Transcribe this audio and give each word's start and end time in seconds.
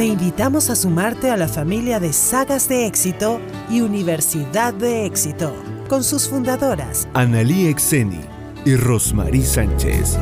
Te 0.00 0.06
invitamos 0.06 0.70
a 0.70 0.76
sumarte 0.76 1.28
a 1.28 1.36
la 1.36 1.46
familia 1.46 2.00
de 2.00 2.14
Sagas 2.14 2.70
de 2.70 2.86
Éxito 2.86 3.38
y 3.68 3.82
Universidad 3.82 4.72
de 4.72 5.04
Éxito, 5.04 5.54
con 5.90 6.04
sus 6.04 6.26
fundadoras, 6.26 7.06
Analí 7.12 7.66
Exeni 7.66 8.22
y 8.64 8.76
Rosmarie 8.76 9.44
Sánchez. 9.44 10.16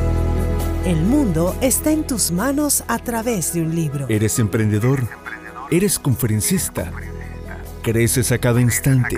El 0.85 0.97
mundo 0.97 1.55
está 1.61 1.91
en 1.91 2.05
tus 2.05 2.29
manos 2.29 2.83
a 2.89 2.99
través 2.99 3.53
de 3.53 3.61
un 3.61 3.73
libro. 3.73 4.05
¿Eres 4.09 4.37
emprendedor? 4.39 5.07
¿Eres 5.71 5.97
conferencista? 5.97 6.91
¿Creces 7.81 8.33
a 8.33 8.37
cada 8.37 8.59
instante? 8.59 9.17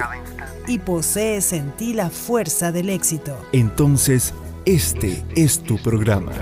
Y 0.67 0.77
posees 0.77 1.53
en 1.53 1.71
ti 1.71 1.95
la 1.95 2.11
fuerza 2.11 2.71
del 2.71 2.91
éxito. 2.91 3.35
Entonces, 3.51 4.35
este 4.65 5.25
es 5.35 5.63
tu 5.63 5.79
programa. 5.79 6.33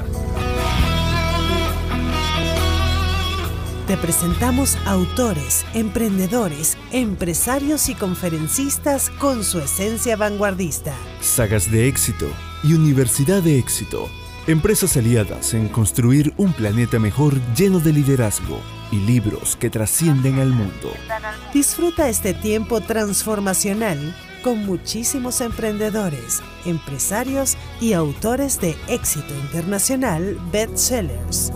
Te 3.89 3.97
presentamos 3.97 4.77
autores, 4.85 5.65
emprendedores, 5.73 6.77
empresarios 6.91 7.89
y 7.89 7.95
conferencistas 7.95 9.09
con 9.09 9.43
su 9.43 9.57
esencia 9.57 10.15
vanguardista. 10.15 10.93
Sagas 11.21 11.71
de 11.71 11.87
éxito 11.87 12.27
y 12.63 12.73
Universidad 12.73 13.41
de 13.41 13.57
éxito. 13.57 14.07
Empresas 14.45 14.95
aliadas 14.95 15.55
en 15.55 15.69
construir 15.69 16.35
un 16.37 16.53
planeta 16.53 16.99
mejor 16.99 17.33
lleno 17.55 17.79
de 17.79 17.93
liderazgo 17.93 18.61
y 18.91 18.97
libros 18.97 19.55
que 19.55 19.71
trascienden 19.71 20.37
al 20.37 20.49
mundo. 20.49 20.93
Disfruta 21.51 22.09
este 22.09 22.35
tiempo 22.35 22.81
transformacional 22.81 24.15
con 24.43 24.67
muchísimos 24.67 25.41
emprendedores, 25.41 26.43
empresarios 26.63 27.57
y 27.81 27.93
autores 27.93 28.61
de 28.61 28.75
éxito 28.87 29.33
internacional 29.33 30.37
bestsellers. 30.51 31.51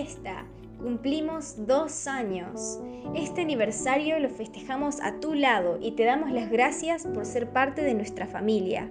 Fiesta. 0.00 0.46
Cumplimos 0.78 1.66
dos 1.66 2.06
años. 2.06 2.80
Este 3.14 3.42
aniversario 3.42 4.18
lo 4.18 4.30
festejamos 4.30 4.98
a 5.02 5.20
tu 5.20 5.34
lado 5.34 5.78
y 5.80 5.92
te 5.92 6.04
damos 6.04 6.30
las 6.30 6.50
gracias 6.50 7.06
por 7.06 7.26
ser 7.26 7.52
parte 7.52 7.82
de 7.82 7.92
nuestra 7.92 8.26
familia. 8.26 8.90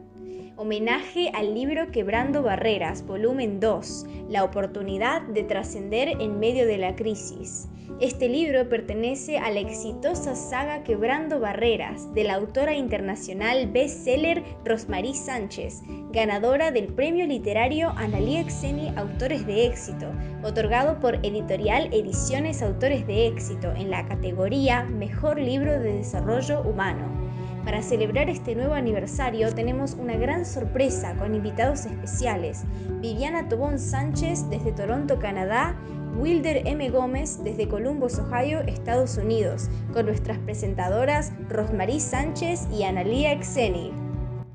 Homenaje 0.62 1.32
al 1.34 1.56
libro 1.56 1.90
Quebrando 1.90 2.44
Barreras, 2.44 3.06
volumen 3.08 3.62
2, 3.62 4.06
La 4.28 4.44
oportunidad 4.44 5.22
de 5.22 5.44
trascender 5.44 6.10
en 6.20 6.38
medio 6.38 6.68
de 6.68 6.78
la 6.78 6.98
crisis. 6.98 7.70
Este 8.02 8.28
libro 8.28 8.68
pertenece 8.68 9.38
a 9.38 9.52
la 9.52 9.62
exitosa 9.62 10.36
saga 10.36 10.84
Quebrando 10.84 11.40
Barreras 11.40 12.14
de 12.14 12.26
la 12.26 12.34
autora 12.34 12.76
internacional 12.76 13.72
bestseller 13.72 14.44
Rosmarie 14.66 15.16
Sánchez, 15.16 15.82
ganadora 16.12 16.72
del 16.72 16.88
premio 16.88 17.26
literario 17.26 17.94
Analía 17.96 18.42
Exeni 18.42 18.92
Autores 18.98 19.48
de 19.48 19.66
Éxito, 19.66 20.08
otorgado 20.44 21.00
por 21.00 21.26
Editorial 21.26 21.88
Ediciones 21.94 22.62
Autores 22.62 23.08
de 23.08 23.28
Éxito 23.28 23.72
en 23.78 23.90
la 23.90 24.06
categoría 24.06 24.84
Mejor 24.84 25.40
Libro 25.40 25.80
de 25.80 25.94
Desarrollo 25.94 26.64
Humano. 26.64 27.28
Para 27.66 27.82
celebrar 27.82 28.30
este 28.30 28.56
nuevo 28.56 28.74
aniversario 28.74 29.54
tenemos 29.54 29.94
una 29.94 30.16
gran 30.16 30.46
sorpresa 30.46 31.16
con 31.18 31.36
invitados 31.36 31.86
especiales. 31.86 32.64
Viviana 33.02 33.48
Tobón 33.50 33.80
Sánchez 33.80 34.50
desde 34.50 34.72
Toronto, 34.72 35.20
Canadá 35.20 35.76
Wilder 36.18 36.68
M. 36.68 36.90
Gómez 36.90 37.42
desde 37.44 37.68
Columbus, 37.68 38.20
Ohio, 38.20 38.62
Estados 38.62 39.18
Unidos, 39.18 39.70
con 39.94 40.06
nuestras 40.06 40.38
presentadoras 40.40 41.32
Rosmarie 41.48 42.00
Sánchez 42.00 42.68
y 42.74 42.84
Analía 42.84 43.32
Exeni. 43.32 43.92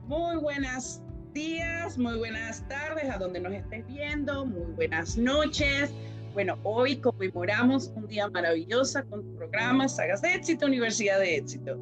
Muy 0.07 0.37
buenos 0.37 1.01
días, 1.33 1.97
muy 1.97 2.19
buenas 2.19 2.67
tardes 2.69 3.09
a 3.11 3.19
donde 3.19 3.41
nos 3.41 3.53
estés 3.53 3.87
viendo, 3.87 4.45
muy 4.45 4.73
buenas 4.73 5.17
noches. 5.17 5.91
Bueno, 6.35 6.59
hoy 6.65 6.97
conmemoramos 6.97 7.93
un 7.95 8.09
día 8.09 8.29
maravilloso 8.29 9.01
con 9.09 9.23
tu 9.23 9.35
programa 9.37 9.89
Sagas 9.89 10.21
de 10.21 10.35
Éxito, 10.35 10.67
Universidad 10.67 11.19
de 11.19 11.37
Éxito. 11.37 11.79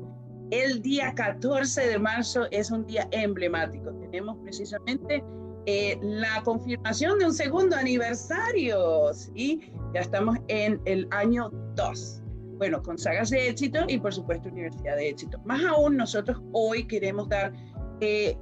El 0.52 0.82
día 0.82 1.14
14 1.14 1.88
de 1.88 1.98
marzo 1.98 2.46
es 2.50 2.70
un 2.70 2.84
día 2.84 3.08
emblemático. 3.10 3.90
Tenemos 3.94 4.36
precisamente 4.42 5.24
eh, 5.64 5.98
la 6.02 6.42
confirmación 6.44 7.18
de 7.18 7.24
un 7.24 7.32
segundo 7.32 7.74
aniversario, 7.74 9.12
y 9.34 9.60
Ya 9.94 10.00
estamos 10.00 10.36
en 10.48 10.78
el 10.84 11.08
año 11.10 11.48
2. 11.74 12.22
Bueno, 12.58 12.82
con 12.82 12.98
sagas 12.98 13.30
de 13.30 13.48
éxito 13.48 13.78
y 13.88 13.96
por 13.96 14.12
supuesto 14.12 14.50
Universidad 14.50 14.96
de 14.96 15.08
éxito. 15.08 15.40
Más 15.46 15.64
aún, 15.64 15.96
nosotros 15.96 16.38
hoy 16.52 16.86
queremos 16.86 17.30
dar 17.30 17.54
eh, 18.02 18.36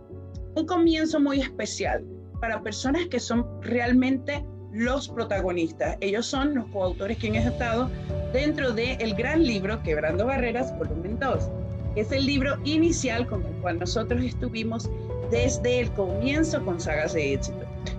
un 0.56 0.66
comienzo 0.66 1.20
muy 1.20 1.40
especial 1.40 2.04
para 2.40 2.60
personas 2.60 3.06
que 3.06 3.20
son 3.20 3.46
realmente 3.62 4.44
los 4.72 5.08
protagonistas. 5.08 5.96
Ellos 6.00 6.26
son 6.26 6.56
los 6.56 6.66
coautores 6.70 7.18
que 7.18 7.28
han 7.28 7.36
estado 7.36 7.88
dentro 8.32 8.72
del 8.72 9.00
el 9.00 9.14
gran 9.14 9.44
libro 9.44 9.80
Quebrando 9.84 10.26
Barreras, 10.26 10.76
volumen 10.76 11.16
2. 11.20 11.59
Es 11.96 12.12
el 12.12 12.24
libro 12.24 12.56
inicial 12.64 13.26
con 13.26 13.44
el 13.44 13.52
cual 13.54 13.78
nosotros 13.78 14.22
estuvimos 14.22 14.88
desde 15.30 15.80
el 15.80 15.90
comienzo 15.92 16.64
con 16.64 16.80
sagas 16.80 17.14
de 17.14 17.34
éxito. 17.34 17.58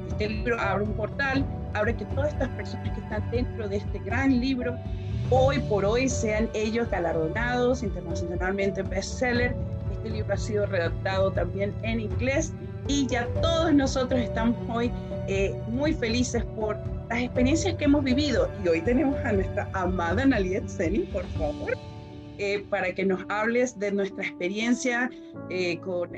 Este 0.09 0.29
libro 0.29 0.59
abre 0.59 0.85
un 0.85 0.93
portal, 0.93 1.45
abre 1.73 1.95
que 1.95 2.05
todas 2.05 2.33
estas 2.33 2.49
personas 2.49 2.93
que 2.93 3.01
están 3.01 3.29
dentro 3.31 3.67
de 3.67 3.77
este 3.77 3.99
gran 3.99 4.39
libro, 4.39 4.77
hoy 5.29 5.59
por 5.59 5.83
hoy 5.83 6.07
sean 6.07 6.49
ellos 6.53 6.89
galardonados 6.89 7.83
internacionalmente 7.83 8.81
bestseller. 8.83 9.55
Este 9.91 10.09
libro 10.09 10.33
ha 10.33 10.37
sido 10.37 10.65
redactado 10.65 11.31
también 11.31 11.73
en 11.83 11.99
inglés 11.99 12.53
y 12.87 13.07
ya 13.07 13.27
todos 13.41 13.73
nosotros 13.73 14.19
estamos 14.21 14.55
hoy 14.69 14.91
eh, 15.27 15.53
muy 15.67 15.93
felices 15.93 16.43
por 16.55 16.77
las 17.09 17.19
experiencias 17.19 17.75
que 17.75 17.85
hemos 17.85 18.03
vivido. 18.03 18.49
Y 18.63 18.67
hoy 18.69 18.81
tenemos 18.81 19.17
a 19.25 19.33
nuestra 19.33 19.69
amada 19.73 20.25
Naliet 20.25 20.63
por 21.11 21.25
favor, 21.37 21.77
eh, 22.41 22.65
para 22.69 22.93
que 22.95 23.05
nos 23.05 23.23
hables 23.29 23.77
de 23.77 23.91
nuestra 23.91 24.25
experiencia 24.25 25.09
eh, 25.49 25.79
con 25.79 26.09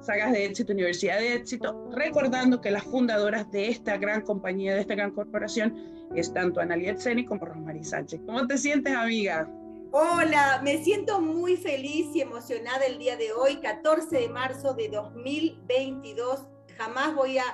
Sagas 0.00 0.32
de 0.32 0.44
Éxito, 0.44 0.72
Universidad 0.72 1.18
de 1.18 1.34
Éxito, 1.34 1.88
recordando 1.92 2.60
que 2.60 2.70
las 2.70 2.84
fundadoras 2.84 3.50
de 3.50 3.68
esta 3.68 3.96
gran 3.96 4.20
compañía, 4.22 4.74
de 4.74 4.82
esta 4.82 4.94
gran 4.94 5.12
corporación, 5.12 5.74
es 6.14 6.32
tanto 6.32 6.60
Analia 6.60 6.96
Zeni 6.96 7.24
como 7.24 7.46
Rosmarie 7.46 7.84
Sánchez. 7.84 8.20
¿Cómo 8.26 8.46
te 8.46 8.58
sientes, 8.58 8.94
amiga? 8.94 9.48
Hola, 9.92 10.60
me 10.62 10.84
siento 10.84 11.20
muy 11.20 11.56
feliz 11.56 12.08
y 12.14 12.20
emocionada 12.20 12.84
el 12.84 12.98
día 12.98 13.16
de 13.16 13.32
hoy, 13.32 13.56
14 13.56 14.14
de 14.18 14.28
marzo 14.28 14.74
de 14.74 14.88
2022 14.88 16.46
jamás 16.76 17.14
voy 17.14 17.38
a 17.38 17.44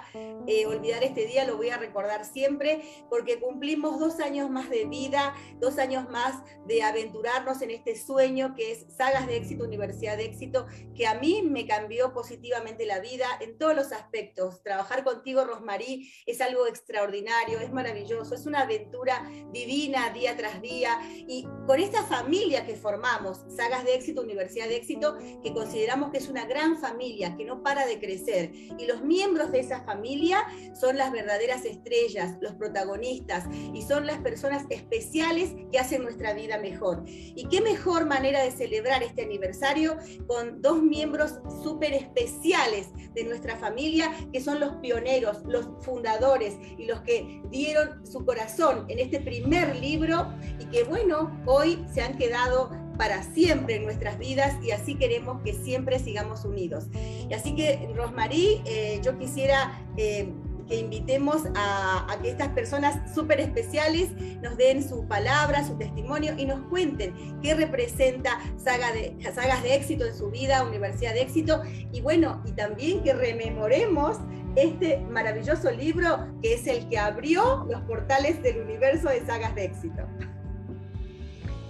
eh, 0.46 0.66
olvidar 0.66 1.02
este 1.04 1.26
día, 1.26 1.44
lo 1.44 1.56
voy 1.56 1.70
a 1.70 1.78
recordar 1.78 2.24
siempre, 2.24 2.82
porque 3.08 3.40
cumplimos 3.40 3.98
dos 3.98 4.20
años 4.20 4.50
más 4.50 4.70
de 4.70 4.84
vida, 4.86 5.34
dos 5.60 5.78
años 5.78 6.08
más 6.10 6.42
de 6.66 6.82
aventurarnos 6.82 7.62
en 7.62 7.70
este 7.70 7.96
sueño 7.96 8.54
que 8.54 8.72
es 8.72 8.86
Sagas 8.96 9.26
de 9.26 9.36
Éxito, 9.36 9.64
Universidad 9.64 10.16
de 10.16 10.24
Éxito, 10.24 10.66
que 10.94 11.06
a 11.06 11.14
mí 11.14 11.42
me 11.42 11.66
cambió 11.66 12.12
positivamente 12.12 12.86
la 12.86 13.00
vida 13.00 13.26
en 13.40 13.58
todos 13.58 13.74
los 13.74 13.92
aspectos. 13.92 14.62
Trabajar 14.62 15.04
contigo, 15.04 15.44
Rosmarí, 15.44 16.12
es 16.26 16.40
algo 16.40 16.66
extraordinario, 16.66 17.58
es 17.58 17.72
maravilloso, 17.72 18.34
es 18.34 18.46
una 18.46 18.62
aventura 18.62 19.28
divina 19.52 20.10
día 20.10 20.36
tras 20.36 20.60
día. 20.60 20.98
Y 21.02 21.46
con 21.66 21.80
esta 21.80 22.02
familia 22.04 22.66
que 22.66 22.76
formamos, 22.76 23.44
Sagas 23.56 23.84
de 23.84 23.94
Éxito, 23.94 24.22
Universidad 24.22 24.68
de 24.68 24.76
Éxito, 24.76 25.16
que 25.42 25.52
consideramos 25.52 26.10
que 26.10 26.18
es 26.18 26.28
una 26.28 26.46
gran 26.46 26.78
familia, 26.78 27.36
que 27.36 27.44
no 27.44 27.62
para 27.62 27.86
de 27.86 27.98
crecer, 27.98 28.52
y 28.54 28.86
los 28.86 29.02
miembros 29.12 29.52
de 29.52 29.60
esa 29.60 29.82
familia 29.82 30.38
son 30.72 30.96
las 30.96 31.12
verdaderas 31.12 31.66
estrellas, 31.66 32.36
los 32.40 32.54
protagonistas 32.54 33.44
y 33.74 33.82
son 33.82 34.06
las 34.06 34.18
personas 34.18 34.64
especiales 34.70 35.54
que 35.70 35.78
hacen 35.78 36.02
nuestra 36.02 36.32
vida 36.32 36.58
mejor. 36.58 37.04
Y 37.06 37.46
qué 37.50 37.60
mejor 37.60 38.06
manera 38.06 38.42
de 38.42 38.50
celebrar 38.50 39.02
este 39.02 39.22
aniversario 39.22 39.98
con 40.26 40.62
dos 40.62 40.82
miembros 40.82 41.40
súper 41.62 41.92
especiales 41.92 42.88
de 43.14 43.24
nuestra 43.24 43.58
familia, 43.58 44.10
que 44.32 44.40
son 44.40 44.60
los 44.60 44.76
pioneros, 44.76 45.42
los 45.44 45.68
fundadores 45.82 46.56
y 46.78 46.86
los 46.86 47.02
que 47.02 47.42
dieron 47.50 48.06
su 48.06 48.24
corazón 48.24 48.86
en 48.88 48.98
este 48.98 49.20
primer 49.20 49.76
libro 49.76 50.32
y 50.58 50.64
que 50.66 50.84
bueno, 50.84 51.42
hoy 51.44 51.84
se 51.92 52.00
han 52.00 52.16
quedado 52.16 52.70
para 53.02 53.24
siempre 53.24 53.74
en 53.74 53.82
nuestras 53.82 54.16
vidas 54.16 54.54
y 54.62 54.70
así 54.70 54.94
queremos 54.94 55.42
que 55.42 55.54
siempre 55.54 55.98
sigamos 55.98 56.44
unidos. 56.44 56.84
Y 57.28 57.34
así 57.34 57.52
que, 57.56 57.92
Rosmarie, 57.96 58.62
eh, 58.64 59.00
yo 59.02 59.18
quisiera 59.18 59.84
eh, 59.96 60.32
que 60.68 60.76
invitemos 60.76 61.42
a, 61.56 62.06
que 62.22 62.30
estas 62.30 62.50
personas 62.50 63.12
súper 63.12 63.40
especiales 63.40 64.12
nos 64.40 64.56
den 64.56 64.88
su 64.88 65.04
palabra, 65.08 65.66
su 65.66 65.76
testimonio 65.76 66.34
y 66.38 66.44
nos 66.44 66.60
cuenten 66.68 67.40
qué 67.42 67.56
representa 67.56 68.38
saga 68.56 68.92
de, 68.92 69.16
sagas 69.34 69.64
de 69.64 69.74
éxito 69.74 70.06
en 70.06 70.14
su 70.14 70.30
vida, 70.30 70.62
Universidad 70.62 71.14
de 71.14 71.22
Éxito, 71.22 71.60
y 71.90 72.02
bueno, 72.02 72.40
y 72.44 72.52
también 72.52 73.02
que 73.02 73.14
rememoremos 73.14 74.18
este 74.54 74.98
maravilloso 75.10 75.72
libro 75.72 76.28
que 76.40 76.54
es 76.54 76.68
el 76.68 76.88
que 76.88 76.98
abrió 76.98 77.66
los 77.68 77.80
portales 77.80 78.40
del 78.44 78.60
universo 78.60 79.08
de 79.08 79.26
sagas 79.26 79.56
de 79.56 79.64
éxito. 79.64 80.06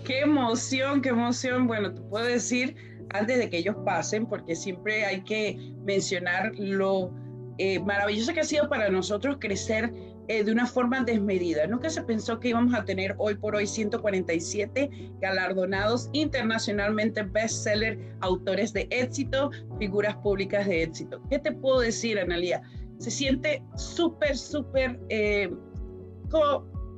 Qué 0.05 0.21
emoción, 0.21 1.01
qué 1.01 1.11
emoción. 1.11 1.67
Bueno, 1.67 1.95
te 1.95 2.01
puedo 2.03 2.27
decir 2.27 2.75
antes 3.11 3.39
de 3.39 3.49
que 3.49 3.59
ellos 3.59 3.77
pasen, 3.85 4.27
porque 4.27 4.57
siempre 4.57 5.05
hay 5.05 5.23
que 5.23 5.75
mencionar 5.85 6.53
lo 6.57 7.13
eh, 7.59 7.79
maravilloso 7.81 8.33
que 8.33 8.41
ha 8.41 8.45
sido 8.45 8.69
para 8.69 8.89
nosotros 8.89 9.37
crecer 9.39 9.93
eh, 10.29 10.43
de 10.43 10.51
una 10.51 10.67
forma 10.67 11.03
desmedida. 11.03 11.67
Nunca 11.67 11.91
se 11.91 12.03
pensó 12.03 12.41
que 12.41 12.49
íbamos 12.49 12.75
a 12.75 12.85
tener 12.85 13.15
hoy 13.19 13.35
por 13.35 13.55
hoy 13.55 13.67
147 13.67 14.91
galardonados 15.21 16.09
internacionalmente 16.13 17.23
bestseller, 17.23 17.99
autores 18.21 18.73
de 18.73 18.89
éxito, 18.91 19.51
figuras 19.79 20.17
públicas 20.17 20.67
de 20.67 20.83
éxito. 20.85 21.21
¿Qué 21.29 21.39
te 21.39 21.53
puedo 21.53 21.81
decir, 21.81 22.19
Analia? 22.19 22.63
Se 22.99 23.11
siente 23.11 23.63
súper, 23.77 24.37
súper... 24.37 24.99
Eh, 25.11 25.51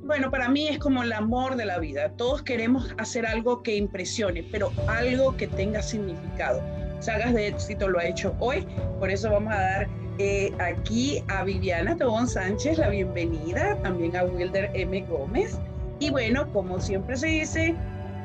bueno, 0.05 0.29
para 0.29 0.49
mí 0.49 0.67
es 0.67 0.77
como 0.77 1.03
el 1.03 1.11
amor 1.11 1.55
de 1.55 1.65
la 1.65 1.79
vida. 1.79 2.09
Todos 2.15 2.43
queremos 2.43 2.93
hacer 2.97 3.25
algo 3.25 3.63
que 3.63 3.75
impresione, 3.75 4.43
pero 4.51 4.71
algo 4.87 5.35
que 5.35 5.47
tenga 5.47 5.81
significado. 5.81 6.61
Sagas 6.99 7.33
de 7.33 7.47
éxito 7.47 7.87
lo 7.87 7.99
ha 7.99 8.05
hecho 8.05 8.35
hoy, 8.39 8.65
por 8.99 9.09
eso 9.09 9.31
vamos 9.31 9.53
a 9.53 9.59
dar 9.59 9.87
eh, 10.19 10.53
aquí 10.59 11.23
a 11.27 11.43
Viviana 11.43 11.97
Tobón 11.97 12.27
Sánchez 12.27 12.77
la 12.77 12.89
bienvenida, 12.89 13.77
también 13.81 14.15
a 14.15 14.23
Wilder 14.23 14.69
M. 14.73 15.01
Gómez. 15.09 15.59
Y 15.99 16.09
bueno, 16.11 16.51
como 16.53 16.79
siempre 16.79 17.17
se 17.17 17.27
dice, 17.27 17.75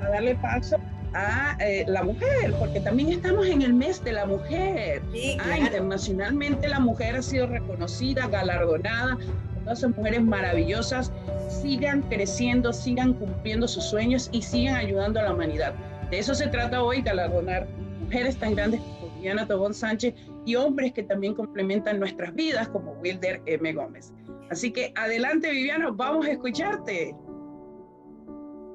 a 0.03 0.11
darle 0.11 0.35
paso 0.37 0.77
a 1.15 1.57
eh, 1.61 1.85
la 1.89 2.03
mujer, 2.03 2.55
porque 2.59 2.81
también 2.81 3.11
estamos 3.11 3.47
en 3.47 3.63
el 3.63 3.73
mes 3.73 4.03
de 4.05 4.13
la 4.13 4.27
mujer. 4.27 5.03
ah, 5.41 5.59
internacionalmente 5.59 6.69
la 6.69 6.79
mujer 6.79 7.17
ha 7.17 7.23
sido 7.23 7.47
reconocida, 7.47 8.29
galardonada, 8.29 9.19
todas 9.61 9.79
esas 9.79 9.97
mujeres 9.97 10.23
maravillosas 10.23 11.13
sigan 11.49 12.03
creciendo, 12.03 12.73
sigan 12.73 13.15
cumpliendo 13.15 13.67
sus 13.69 13.85
sueños 13.85 14.29
y 14.33 14.43
sigan 14.43 14.77
ayudando 14.77 15.21
a 15.21 15.25
la 15.25 15.35
humanidad. 15.35 15.75
De 16.11 16.19
eso 16.19 16.35
se 16.35 16.49
trata 16.49 16.83
hoy, 16.83 17.03
galardonar 17.03 17.69
mujeres 18.01 18.37
tan 18.37 18.55
grandes 18.55 18.81
como 18.81 19.15
Viviana 19.15 19.47
Tobón 19.47 19.75
Sánchez 19.75 20.15
y 20.45 20.57
hombres 20.57 20.93
que 20.93 21.03
también 21.03 21.35
complementan 21.35 22.01
nuestras 22.01 22.35
vidas 22.35 22.69
como 22.69 22.93
Wilder 22.95 23.43
M. 23.47 23.73
Gómez. 23.73 24.13
Así 24.51 24.73
que 24.73 24.93
adelante 24.97 25.51
Viviana, 25.51 25.91
vamos 25.93 26.27
a 26.27 26.33
escucharte. 26.33 27.15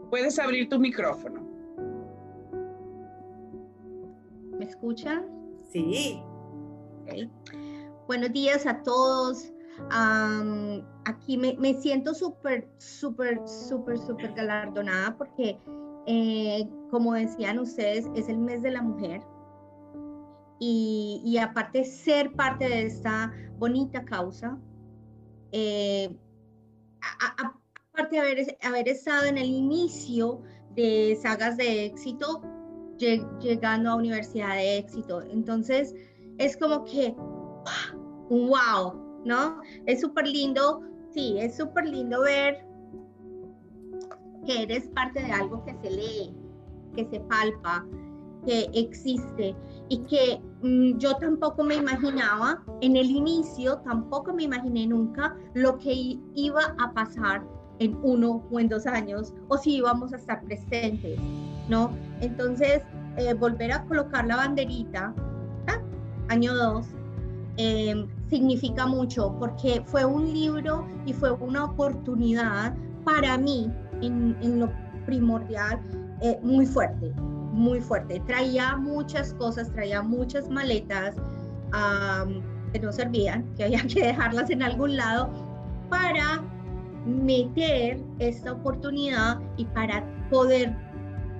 Puedes 0.09 0.39
abrir 0.39 0.69
tu 0.69 0.79
micrófono. 0.79 1.45
¿Me 4.57 4.65
escuchan? 4.65 5.25
Sí. 5.69 6.21
Buenos 8.07 8.31
días 8.31 8.65
a 8.65 8.81
todos. 8.83 9.51
Aquí 11.05 11.37
me, 11.37 11.55
me 11.57 11.73
siento 11.75 12.13
súper, 12.13 12.67
súper, 12.77 13.41
súper, 13.47 13.97
súper 13.97 14.33
galardonada 14.33 15.15
porque, 15.17 15.59
eh, 16.07 16.69
como 16.91 17.13
decían 17.13 17.59
ustedes, 17.59 18.05
es 18.15 18.29
el 18.29 18.37
mes 18.37 18.61
de 18.61 18.71
la 18.71 18.81
mujer 18.81 19.21
y, 20.59 21.21
y 21.25 21.37
aparte 21.37 21.83
ser 21.83 22.33
parte 22.33 22.67
de 22.67 22.85
esta 22.85 23.33
bonita 23.57 24.03
causa, 24.05 24.57
eh, 25.51 26.15
aparte 27.93 28.15
de 28.15 28.19
haber, 28.19 28.57
haber 28.61 28.89
estado 28.89 29.25
en 29.25 29.37
el 29.37 29.47
inicio 29.47 30.41
de 30.75 31.17
sagas 31.21 31.57
de 31.57 31.85
éxito, 31.85 32.41
llegando 32.97 33.89
a 33.89 33.95
universidad 33.95 34.55
de 34.55 34.77
éxito. 34.77 35.21
Entonces, 35.21 35.93
es 36.37 36.57
como 36.57 36.83
que, 36.85 37.15
wow, 38.29 39.04
¿no? 39.25 39.61
Es 39.85 40.01
súper 40.01 40.27
lindo, 40.27 40.81
sí, 41.11 41.35
es 41.39 41.57
súper 41.57 41.87
lindo 41.87 42.21
ver 42.21 42.65
que 44.45 44.63
eres 44.63 44.87
parte 44.89 45.21
de 45.21 45.31
algo 45.31 45.63
que 45.65 45.75
se 45.81 45.89
lee, 45.89 46.35
que 46.95 47.05
se 47.09 47.19
palpa, 47.21 47.85
que 48.45 48.69
existe 48.73 49.55
y 49.89 49.97
que 50.03 50.39
mm, 50.61 50.97
yo 50.97 51.15
tampoco 51.15 51.63
me 51.63 51.75
imaginaba, 51.75 52.63
en 52.81 52.95
el 52.95 53.09
inicio 53.09 53.77
tampoco 53.79 54.33
me 54.33 54.43
imaginé 54.43 54.87
nunca 54.87 55.35
lo 55.53 55.77
que 55.77 56.19
iba 56.35 56.75
a 56.79 56.93
pasar 56.93 57.43
en 57.79 57.97
uno 58.03 58.43
o 58.51 58.59
en 58.59 58.69
dos 58.69 58.85
años 58.85 59.33
o 59.49 59.57
si 59.57 59.77
íbamos 59.77 60.13
a 60.13 60.17
estar 60.17 60.43
presentes, 60.43 61.19
¿no? 61.67 61.91
Entonces, 62.21 62.83
eh, 63.17 63.33
volver 63.33 63.71
a 63.71 63.83
colocar 63.85 64.25
la 64.25 64.37
banderita, 64.37 65.13
¿ah? 65.67 65.81
año 66.29 66.53
dos, 66.53 66.87
em, 67.57 68.07
significa 68.29 68.85
mucho 68.87 69.35
porque 69.39 69.83
fue 69.85 70.05
un 70.05 70.33
libro 70.33 70.87
y 71.05 71.13
fue 71.13 71.31
una 71.31 71.65
oportunidad 71.65 72.75
para 73.03 73.37
mí 73.37 73.71
en, 74.01 74.59
lo 74.59 74.71
primordial 75.05 75.79
eh, 76.21 76.39
muy 76.41 76.65
fuerte, 76.65 77.13
muy 77.51 77.79
fuerte. 77.79 78.21
Traía 78.25 78.75
muchas 78.75 79.33
cosas, 79.35 79.71
traía 79.71 80.01
muchas 80.01 80.49
maletas 80.49 81.15
que 82.71 82.79
no 82.79 82.91
servían, 82.91 83.43
que 83.55 83.65
había 83.65 83.81
que 83.87 84.07
dejarlas 84.07 84.49
en 84.49 84.63
algún 84.63 84.95
lado 84.95 85.29
para 85.89 86.41
meter 87.05 88.01
esta 88.19 88.53
oportunidad 88.53 89.39
y 89.57 89.65
para 89.65 90.03
poder 90.29 90.75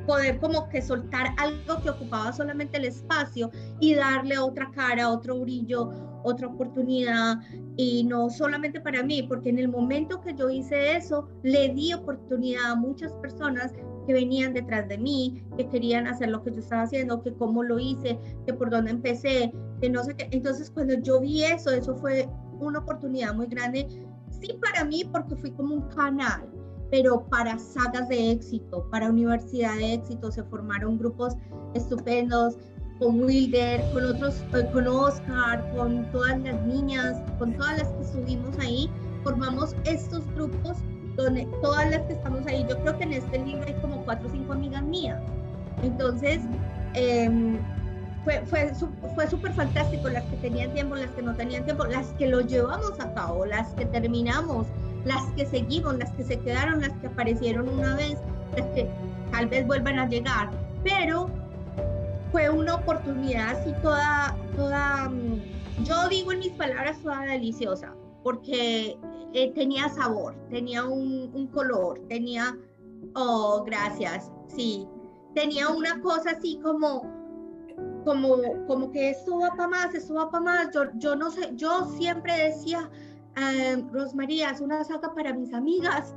poder 0.06 0.40
como 0.40 0.70
que 0.70 0.84
soltar 0.84 1.34
algo 1.38 1.82
que 1.82 1.90
ocupaba 1.90 2.32
solamente 2.32 2.78
el 2.78 2.86
espacio 2.86 3.50
y 3.80 3.96
darle 3.96 4.38
otra 4.38 4.70
cara, 4.72 5.10
otro 5.10 5.40
brillo, 5.40 5.92
otra 6.26 6.48
oportunidad 6.48 7.38
y 7.78 8.04
no 8.04 8.30
solamente 8.30 8.82
para 8.82 9.04
mí, 9.04 9.24
porque 9.24 9.50
en 9.50 9.60
el 9.60 9.70
momento 9.70 10.22
que 10.22 10.34
yo 10.34 10.50
hice 10.50 10.98
eso, 10.98 11.30
le 11.44 11.70
di 11.70 11.94
oportunidad 11.94 12.72
a 12.72 12.76
muchas 12.76 13.14
personas 13.14 13.72
que 14.06 14.14
venían 14.14 14.54
detrás 14.54 14.88
de 14.88 14.98
mí, 14.98 15.44
que 15.58 15.68
querían 15.70 16.08
hacer 16.08 16.30
lo 16.30 16.44
que 16.44 16.52
yo 16.52 16.60
estaba 16.60 16.84
haciendo, 16.84 17.22
que 17.22 17.34
cómo 17.34 17.64
lo 17.64 17.80
hice, 17.80 18.20
que 18.46 18.54
por 18.54 18.70
dónde 18.70 18.92
empecé, 18.92 19.54
que 19.82 19.90
no 19.90 20.04
sé 20.04 20.16
qué. 20.16 20.28
Entonces, 20.32 20.70
cuando 20.70 20.96
yo 20.96 21.20
vi 21.20 21.44
eso, 21.44 21.72
eso 21.72 21.96
fue 21.96 22.28
una 22.60 22.80
oportunidad 22.80 23.34
muy 23.34 23.48
grande, 23.48 23.88
sí 24.42 24.58
para 24.62 24.84
mí, 24.84 25.04
porque 25.12 25.36
fui 25.36 25.52
como 25.52 25.76
un 25.76 25.82
canal, 25.90 26.50
pero 26.92 27.26
para 27.28 27.58
sagas 27.58 28.08
de 28.10 28.32
éxito, 28.32 28.88
para 28.92 29.10
universidad 29.10 29.76
de 29.76 29.94
éxito, 29.96 30.32
se 30.32 30.44
formaron 30.44 30.98
grupos 30.98 31.36
estupendos 31.74 32.58
con 33.00 33.24
Wilder, 33.24 33.82
con 33.94 34.06
otros, 34.06 34.44
eh, 34.54 34.68
con 34.72 34.88
Oscar, 34.88 35.70
con 35.76 36.10
todas 36.12 36.40
las 36.40 36.62
niñas, 36.64 37.18
con 37.38 37.54
todas 37.54 37.80
las 37.80 37.88
que 37.90 38.02
estuvimos 38.04 38.58
ahí, 38.60 38.90
formamos 39.24 39.76
estos 39.86 40.26
grupos 40.34 40.78
donde 41.16 41.48
todas 41.62 41.90
las 41.92 42.02
que 42.04 42.14
estamos 42.14 42.46
ahí, 42.48 42.66
yo 42.70 42.78
creo 42.80 42.98
que 42.98 43.04
en 43.04 43.14
este 43.14 43.40
libro 43.40 43.64
hay 43.66 43.74
como 43.76 44.04
cuatro 44.04 44.28
o 44.28 44.32
cinco 44.32 44.54
amigas 44.54 44.84
mías. 44.84 45.22
Entonces, 45.84 46.42
em, 46.94 47.58
fue, 48.24 48.42
fue, 48.46 48.72
fue 49.14 49.28
súper 49.28 49.54
fantástico, 49.54 50.10
las 50.10 50.24
que 50.26 50.38
tenían 50.38 50.74
tiempo, 50.74 50.96
las 50.96 51.12
que 51.12 51.22
no 51.22 51.36
tenían 51.36 51.64
tiempo, 51.66 51.86
las 51.86 52.08
que 52.14 52.28
lo 52.28 52.42
llevamos 52.42 53.00
a 53.00 53.14
cabo, 53.14 53.46
las 53.46 53.70
que 53.76 53.86
terminamos, 53.86 54.68
las 55.06 55.24
que 55.36 55.46
seguimos, 55.46 55.98
las 55.98 56.12
que 56.12 56.24
se 56.24 56.40
quedaron, 56.40 56.82
las 56.82 56.92
que 56.94 57.08
aparecieron 57.08 57.70
una 57.70 57.96
vez, 57.96 58.18
las 58.58 58.66
que 58.70 58.90
tal 59.32 59.48
vez 59.48 59.66
vuelvan 59.68 60.00
a 60.00 60.08
llegar, 60.08 60.50
pero 60.84 61.30
fue 62.36 62.50
una 62.50 62.76
oportunidad 62.76 63.52
así 63.52 63.72
toda, 63.82 64.36
toda, 64.58 65.08
mm, 65.08 65.42
yo 65.86 66.10
digo 66.10 66.34
en 66.34 66.40
mis 66.40 66.52
palabras, 66.52 67.02
toda 67.02 67.22
deliciosa, 67.22 67.96
porque 68.24 69.00
eh, 69.32 69.54
tenía 69.54 69.88
sabor, 69.88 70.36
tenía 70.50 70.84
un, 70.84 71.48
color, 71.54 71.98
tenía, 72.10 72.58
oh, 73.14 73.64
gracias, 73.66 74.34
sí, 74.54 74.86
tenía 75.34 75.70
una 75.70 76.02
cosa 76.02 76.32
así 76.32 76.60
como, 76.62 77.10
como, 78.04 78.36
como 78.68 78.92
que 78.92 79.12
esto 79.12 79.40
va 79.40 79.52
para 79.52 79.70
más, 79.70 79.96
esto 79.96 80.16
va 80.16 80.30
para 80.30 80.44
más. 80.44 80.72
Yo, 80.74 80.92
yo 80.96 81.16
no 81.16 81.32
sé, 81.32 81.52
yo 81.56 81.86
siempre 81.98 82.50
decía, 82.50 82.90
eh, 83.38 83.82
Rosmaría, 83.94 84.50
es 84.50 84.60
una 84.60 84.84
saga 84.84 85.16
para 85.16 85.32
mis 85.32 85.54
amigas, 85.54 86.14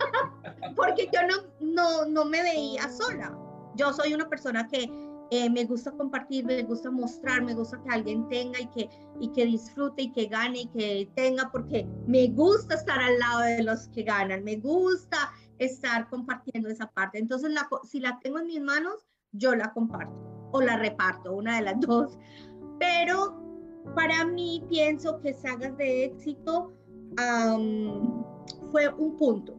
porque 0.76 1.08
yo 1.14 1.20
no, 1.26 1.48
no, 1.60 2.04
no 2.04 2.26
me 2.26 2.42
veía 2.42 2.90
sola. 2.90 3.34
Yo 3.76 3.92
soy 3.94 4.12
una 4.14 4.28
persona 4.28 4.68
que 4.68 5.05
eh, 5.30 5.50
me 5.50 5.64
gusta 5.64 5.90
compartir, 5.92 6.44
me 6.44 6.62
gusta 6.62 6.90
mostrar, 6.90 7.42
me 7.42 7.54
gusta 7.54 7.80
que 7.82 7.90
alguien 7.90 8.28
tenga 8.28 8.60
y 8.60 8.66
que, 8.68 8.88
y 9.20 9.28
que 9.28 9.44
disfrute 9.46 10.02
y 10.02 10.12
que 10.12 10.26
gane 10.26 10.60
y 10.60 10.66
que 10.66 11.10
tenga, 11.14 11.50
porque 11.50 11.86
me 12.06 12.28
gusta 12.28 12.74
estar 12.74 13.00
al 13.00 13.18
lado 13.18 13.40
de 13.40 13.62
los 13.62 13.88
que 13.88 14.02
ganan, 14.02 14.44
me 14.44 14.56
gusta 14.56 15.16
estar 15.58 16.08
compartiendo 16.08 16.68
esa 16.68 16.86
parte. 16.90 17.18
Entonces, 17.18 17.52
si 17.84 18.00
la 18.00 18.18
tengo 18.20 18.38
en 18.38 18.46
mis 18.46 18.60
manos, 18.60 19.06
yo 19.32 19.54
la 19.54 19.72
comparto 19.72 20.14
o 20.52 20.60
la 20.60 20.76
reparto, 20.76 21.32
una 21.34 21.56
de 21.56 21.62
las 21.62 21.80
dos. 21.80 22.18
Pero 22.78 23.42
para 23.94 24.24
mí 24.24 24.64
pienso 24.68 25.20
que 25.20 25.34
Sagas 25.34 25.76
de 25.76 26.04
Éxito 26.04 26.72
fue 28.70 28.88
un 28.94 29.16
punto 29.16 29.55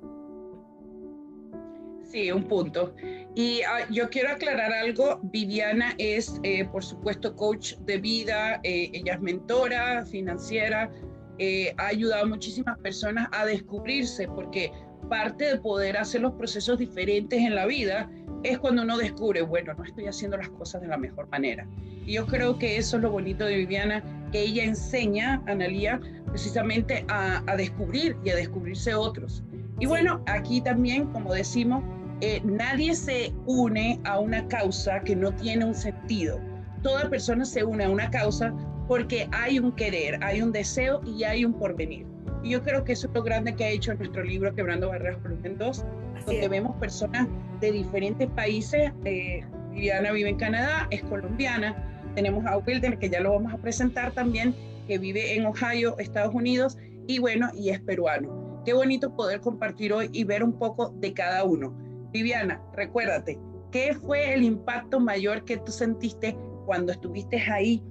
Sí, 2.08 2.32
un 2.32 2.44
punto. 2.44 2.96
Y 3.36 3.62
ah, 3.64 3.86
yo 3.92 4.10
quiero 4.10 4.32
aclarar 4.32 4.72
algo. 4.72 5.20
Viviana 5.24 5.94
es, 5.98 6.40
eh, 6.44 6.66
por 6.66 6.84
supuesto, 6.84 7.36
coach 7.36 7.76
de 7.80 7.98
vida, 7.98 8.60
eh, 8.64 8.90
ella 8.94 9.16
es 9.16 9.22
mentora 9.22 10.06
financiera, 10.06 10.90
eh, 11.38 11.74
ha 11.78 11.88
ayudado 11.88 12.24
a 12.24 12.28
muchísimas 12.28 12.78
personas 12.80 13.28
a 13.32 13.46
descubrirse, 13.46 14.28
porque 14.28 14.72
parte 15.10 15.46
de 15.46 15.60
poder 15.60 15.98
hacer 15.98 16.22
los 16.22 16.34
procesos 16.34 16.80
diferentes 16.80 17.40
en 17.40 17.56
la 17.56 17.66
vida 17.66 18.10
es 18.44 18.58
cuando 18.60 18.84
uno 18.84 18.98
descubre, 18.98 19.42
bueno, 19.42 19.74
no 19.74 19.84
estoy 19.84 20.08
haciendo 20.08 20.38
las 20.38 20.50
cosas 20.50 20.82
de 20.82 20.88
la 20.88 20.98
mejor 20.98 21.28
manera. 21.30 21.68
Y 22.06 22.14
yo 22.14 22.26
creo 22.26 22.58
que 22.58 22.78
eso 22.78 22.98
es 22.98 23.04
lo 23.04 23.12
bonito 23.12 23.46
de 23.46 23.58
Viviana, 23.58 24.04
que 24.32 24.42
ella 24.42 24.64
enseña, 24.64 25.44
a 25.46 25.52
Analía, 25.52 26.00
precisamente 26.28 27.06
a, 27.10 27.42
descubrir 27.58 28.16
y 28.24 28.30
a 28.30 28.36
descubrirse 28.36 28.94
otros. 28.94 29.44
Y 29.80 29.86
bueno, 29.86 30.24
aquí 30.28 30.62
también, 30.62 31.08
como 31.08 31.34
decimos, 31.34 31.84
eh, 32.22 32.42
nadie 32.44 32.96
se 32.96 33.32
une 33.46 34.00
a 34.04 34.20
una 34.20 34.48
causa 34.48 35.00
que 35.02 35.16
no 35.16 35.32
tiene 35.32 35.66
un 35.66 35.76
sentido. 35.76 36.40
Toda 36.82 37.10
persona 37.10 37.46
se 37.46 37.64
une 37.64 37.84
a 37.84 37.90
una 37.90 38.10
causa 38.10 38.54
porque 38.88 39.28
hay 39.32 39.60
un 39.60 39.72
querer, 39.74 40.24
hay 40.24 40.42
un 40.42 40.52
deseo 40.52 41.02
y 41.06 41.24
hay 41.24 41.46
un 41.46 41.54
porvenir. 41.54 42.08
Y 42.44 42.52
yo 42.52 42.64
creo 42.64 42.84
que 42.84 42.94
eso 42.94 43.08
es 43.08 43.14
lo 43.14 43.24
grande 43.24 43.56
que 43.56 43.66
ha 43.66 43.70
hecho 43.70 43.94
nuestro 43.94 44.24
libro 44.24 44.54
Quebrando 44.56 44.90
Barreras 44.90 45.22
Volumen 45.22 45.58
2, 45.58 45.86
donde 46.26 46.48
vemos 46.48 46.76
personas 46.78 47.28
de 47.60 47.72
diferentes 47.72 48.28
países. 48.32 48.92
Eh, 49.06 49.44
Viviana 49.72 50.12
vive 50.12 50.30
en 50.30 50.38
Canadá, 50.38 50.88
es 50.90 51.04
colombiana. 51.04 51.76
Tenemos 52.16 52.46
a 52.46 52.58
Wilder, 52.58 52.98
que 52.98 53.10
ya 53.10 53.20
lo 53.20 53.34
vamos 53.34 53.54
a 53.54 53.58
presentar 53.58 54.12
también, 54.12 54.56
que 54.88 54.98
vive 54.98 55.36
en 55.36 55.46
Ohio, 55.46 55.98
Estados 56.00 56.34
Unidos, 56.34 56.78
y 57.06 57.20
bueno, 57.20 57.50
y 57.54 57.70
es 57.70 57.80
peruano. 57.80 58.62
Qué 58.66 58.74
bonito 58.74 59.16
poder 59.16 59.40
compartir 59.42 59.94
hoy 59.94 60.10
y 60.14 60.24
ver 60.24 60.44
un 60.44 60.58
poco 60.58 60.90
de 60.90 61.14
cada 61.14 61.44
uno. 61.44 61.87
Viviana, 62.18 62.60
recuérdate, 62.74 63.38
¿qué 63.72 63.94
fue 63.94 64.34
el 64.34 64.44
impacto 64.44 65.00
mayor 65.00 65.46
que 65.46 65.58
tú 65.58 65.72
sentiste 65.72 66.36
cuando 66.66 66.92
estuviste 66.92 67.38
ahí 67.38 67.84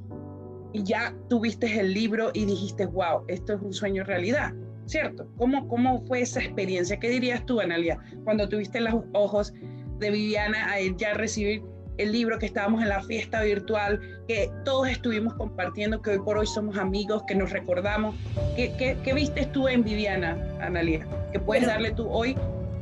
y 0.72 0.82
ya 0.82 1.14
tuviste 1.28 1.78
el 1.78 1.94
libro 1.94 2.30
y 2.34 2.44
dijiste, 2.44 2.86
wow, 2.86 3.22
esto 3.28 3.54
es 3.54 3.62
un 3.62 3.72
sueño 3.72 4.02
realidad? 4.02 4.52
¿Cierto? 4.86 5.28
¿Cómo, 5.36 5.68
cómo 5.68 6.04
fue 6.06 6.22
esa 6.22 6.40
experiencia? 6.40 6.98
¿Qué 6.98 7.08
dirías 7.08 7.46
tú, 7.46 7.60
Analia, 7.60 8.00
cuando 8.24 8.48
tuviste 8.48 8.80
los 8.80 8.94
ojos 9.12 9.52
de 10.00 10.10
Viviana 10.10 10.72
a 10.72 10.80
ya 10.96 11.14
recibir 11.14 11.62
el 11.98 12.10
libro, 12.10 12.38
que 12.40 12.46
estábamos 12.46 12.82
en 12.82 12.88
la 12.88 13.02
fiesta 13.02 13.42
virtual, 13.42 14.00
que 14.26 14.50
todos 14.64 14.88
estuvimos 14.88 15.34
compartiendo, 15.34 16.02
que 16.02 16.10
hoy 16.10 16.18
por 16.18 16.36
hoy 16.36 16.46
somos 16.46 16.76
amigos, 16.78 17.22
que 17.28 17.36
nos 17.36 17.50
recordamos. 17.50 18.16
¿Qué, 18.56 18.74
qué, 18.76 18.98
qué 19.04 19.14
viste 19.14 19.46
tú 19.46 19.68
en 19.68 19.84
Viviana, 19.84 20.36
Analia? 20.60 21.06
Que 21.32 21.38
puedes 21.38 21.66
darle 21.66 21.92
tú 21.92 22.08
hoy 22.08 22.36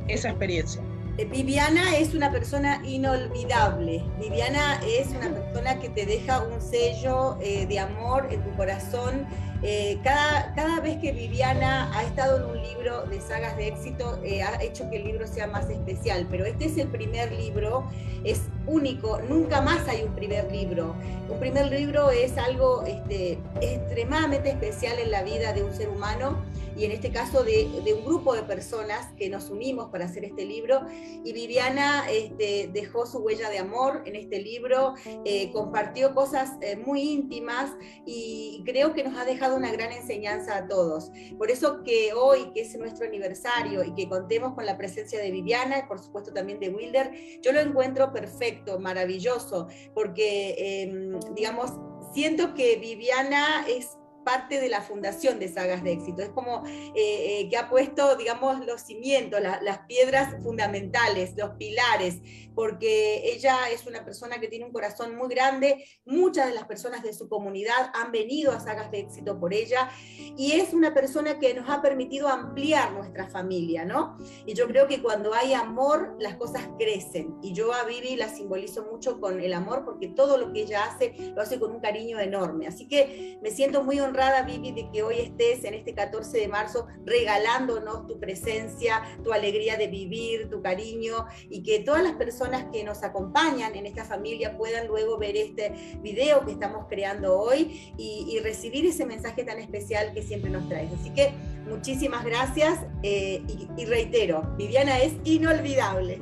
esa 0.07 0.29
experiencia. 0.29 0.81
Viviana 1.23 1.97
es 1.97 2.13
una 2.13 2.29
persona 2.29 2.81
inolvidable. 2.83 4.03
Viviana 4.19 4.81
es 4.85 5.07
una 5.09 5.33
persona 5.33 5.79
que 5.79 5.87
te 5.87 6.05
deja 6.05 6.41
un 6.41 6.61
sello 6.61 7.37
eh, 7.41 7.65
de 7.67 7.79
amor 7.79 8.27
en 8.31 8.43
tu 8.43 8.51
corazón. 8.57 9.25
Eh, 9.67 9.97
cada, 10.03 10.53
cada 10.53 10.79
vez 10.79 10.97
que 10.97 11.11
Viviana 11.11 11.91
ha 11.97 12.03
estado 12.03 12.37
en 12.37 12.57
un 12.57 12.61
libro 12.61 13.03
de 13.07 13.19
sagas 13.19 13.57
de 13.57 13.69
éxito, 13.69 14.19
ha 14.21 14.63
hecho 14.63 14.87
que 14.91 14.97
el 14.97 15.05
libro 15.05 15.25
sea 15.25 15.47
más 15.47 15.67
especial. 15.71 16.27
Pero 16.29 16.45
este 16.45 16.65
es 16.65 16.77
el 16.77 16.87
primer 16.89 17.31
libro, 17.31 17.89
es 18.23 18.41
único, 18.67 19.19
nunca 19.27 19.61
más 19.61 19.87
hay 19.87 20.03
un 20.03 20.13
primer 20.13 20.51
libro. 20.51 20.95
Un 21.27 21.39
primer 21.39 21.71
libro 21.71 22.11
es 22.11 22.37
algo 22.37 22.83
este, 22.83 23.39
extremadamente 23.59 24.51
especial 24.51 24.99
en 24.99 25.09
la 25.09 25.23
vida 25.23 25.51
de 25.53 25.63
un 25.63 25.73
ser 25.73 25.89
humano 25.89 26.45
y 26.77 26.83
en 26.83 26.91
este 26.91 27.09
caso 27.09 27.43
de, 27.43 27.67
un 27.95 28.05
grupo 28.05 28.33
de 28.35 28.43
personas 28.43 29.07
que 29.17 29.29
nos 29.29 29.49
unimos 29.49 29.89
para 29.89 30.05
hacer 30.05 30.25
este 30.25 30.45
libro. 30.45 30.81
Y 31.23 31.31
Viviana 31.31 32.05
este, 32.09 32.69
dejó 32.71 33.05
su 33.05 33.19
huella 33.19 33.49
de 33.49 33.59
amor 33.59 34.03
en 34.05 34.15
este 34.15 34.41
libro, 34.41 34.95
eh, 35.23 35.51
compartió 35.53 36.13
cosas 36.13 36.51
eh, 36.61 36.75
muy 36.75 37.01
íntimas 37.01 37.71
y 38.05 38.61
creo 38.65 38.93
que 38.93 39.03
nos 39.03 39.17
ha 39.17 39.25
dejado 39.25 39.54
una 39.55 39.71
gran 39.71 39.91
enseñanza 39.91 40.57
a 40.57 40.67
todos. 40.67 41.11
Por 41.37 41.51
eso 41.51 41.83
que 41.83 42.13
hoy, 42.13 42.51
que 42.53 42.61
es 42.61 42.77
nuestro 42.77 43.05
aniversario 43.05 43.83
y 43.83 43.93
que 43.93 44.07
contemos 44.07 44.53
con 44.53 44.65
la 44.65 44.77
presencia 44.77 45.19
de 45.19 45.31
Viviana 45.31 45.79
y 45.79 45.87
por 45.87 45.99
supuesto 45.99 46.33
también 46.33 46.59
de 46.59 46.69
Wilder, 46.69 47.11
yo 47.41 47.51
lo 47.51 47.59
encuentro 47.59 48.11
perfecto, 48.11 48.79
maravilloso, 48.79 49.67
porque, 49.93 50.55
em, 50.57 51.19
digamos, 51.33 51.71
siento 52.13 52.53
que 52.53 52.77
Viviana 52.77 53.65
es 53.67 53.97
parte 54.25 54.59
de 54.59 54.67
la 54.67 54.81
fundación 54.81 55.39
de 55.39 55.47
Sagas 55.47 55.83
de 55.83 55.93
Éxito. 55.93 56.21
Es 56.21 56.29
como 56.29 56.63
eh, 56.65 56.91
eh, 56.95 57.49
que 57.49 57.55
ha 57.55 57.69
puesto, 57.69 58.17
digamos, 58.17 58.65
los 58.65 58.81
cimientos, 58.81 59.39
las 59.39 59.79
piedras 59.87 60.35
fundamentales, 60.43 61.35
los 61.37 61.51
pilares, 61.51 62.19
porque 62.53 63.31
ella 63.31 63.69
es 63.71 63.85
una 63.85 64.03
persona 64.03 64.39
que 64.39 64.47
tiene 64.47 64.65
un 64.65 64.71
corazón 64.71 65.15
muy 65.15 65.29
grande. 65.29 65.85
Muchas 66.05 66.47
de 66.47 66.53
las 66.53 66.65
personas 66.65 67.03
de 67.03 67.13
su 67.13 67.29
comunidad 67.29 67.91
han 67.93 68.11
venido 68.11 68.51
a 68.51 68.59
Sagas 68.59 68.91
de 68.91 68.99
Éxito 68.99 69.39
por 69.39 69.53
ella 69.53 69.89
y 70.37 70.53
es 70.53 70.73
una 70.73 70.93
persona 70.93 71.39
que 71.39 71.53
nos 71.53 71.69
ha 71.69 71.81
permitido 71.81 72.27
ampliar 72.27 72.93
nuestra 72.93 73.27
familia, 73.29 73.85
¿no? 73.85 74.17
Y 74.45 74.53
yo 74.53 74.67
creo 74.67 74.87
que 74.87 75.01
cuando 75.01 75.33
hay 75.33 75.53
amor, 75.53 76.15
las 76.19 76.35
cosas 76.35 76.67
crecen. 76.79 77.35
Y 77.43 77.53
yo 77.53 77.73
a 77.73 77.83
Vivi 77.83 78.15
la 78.15 78.29
simbolizo 78.29 78.85
mucho 78.91 79.19
con 79.21 79.39
el 79.39 79.53
amor 79.53 79.85
porque 79.85 80.07
todo 80.07 80.37
lo 80.37 80.51
que 80.51 80.63
ella 80.63 80.85
hace 80.85 81.13
lo 81.35 81.41
hace 81.41 81.59
con 81.59 81.71
un 81.71 81.79
cariño 81.79 82.19
enorme. 82.19 82.65
Así 82.65 82.87
que 82.87 83.37
me 83.43 83.51
siento 83.51 83.83
muy 83.83 83.99
honrada 83.99 84.14
honrada, 84.15 84.43
Vivi, 84.43 84.71
de 84.71 84.89
que 84.89 85.03
hoy 85.03 85.19
estés 85.19 85.65
en 85.65 85.73
este 85.73 85.93
14 85.93 86.37
de 86.37 86.47
marzo 86.47 86.87
regalándonos 87.05 88.07
tu 88.07 88.17
presencia, 88.19 89.01
tu 89.23 89.33
alegría 89.33 89.77
de 89.77 89.87
vivir, 89.87 90.49
tu 90.49 90.61
cariño 90.61 91.25
y 91.49 91.63
que 91.63 91.79
todas 91.79 92.01
las 92.01 92.13
personas 92.13 92.65
que 92.71 92.83
nos 92.83 93.03
acompañan 93.03 93.75
en 93.75 93.85
esta 93.85 94.05
familia 94.05 94.57
puedan 94.57 94.87
luego 94.87 95.17
ver 95.17 95.35
este 95.35 95.73
video 96.01 96.45
que 96.45 96.53
estamos 96.53 96.85
creando 96.87 97.37
hoy 97.37 97.93
y, 97.97 98.39
recibir 98.45 98.85
ese 98.85 99.05
mensaje 99.05 99.43
tan 99.43 99.57
especial 99.59 100.13
que 100.13 100.21
siempre 100.21 100.51
nos 100.51 100.67
traes. 100.69 100.91
Así 100.93 101.09
que 101.09 101.33
muchísimas 101.67 102.23
gracias 102.23 102.79
eh, 103.01 103.41
y, 103.47 103.81
y 103.81 103.85
reitero, 103.85 104.43
Viviana 104.57 104.99
es 104.99 105.13
inolvidable. 105.23 106.21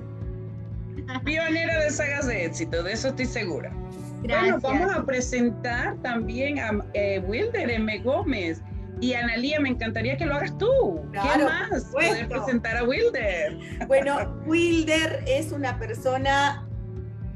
Pionera 1.26 1.84
de 1.84 1.90
sagas 1.90 2.28
de 2.28 2.46
éxito, 2.46 2.82
de 2.82 2.94
eso 2.94 3.10
estoy 3.10 3.26
segura. 3.26 3.83
Bueno, 4.24 4.60
vamos 4.62 4.96
a 4.96 5.06
presentar 5.06 5.98
también 6.01 6.60
a 6.60 6.72
eh, 6.94 7.22
Wilder 7.27 7.70
M. 7.70 8.00
Gómez. 8.00 8.62
Y 9.01 9.13
Analía, 9.15 9.60
me 9.60 9.70
encantaría 9.70 10.15
que 10.15 10.25
lo 10.25 10.36
hagas 10.36 10.58
tú. 10.58 11.01
¿Qué 11.12 11.44
más? 11.44 11.86
Poder 11.92 12.27
presentar 12.30 12.77
a 12.77 12.84
Wilder. 12.84 13.58
Bueno, 13.88 14.42
Wilder 14.46 15.24
es 15.27 15.51
una 15.51 15.77
persona 15.77 16.65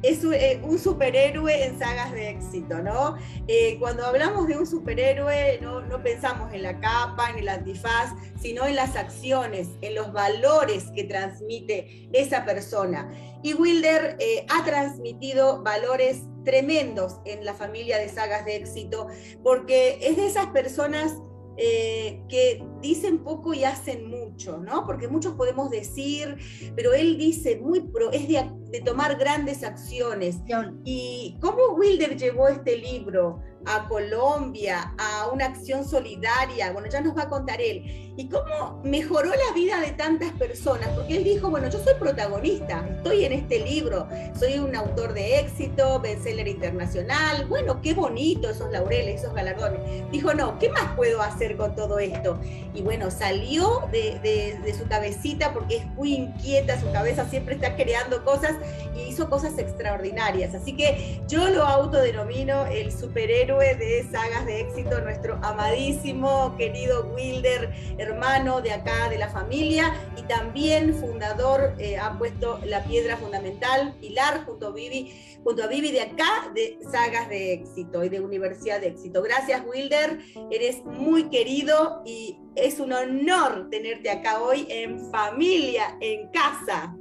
es 0.04 0.24
eh, 0.24 0.62
un, 0.64 0.78
superhéroe 0.78 1.66
en 1.66 1.78
sagas 1.80 2.12
de 2.14 2.30
éxito, 2.30 2.78
¿no? 2.84 3.18
Eh, 3.48 3.78
cuando 3.80 4.06
hablamos 4.06 4.48
de 4.48 4.56
un 4.56 4.68
superhéroe, 4.68 5.60
no, 5.60 5.82
no, 5.82 6.02
pensamos 6.04 6.54
en 6.54 6.62
la 6.62 6.80
capa, 6.80 7.32
en 7.32 7.40
el 7.40 7.50
antifaz, 7.50 8.14
sino 8.40 8.66
en 8.68 8.76
las 8.76 8.96
acciones, 8.96 9.68
en 9.82 9.96
los 9.96 10.14
valores 10.14 10.92
que 10.96 11.04
transmite 11.04 12.08
esa 12.14 12.46
persona. 12.46 13.12
Y 13.44 13.56
Wilder 13.56 14.18
ha 14.50 14.64
transmitido 14.64 15.64
valores 15.64 16.22
tremendos 16.48 17.20
en 17.26 17.44
la 17.44 17.54
familia 17.54 17.98
de 18.00 18.08
sagas 18.08 18.46
de 18.46 18.56
éxito, 18.56 19.08
porque 19.44 20.00
es 20.02 20.16
de 20.16 20.28
esas 20.28 20.48
personas 20.48 21.14
eh, 21.58 22.24
que 22.30 22.64
dicen 22.82 23.20
poco 23.20 23.54
y 23.54 23.64
hacen 23.64 24.10
mucho, 24.10 24.58
¿no? 24.58 24.86
Porque 24.86 25.08
muchos 25.08 25.34
podemos 25.34 25.70
decir, 25.70 26.38
pero 26.76 26.94
él 26.94 27.18
dice 27.18 27.58
muy 27.58 27.82
pro, 27.82 28.12
es 28.12 28.28
de, 28.28 28.50
de 28.72 28.82
tomar 28.82 29.18
grandes 29.18 29.64
acciones. 29.64 30.38
¿Y 30.84 31.38
cómo 31.42 31.74
Wilder 31.76 32.18
llevó 32.18 32.48
este 32.48 32.78
libro 32.78 33.42
a 33.66 33.88
Colombia, 33.88 34.94
a 34.98 35.30
una 35.32 35.46
acción 35.46 35.86
solidaria? 35.86 36.72
Bueno, 36.72 36.88
ya 36.90 37.02
nos 37.02 37.18
va 37.18 37.24
a 37.24 37.30
contar 37.30 37.62
él 37.62 38.08
y 38.18 38.28
cómo 38.30 38.82
mejoró 38.84 39.30
la 39.30 39.54
vida 39.54 39.80
de 39.80 39.92
tantas 39.92 40.32
personas, 40.34 40.90
porque 40.90 41.18
él 41.18 41.24
dijo, 41.24 41.50
bueno, 41.52 41.70
yo 41.70 41.80
soy 41.84 41.94
protagonista, 42.00 42.84
estoy 42.90 43.26
en 43.26 43.34
este 43.34 43.60
libro, 43.60 44.08
soy 44.38 44.58
un 44.58 44.76
autor 44.76 45.14
de 45.14 45.40
éxito, 45.40 46.00
bestseller 46.00 46.48
internacional, 46.48 47.46
bueno, 47.48 47.80
qué 47.82 47.94
bonito 47.94 48.50
esos 48.50 48.72
laureles, 48.72 49.22
esos 49.22 49.36
galardones. 49.36 50.10
Dijo, 50.12 50.34
no, 50.34 50.58
¿qué 50.58 50.70
más 50.70 50.96
puedo 50.96 51.22
hacer 51.22 51.58
con 51.58 51.76
todo 51.76 52.00
esto? 52.00 52.40
Y 52.78 52.84
bueno, 52.84 53.10
salió 53.10 53.88
de, 53.92 54.20
de 54.64 54.74
su 54.76 54.88
cabecita 54.88 55.52
porque 55.52 55.78
es 55.78 55.86
muy 55.88 56.14
inquieta, 56.14 56.80
su 56.80 56.92
cabeza 56.92 57.28
siempre 57.28 57.56
está 57.56 57.76
creando 57.76 58.24
cosas 58.24 58.54
y 58.96 59.10
hizo 59.10 59.30
cosas 59.30 59.58
extraordinarias. 59.58 60.54
Así 60.54 60.76
que 60.76 61.20
yo 61.28 61.50
lo 61.50 61.64
autodenomino 61.64 62.68
el 62.68 62.92
superhéroe 62.92 63.76
de 63.76 64.08
sagas 64.12 64.46
de 64.46 64.62
éxito, 64.62 65.02
nuestro 65.02 65.40
amadísimo, 65.42 66.56
querido 66.56 67.12
Wilder 67.16 67.74
hermano 67.98 68.62
de 68.62 68.72
acá 68.72 69.10
de 69.10 69.18
la 69.18 69.30
familia 69.30 69.94
y 70.16 70.22
también 70.24 70.94
fundador, 70.94 71.74
eh, 71.80 71.98
ha 71.98 72.18
puesto 72.18 72.60
la 72.66 72.84
piedra 72.84 73.18
fundamental, 73.18 73.96
pilar 74.00 74.46
junto 74.46 74.68
a 74.68 74.72
Vivi, 74.72 75.40
junto 75.44 75.64
a 75.64 75.68
Vivi 75.68 75.92
de 75.92 76.02
acá 76.02 76.52
de 76.54 76.78
Sagas 76.92 77.30
de 77.30 77.54
Éxito 77.54 78.04
y 78.04 78.10
de 78.10 78.20
Universidad 78.20 78.82
de 78.82 78.88
Éxito. 78.88 79.22
Gracias 79.22 79.64
Wilder, 79.66 80.20
eres 80.52 80.84
muy 80.86 81.30
querido 81.30 82.02
y 82.06 82.38
es 82.58 82.80
un 82.80 82.92
honor 82.92 83.70
tenerte 83.70 84.10
acá 84.10 84.42
hoy 84.42 84.66
en 84.70 85.00
familia, 85.12 85.98
en 86.02 86.28
casa. 86.30 86.96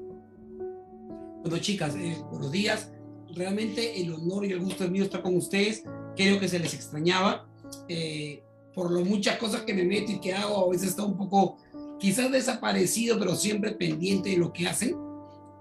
Bueno 1.41 1.59
chicas, 1.59 1.97
eh, 1.97 2.19
buenos 2.31 2.53
días. 2.53 2.93
Realmente 3.35 4.01
el 4.01 4.13
honor 4.13 4.45
y 4.45 4.53
el 4.53 4.61
gusto 4.61 4.85
es 4.85 4.91
mío 4.91 5.05
estar 5.05 5.23
con 5.23 5.37
ustedes. 5.37 5.85
Creo 6.15 6.39
que 6.39 6.49
se 6.49 6.59
les 6.59 6.75
extrañaba. 6.75 7.49
Eh, 7.89 8.43
por 8.75 8.91
lo 8.91 9.05
muchas 9.05 9.39
cosas 9.39 9.63
que 9.63 9.73
me 9.73 9.85
meto 9.85 10.13
y 10.13 10.21
que 10.21 10.35
hago, 10.35 10.67
a 10.67 10.71
veces 10.71 10.91
está 10.91 11.05
un 11.05 11.17
poco 11.17 11.57
quizás 11.99 12.31
desaparecido, 12.31 13.19
pero 13.19 13.35
siempre 13.35 13.73
pendiente 13.73 14.31
de 14.31 14.37
lo 14.37 14.53
que 14.53 14.67
hacen. 14.67 14.95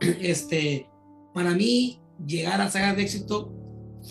Este, 0.21 0.89
para 1.33 1.51
mí, 1.51 2.01
llegar 2.25 2.59
a 2.59 2.69
sagas 2.69 2.97
de 2.97 3.03
éxito 3.03 3.53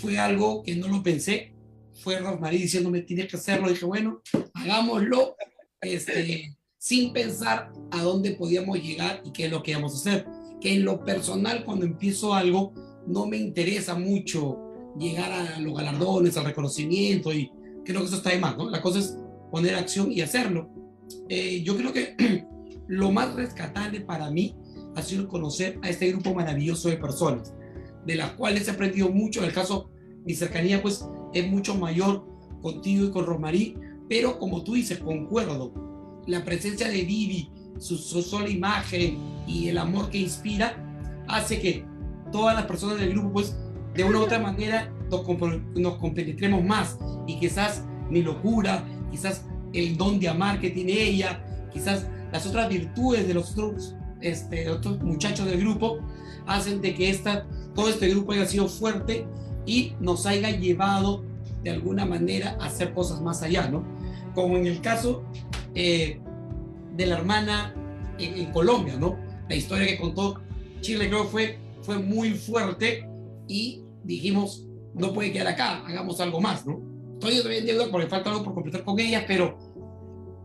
fue 0.00 0.18
algo 0.18 0.62
que 0.62 0.76
no 0.76 0.88
lo 0.88 1.02
pensé. 1.02 1.54
Fue 2.02 2.18
Rosmarie 2.18 2.60
diciéndome, 2.60 3.02
tienes 3.02 3.28
que 3.28 3.36
hacerlo. 3.36 3.68
dije, 3.68 3.84
bueno, 3.84 4.22
hagámoslo, 4.54 5.36
este, 5.84 6.56
sin 6.78 7.12
pensar 7.12 7.72
a 7.90 8.02
dónde 8.02 8.32
podíamos 8.32 8.82
llegar 8.82 9.22
y 9.24 9.32
qué 9.32 9.46
es 9.46 9.50
lo 9.50 9.62
que 9.62 9.72
íbamos 9.72 9.94
a 9.94 9.96
hacer. 9.96 10.26
Que 10.60 10.74
en 10.74 10.84
lo 10.84 11.04
personal, 11.04 11.64
cuando 11.64 11.84
empiezo 11.86 12.34
algo, 12.34 12.72
no 13.06 13.26
me 13.26 13.36
interesa 13.36 13.94
mucho 13.94 14.58
llegar 14.98 15.32
a 15.32 15.60
los 15.60 15.76
galardones, 15.76 16.36
al 16.36 16.44
reconocimiento 16.44 17.32
y 17.32 17.50
creo 17.84 18.00
que 18.00 18.06
eso 18.06 18.16
está 18.16 18.30
de 18.30 18.38
más, 18.38 18.56
¿no? 18.56 18.70
La 18.70 18.80
cosa 18.80 18.98
es 19.00 19.16
poner 19.50 19.74
acción 19.74 20.10
y 20.10 20.20
hacerlo. 20.20 20.70
Eh, 21.28 21.62
yo 21.62 21.76
creo 21.76 21.92
que 21.92 22.16
lo 22.88 23.10
más 23.10 23.34
rescatable 23.34 24.00
para 24.00 24.30
mí 24.30 24.56
ha 24.94 25.02
sido 25.02 25.28
conocer 25.28 25.78
a 25.82 25.88
este 25.88 26.10
grupo 26.12 26.34
maravilloso 26.34 26.88
de 26.88 26.96
personas, 26.96 27.54
de 28.06 28.16
las 28.16 28.32
cuales 28.32 28.68
he 28.68 28.70
aprendido 28.70 29.08
mucho. 29.10 29.40
En 29.40 29.46
el 29.46 29.52
caso, 29.52 29.90
mi 30.24 30.34
cercanía 30.34 30.80
pues 30.80 31.06
es 31.32 31.50
mucho 31.50 31.74
mayor 31.74 32.26
contigo 32.62 33.06
y 33.06 33.10
con 33.10 33.26
Rosmarí, 33.26 33.76
pero 34.08 34.38
como 34.38 34.62
tú 34.62 34.74
dices, 34.74 34.98
concuerdo, 34.98 35.72
la 36.26 36.44
presencia 36.44 36.88
de 36.88 37.02
Vivi, 37.02 37.50
su, 37.78 37.96
su 37.96 38.22
sola 38.22 38.48
imagen 38.48 39.18
y 39.46 39.68
el 39.68 39.78
amor 39.78 40.10
que 40.10 40.18
inspira, 40.18 40.76
hace 41.28 41.60
que 41.60 41.84
todas 42.32 42.54
las 42.54 42.66
personas 42.66 42.98
del 42.98 43.10
grupo 43.10 43.32
pues 43.32 43.56
de 43.94 44.04
una 44.04 44.18
u 44.18 44.22
otra 44.22 44.38
manera 44.38 44.92
nos, 45.10 45.26
nos 45.74 45.96
compenetremos 45.98 46.64
más. 46.64 46.98
Y 47.26 47.38
quizás 47.38 47.84
mi 48.10 48.22
locura, 48.22 48.84
quizás 49.10 49.44
el 49.72 49.96
don 49.96 50.20
de 50.20 50.28
amar 50.28 50.60
que 50.60 50.70
tiene 50.70 50.92
ella, 50.92 51.44
quizás 51.72 52.06
las 52.32 52.46
otras 52.46 52.68
virtudes 52.68 53.26
de 53.26 53.34
los 53.34 53.52
otros, 53.52 53.94
este, 54.20 54.68
otros 54.70 55.00
muchachos 55.02 55.46
del 55.46 55.60
grupo, 55.60 55.98
hacen 56.46 56.80
de 56.80 56.94
que 56.94 57.10
esta, 57.10 57.46
todo 57.74 57.88
este 57.88 58.08
grupo 58.08 58.32
haya 58.32 58.46
sido 58.46 58.68
fuerte 58.68 59.26
y 59.66 59.92
nos 60.00 60.26
haya 60.26 60.50
llevado 60.50 61.24
de 61.64 61.70
alguna 61.70 62.04
manera 62.04 62.56
hacer 62.60 62.92
cosas 62.92 63.20
más 63.20 63.42
allá, 63.42 63.68
¿no? 63.68 63.84
Como 64.34 64.56
en 64.56 64.66
el 64.66 64.80
caso 64.80 65.24
eh, 65.74 66.20
de 66.94 67.06
la 67.06 67.18
hermana 67.18 67.74
en, 68.18 68.34
en, 68.38 68.52
Colombia, 68.52 68.96
¿no? 68.96 69.16
La 69.48 69.56
historia 69.56 69.86
que 69.86 69.98
contó 69.98 70.40
Chile 70.80 71.08
creo 71.08 71.24
fue, 71.24 71.58
fue 71.82 71.98
muy 71.98 72.34
fuerte 72.34 73.08
y 73.48 73.82
dijimos, 74.04 74.66
no 74.94 75.12
puede 75.12 75.32
quedar 75.32 75.48
acá, 75.48 75.84
hagamos 75.86 76.20
algo 76.20 76.40
más, 76.40 76.66
¿no? 76.66 76.80
Estoy 77.14 77.38
todavía 77.38 77.60
en 77.60 77.66
deuda 77.66 77.90
porque 77.90 78.06
falta 78.06 78.30
algo 78.30 78.44
por 78.44 78.54
completar 78.54 78.84
con 78.84 79.00
ella, 79.00 79.24
pero 79.26 79.58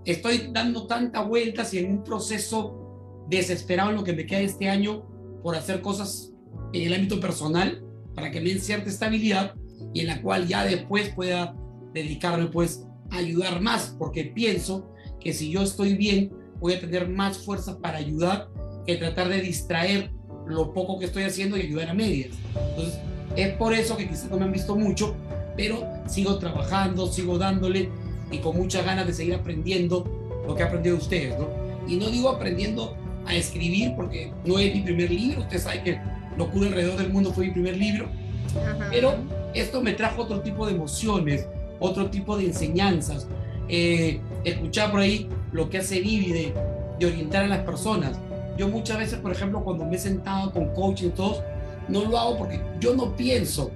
estoy 0.05 0.49
dando 0.51 0.87
tantas 0.87 1.27
vueltas 1.27 1.73
y 1.73 1.79
en 1.79 1.91
un 1.91 2.03
proceso 2.03 3.25
desesperado 3.29 3.89
en 3.89 3.97
lo 3.97 4.03
que 4.03 4.13
me 4.13 4.25
queda 4.25 4.39
este 4.39 4.69
año 4.69 5.03
por 5.43 5.55
hacer 5.55 5.81
cosas 5.81 6.31
en 6.73 6.87
el 6.87 6.93
ámbito 6.93 7.19
personal 7.19 7.83
para 8.15 8.31
que 8.31 8.39
me 8.39 8.49
den 8.49 8.61
cierta 8.61 8.89
estabilidad 8.89 9.55
y 9.93 10.01
en 10.01 10.07
la 10.07 10.21
cual 10.21 10.47
ya 10.47 10.63
después 10.63 11.09
pueda 11.09 11.55
dedicarme 11.93 12.47
pues 12.47 12.85
a 13.11 13.17
ayudar 13.17 13.61
más, 13.61 13.95
porque 13.97 14.25
pienso 14.25 14.91
que 15.19 15.33
si 15.33 15.49
yo 15.51 15.61
estoy 15.61 15.95
bien 15.95 16.31
voy 16.59 16.73
a 16.73 16.79
tener 16.79 17.07
más 17.09 17.39
fuerza 17.39 17.79
para 17.79 17.97
ayudar 17.97 18.49
que 18.85 18.95
tratar 18.95 19.29
de 19.29 19.41
distraer 19.41 20.11
lo 20.47 20.73
poco 20.73 20.99
que 20.99 21.05
estoy 21.05 21.23
haciendo 21.23 21.57
y 21.57 21.61
ayudar 21.61 21.89
a 21.89 21.93
medias. 21.93 22.35
Entonces, 22.69 22.99
es 23.35 23.53
por 23.53 23.73
eso 23.73 23.95
que 23.95 24.07
quizás 24.07 24.29
no 24.29 24.37
me 24.37 24.45
han 24.45 24.51
visto 24.51 24.75
mucho, 24.75 25.15
pero 25.55 25.87
sigo 26.07 26.37
trabajando, 26.39 27.07
sigo 27.07 27.37
dándole 27.37 27.89
y 28.31 28.39
con 28.39 28.57
muchas 28.57 28.85
ganas 28.85 29.07
de 29.07 29.13
seguir 29.13 29.35
aprendiendo 29.35 30.05
lo 30.47 30.55
que 30.55 30.63
he 30.63 30.65
aprendido 30.65 30.95
de 30.95 31.01
ustedes, 31.01 31.39
¿no? 31.39 31.47
Y 31.87 31.97
no 31.97 32.09
digo 32.09 32.29
aprendiendo 32.29 32.95
a 33.25 33.35
escribir 33.35 33.93
porque 33.95 34.33
no 34.45 34.57
es 34.57 34.73
mi 34.73 34.81
primer 34.81 35.11
libro, 35.11 35.41
usted 35.41 35.59
sabe 35.59 35.83
que 35.83 36.01
Locura 36.37 36.67
alrededor 36.67 36.97
del 36.97 37.11
mundo 37.11 37.33
fue 37.33 37.47
mi 37.47 37.51
primer 37.51 37.77
libro, 37.77 38.07
Ajá. 38.55 38.87
pero 38.89 39.15
esto 39.53 39.81
me 39.81 39.93
trajo 39.93 40.23
otro 40.23 40.41
tipo 40.41 40.65
de 40.65 40.73
emociones, 40.73 41.47
otro 41.79 42.09
tipo 42.09 42.37
de 42.37 42.45
enseñanzas. 42.45 43.27
Eh, 43.67 44.19
escuchar 44.43 44.91
por 44.91 45.01
ahí 45.01 45.29
lo 45.51 45.69
que 45.69 45.79
hace 45.79 46.01
Vivi 46.01 46.31
de, 46.31 46.53
de 46.99 47.05
orientar 47.05 47.43
a 47.43 47.47
las 47.47 47.63
personas. 47.63 48.19
Yo 48.57 48.67
muchas 48.67 48.97
veces, 48.97 49.19
por 49.19 49.31
ejemplo, 49.31 49.63
cuando 49.63 49.85
me 49.85 49.95
he 49.95 49.99
sentado 49.99 50.51
con 50.51 50.73
coaching 50.73 51.07
y 51.07 51.11
todos, 51.11 51.41
no 51.87 52.05
lo 52.05 52.17
hago 52.17 52.37
porque 52.37 52.61
yo 52.79 52.95
no 52.95 53.15
pienso 53.15 53.71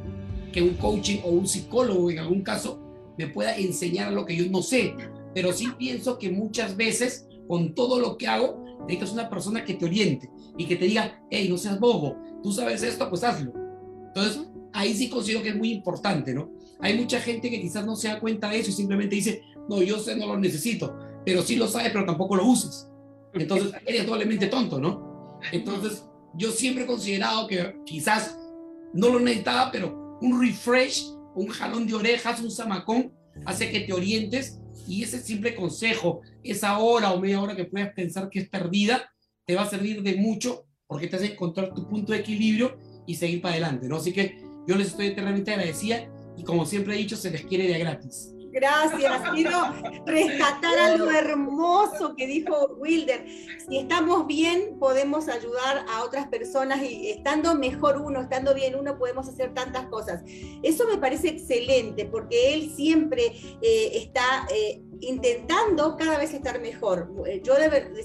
que 0.52 0.62
un 0.62 0.76
coaching 0.76 1.20
o 1.24 1.30
un 1.30 1.48
psicólogo 1.48 2.12
en 2.12 2.20
algún 2.20 2.42
caso 2.42 2.80
me 3.18 3.28
pueda 3.28 3.56
enseñar 3.56 4.12
lo 4.12 4.26
que 4.26 4.36
yo 4.36 4.46
no 4.50 4.62
sé, 4.62 4.94
pero 5.34 5.52
sí 5.52 5.70
pienso 5.78 6.18
que 6.18 6.30
muchas 6.30 6.76
veces 6.76 7.28
con 7.48 7.74
todo 7.74 8.00
lo 8.00 8.18
que 8.18 8.28
hago 8.28 8.64
necesitas 8.88 9.14
una 9.14 9.30
persona 9.30 9.64
que 9.64 9.74
te 9.74 9.86
oriente 9.86 10.30
y 10.58 10.66
que 10.66 10.76
te 10.76 10.86
diga, 10.86 11.24
hey, 11.30 11.48
no 11.50 11.58
seas 11.58 11.80
bobo, 11.80 12.16
tú 12.42 12.52
sabes 12.52 12.84
esto, 12.84 13.10
pues 13.10 13.24
hazlo. 13.24 13.54
Entonces, 14.08 14.44
ahí 14.74 14.94
sí 14.94 15.10
considero 15.10 15.42
que 15.42 15.50
es 15.50 15.56
muy 15.56 15.72
importante, 15.72 16.34
¿no? 16.34 16.52
Hay 16.80 16.98
mucha 16.98 17.20
gente 17.20 17.50
que 17.50 17.62
quizás 17.62 17.86
no 17.86 17.96
se 17.96 18.08
da 18.08 18.20
cuenta 18.20 18.50
de 18.50 18.60
eso 18.60 18.70
y 18.70 18.74
simplemente 18.74 19.16
dice, 19.16 19.44
no, 19.70 19.82
yo 19.82 20.00
sé, 20.00 20.16
no 20.16 20.28
lo 20.28 20.38
necesito, 20.38 20.98
pero 21.26 21.42
sí 21.42 21.56
lo 21.56 21.68
sabes, 21.68 21.92
pero 21.92 22.06
tampoco 22.06 22.36
lo 22.36 22.46
usas. 22.46 22.90
Entonces, 23.34 23.72
eres 23.86 24.06
doblemente 24.06 24.48
tonto, 24.48 24.80
¿no? 24.80 25.40
Entonces, 25.52 26.04
yo 26.36 26.52
siempre 26.52 26.84
he 26.84 26.88
considerado 26.88 27.48
que 27.48 27.76
quizás 27.86 28.38
no 28.94 29.10
lo 29.10 29.20
necesitaba, 29.20 29.72
pero 29.72 30.18
un 30.22 30.42
refresh, 30.42 31.06
un 31.36 31.48
jalón 31.48 31.88
de 31.88 31.94
orejas, 31.94 32.42
un 32.42 32.52
zamacón, 32.52 33.14
hace 33.46 33.72
que 33.72 33.82
te 33.82 33.94
orientes 33.94 34.60
y 34.88 35.04
ese 35.04 35.20
simple 35.22 35.56
consejo, 35.56 36.22
esa 36.44 36.78
hora 36.80 37.12
o 37.12 37.20
media 37.20 37.42
hora 37.42 37.56
que 37.56 37.66
puedas 37.66 37.94
pensar 37.94 38.30
que 38.30 38.40
es 38.40 38.50
perdida, 38.50 39.12
te 39.46 39.56
va 39.56 39.64
a 39.64 39.70
servir 39.70 40.02
de 40.02 40.16
mucho 40.16 40.66
porque 40.88 41.08
te 41.08 41.16
hace 41.16 41.34
encontrar 41.34 41.74
tu 41.74 41.88
punto 41.88 42.14
de 42.14 42.20
equilibrio 42.20 42.78
y 43.06 43.16
seguir 43.16 43.42
para 43.42 43.54
adelante, 43.54 43.88
¿no? 43.88 43.98
Así 43.98 44.14
que 44.14 44.38
yo 44.68 44.76
les 44.76 44.88
estoy 44.88 45.08
eternamente 45.08 45.52
agradecida 45.52 46.08
y 46.38 46.44
como 46.44 46.66
siempre 46.66 46.96
he 46.96 46.98
dicho, 46.98 47.16
se 47.16 47.32
les 47.32 47.46
quiere 47.46 47.68
de 47.68 47.80
gratis. 47.80 48.34
Gracias, 48.54 49.30
quiero 49.34 49.60
rescatar 50.06 50.78
algo 50.78 51.10
hermoso 51.10 52.16
que 52.16 52.28
dijo 52.28 52.76
Wilder. 52.78 53.26
Si 53.68 53.80
estamos 53.80 54.28
bien, 54.28 54.78
podemos 54.80 55.28
ayudar 55.28 55.86
a 55.90 56.04
otras 56.04 56.28
personas 56.28 56.82
y 56.84 57.10
estando 57.10 57.56
mejor 57.56 57.98
uno, 57.98 58.22
estando 58.22 58.54
bien 58.54 58.76
uno, 58.76 58.98
podemos 58.98 59.28
hacer 59.28 59.54
tantas 59.54 59.88
cosas. 59.88 60.22
Eso 60.62 60.88
me 60.88 60.98
parece 60.98 61.30
excelente 61.30 62.06
porque 62.06 62.54
él 62.54 62.72
siempre 62.76 63.34
eh, 63.62 63.92
está... 63.96 64.48
Eh, 64.54 64.84
intentando 65.06 65.96
cada 65.98 66.18
vez 66.18 66.34
estar 66.34 66.60
mejor. 66.62 67.12
Yo 67.44 67.56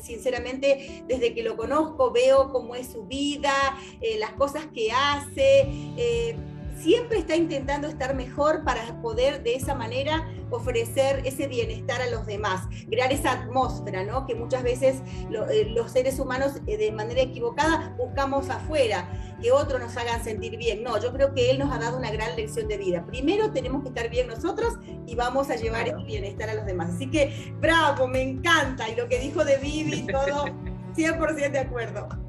sinceramente 0.03 1.05
desde 1.07 1.35
que 1.35 1.43
lo 1.43 1.57
conozco 1.57 2.11
veo 2.11 2.51
cómo 2.51 2.75
es 2.75 2.89
su 2.89 3.05
vida, 3.05 3.53
eh, 4.01 4.19
las 4.19 4.33
cosas 4.33 4.67
que 4.75 4.91
hace, 4.91 5.67
eh, 5.97 6.37
siempre 6.81 7.19
está 7.19 7.37
intentando 7.37 7.89
estar 7.89 8.15
mejor 8.15 8.65
para 8.65 9.01
poder 9.01 9.43
de 9.43 9.55
esa 9.55 9.75
manera 9.75 10.27
ofrecer 10.51 11.23
ese 11.25 11.47
bienestar 11.47 12.01
a 12.01 12.11
los 12.11 12.27
demás, 12.27 12.67
crear 12.89 13.13
esa 13.13 13.33
atmósfera, 13.33 14.05
¿no? 14.05 14.27
Que 14.27 14.35
muchas 14.35 14.63
veces 14.63 15.03
lo, 15.31 15.49
eh, 15.49 15.67
los 15.67 15.93
seres 15.93 16.19
humanos 16.19 16.53
eh, 16.67 16.77
de 16.77 16.93
manera 16.93 17.21
equivocada 17.21 17.95
buscamos 17.99 18.49
afuera, 18.49 19.09
que 19.41 19.53
otros 19.53 19.81
nos 19.81 19.97
hagan 19.97 20.23
sentir 20.23 20.57
bien. 20.57 20.83
No, 20.83 21.01
yo 21.01 21.13
creo 21.13 21.35
que 21.35 21.51
él 21.51 21.59
nos 21.59 21.73
ha 21.73 21.79
dado 21.79 21.99
una 21.99 22.11
gran 22.11 22.35
lección 22.37 22.69
de 22.69 22.79
vida. 22.79 23.05
Primero 23.07 23.53
tenemos 23.53 23.83
que 23.83 23.89
estar 23.89 24.09
bien 24.09 24.29
nosotros 24.29 24.75
y 25.07 25.15
vamos 25.15 25.51
a 25.51 25.57
llevar 25.57 25.85
claro. 25.85 26.01
el 26.01 26.07
bienestar 26.07 26.49
a 26.51 26.55
los 26.55 26.67
demás. 26.67 26.91
Así 26.95 27.11
que, 27.11 27.53
bravo, 27.61 28.09
me 28.09 28.23
encanta. 28.23 28.89
Y 28.89 28.97
lo 28.97 29.09
que 29.09 29.19
dijo 29.19 29.45
de 29.45 29.59
Vivi, 29.59 30.07
todo 30.07 30.47
100% 30.97 31.51
de 31.51 31.59
acuerdo. 31.59 32.28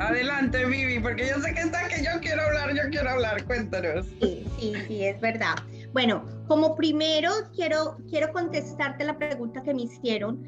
Adelante, 0.00 0.64
Vivi, 0.66 1.00
porque 1.00 1.28
yo 1.28 1.40
sé 1.40 1.54
que 1.54 1.60
está 1.60 1.88
que 1.88 2.02
yo 2.02 2.20
quiero 2.20 2.42
hablar, 2.42 2.74
yo 2.74 2.90
quiero 2.90 3.10
hablar, 3.10 3.44
cuéntanos. 3.44 4.06
Sí, 4.20 4.46
sí, 4.58 4.74
sí, 4.86 5.04
es 5.04 5.20
verdad. 5.20 5.54
Bueno, 5.92 6.24
como 6.48 6.74
primero 6.74 7.30
quiero, 7.54 7.96
quiero 8.08 8.32
contestarte 8.32 9.04
la 9.04 9.16
pregunta 9.16 9.62
que 9.62 9.74
me 9.74 9.82
hicieron. 9.82 10.42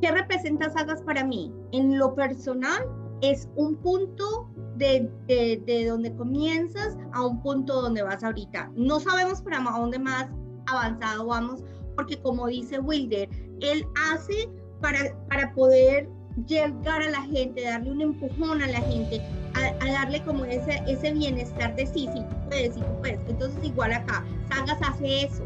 ¿Qué 0.00 0.10
representa 0.10 0.70
Sagas 0.70 1.02
para 1.02 1.24
mí? 1.24 1.52
En 1.72 1.98
lo 1.98 2.14
personal, 2.14 2.82
es 3.22 3.48
un 3.56 3.76
punto 3.76 4.50
de, 4.76 5.10
de, 5.26 5.62
de, 5.66 5.86
donde 5.86 6.14
comienzas 6.14 6.96
a 7.12 7.26
un 7.26 7.42
punto 7.42 7.82
donde 7.82 8.02
vas 8.02 8.24
ahorita. 8.24 8.70
No 8.74 9.00
sabemos 9.00 9.42
para 9.42 9.60
dónde 9.60 9.98
más 9.98 10.26
avanzado 10.66 11.26
vamos, 11.26 11.62
porque 11.96 12.20
como 12.22 12.46
dice 12.46 12.78
Wilder, 12.78 13.28
él 13.60 13.84
hace 14.10 14.48
para, 14.80 15.14
para 15.28 15.52
poder 15.52 16.08
llegar 16.46 17.02
a 17.02 17.10
la 17.10 17.22
gente, 17.22 17.62
darle 17.62 17.90
un 17.90 18.00
empujón 18.00 18.62
a 18.62 18.66
la 18.66 18.80
gente, 18.80 19.20
a, 19.54 19.84
a, 19.84 19.92
darle 19.92 20.22
como 20.22 20.44
ese, 20.44 20.82
ese 20.86 21.12
bienestar 21.12 21.74
de 21.76 21.86
sí, 21.86 22.08
sí, 22.12 22.22
tú 22.28 22.36
puedes, 22.48 22.74
sí, 22.74 22.80
tú 22.80 23.00
puedes. 23.00 23.20
Entonces 23.28 23.64
igual 23.64 23.92
acá, 23.92 24.24
Sagas 24.48 24.78
hace 24.82 25.24
eso. 25.24 25.44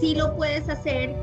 Sí 0.00 0.14
lo 0.14 0.34
puedes 0.36 0.68
hacer, 0.68 1.14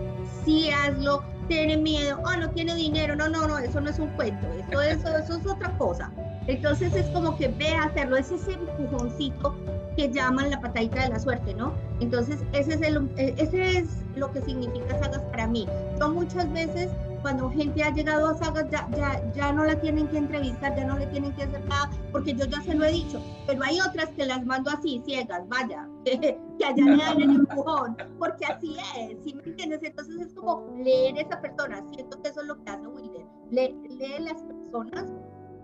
sí 0.44 0.70
hazlo, 0.70 1.24
tiene 1.48 1.78
miedo, 1.78 2.20
oh, 2.24 2.38
no 2.38 2.50
tiene 2.52 2.76
dinero, 2.76 3.16
no, 3.16 3.28
no, 3.28 3.48
no, 3.48 3.58
eso 3.58 3.82
no 3.82 3.90
es 3.90 4.00
un 4.00 4.10
cuento, 4.10 4.48
eso, 4.54 4.82
eso, 4.82 5.18
eso 5.18 5.38
es 5.38 5.46
otra 5.46 5.78
cosa. 5.78 6.12
Entonces 6.48 6.96
es 6.96 7.06
como 7.08 7.38
que 7.38 7.50
ve 7.50 7.70
a 7.70 7.84
hacerlo, 7.84 8.18
es 8.18 8.32
ese 8.32 8.54
empujoncito 8.54 9.56
que 9.96 10.10
llaman 10.10 10.50
la 10.50 10.62
patadita 10.62 11.04
de 11.04 11.10
la 11.10 11.20
suerte, 11.20 11.54
¿no? 11.54 11.74
Entonces, 12.00 12.40
ese 12.54 12.74
es, 12.76 12.82
el, 12.82 13.10
ese 13.18 13.78
es 13.78 13.90
lo 14.16 14.32
que 14.32 14.42
significa 14.42 14.98
sagas 15.00 15.22
para 15.32 15.48
mí. 15.48 15.68
Yo 16.00 16.10
muchas 16.10 16.52
veces 16.54 16.90
cuando 17.22 17.50
gente 17.52 17.84
ha 17.84 17.92
llegado 17.92 18.28
a 18.28 18.38
sagas 18.38 18.70
ya, 18.70 18.88
ya, 18.96 19.32
ya 19.34 19.52
no 19.54 19.66
la 19.66 19.80
tienen 19.80 20.08
que 20.08 20.18
entrevistar, 20.18 20.76
ya 20.76 20.86
no 20.86 20.98
le 20.98 21.08
tienen 21.08 21.34
que 21.34 21.44
hacer 21.44 21.64
nada, 21.66 21.90
porque 22.12 22.34
yo 22.34 22.46
ya 22.46 22.62
se 22.62 22.74
lo 22.74 22.86
he 22.86 22.92
dicho, 22.92 23.22
pero 23.48 23.64
hay 23.64 23.80
otras 23.80 24.10
que 24.10 24.26
las 24.26 24.46
mando 24.46 24.72
así, 24.72 25.02
ciegas, 25.06 25.48
vaya, 25.48 25.88
que 26.06 26.40
allá 26.66 26.86
le 26.86 26.98
dan 26.98 27.22
el 27.22 27.36
empujón, 27.36 27.98
porque 28.18 28.46
así 28.46 28.76
es, 28.98 29.18
¿sí 29.24 29.34
me 29.34 29.44
entiendes? 29.44 29.80
Entonces 29.84 30.28
es 30.28 30.34
como 30.34 30.68
leer 30.78 31.18
esa 31.18 31.40
persona, 31.42 31.84
siento 31.94 32.22
que 32.22 32.30
eso 32.30 32.42
es 32.42 32.48
lo 32.48 32.64
que 32.64 32.72
hace 32.72 32.88
Wilder, 32.88 33.26
lee, 33.52 33.76
lee 33.90 34.20
las 34.20 34.42
personas 34.44 35.06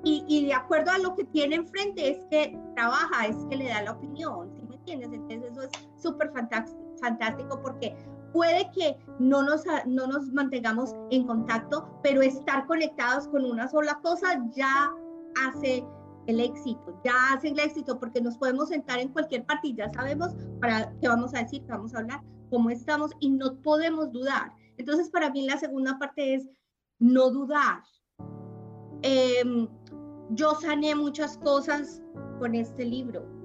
y, 0.03 0.23
y, 0.27 0.45
de 0.45 0.53
acuerdo 0.53 0.91
a 0.91 0.99
lo 0.99 1.15
que 1.15 1.23
tiene 1.25 1.55
enfrente 1.55 2.11
es 2.11 2.25
que 2.29 2.57
trabaja, 2.75 3.25
es 3.25 3.35
que 3.49 3.57
le 3.57 3.67
da 3.67 3.81
la 3.81 3.93
opinión, 3.93 4.49
¿sí 4.55 4.61
me 4.69 4.75
entiendes? 4.75 5.09
Entonces 5.11 5.51
eso 5.51 5.61
es 5.63 6.01
súper 6.01 6.31
fantástico, 6.31 6.86
fantástico 6.99 7.61
porque 7.61 7.95
puede 8.33 8.69
que 8.71 8.97
no 9.19 9.41
nos, 9.43 9.63
no 9.85 10.07
nos 10.07 10.31
mantengamos 10.31 10.95
en 11.09 11.25
contacto, 11.25 11.87
pero 12.03 12.21
estar 12.21 12.65
conectados 12.67 13.27
con 13.27 13.45
una 13.45 13.67
sola 13.67 13.99
cosa 14.01 14.41
ya 14.55 14.91
hace 15.45 15.85
el 16.27 16.39
éxito, 16.41 16.99
ya 17.03 17.33
hace 17.33 17.49
el 17.49 17.59
éxito 17.59 17.99
porque 17.99 18.21
nos 18.21 18.37
podemos 18.37 18.69
sentar 18.69 18.99
en 18.99 19.09
cualquier 19.09 19.45
parte 19.45 19.69
y 19.69 19.75
ya 19.75 19.89
sabemos 19.89 20.35
para 20.59 20.93
qué 20.99 21.07
vamos 21.07 21.33
a 21.33 21.39
decir, 21.39 21.63
qué 21.63 21.71
vamos 21.71 21.95
a 21.95 21.99
hablar, 21.99 22.21
cómo 22.49 22.69
estamos 22.69 23.11
y 23.19 23.29
no 23.29 23.55
podemos 23.61 24.11
dudar. 24.11 24.51
Entonces, 24.77 25.09
para 25.09 25.29
mí 25.31 25.45
la 25.45 25.57
segunda 25.57 25.97
parte 25.97 26.35
es 26.35 26.49
no 26.99 27.29
dudar. 27.31 27.81
Em, 29.01 29.67
yo 30.31 30.53
sané 30.55 30.95
muchas 30.95 31.37
cosas 31.37 32.01
con 32.39 32.55
este 32.55 32.85
libro. 32.85 33.36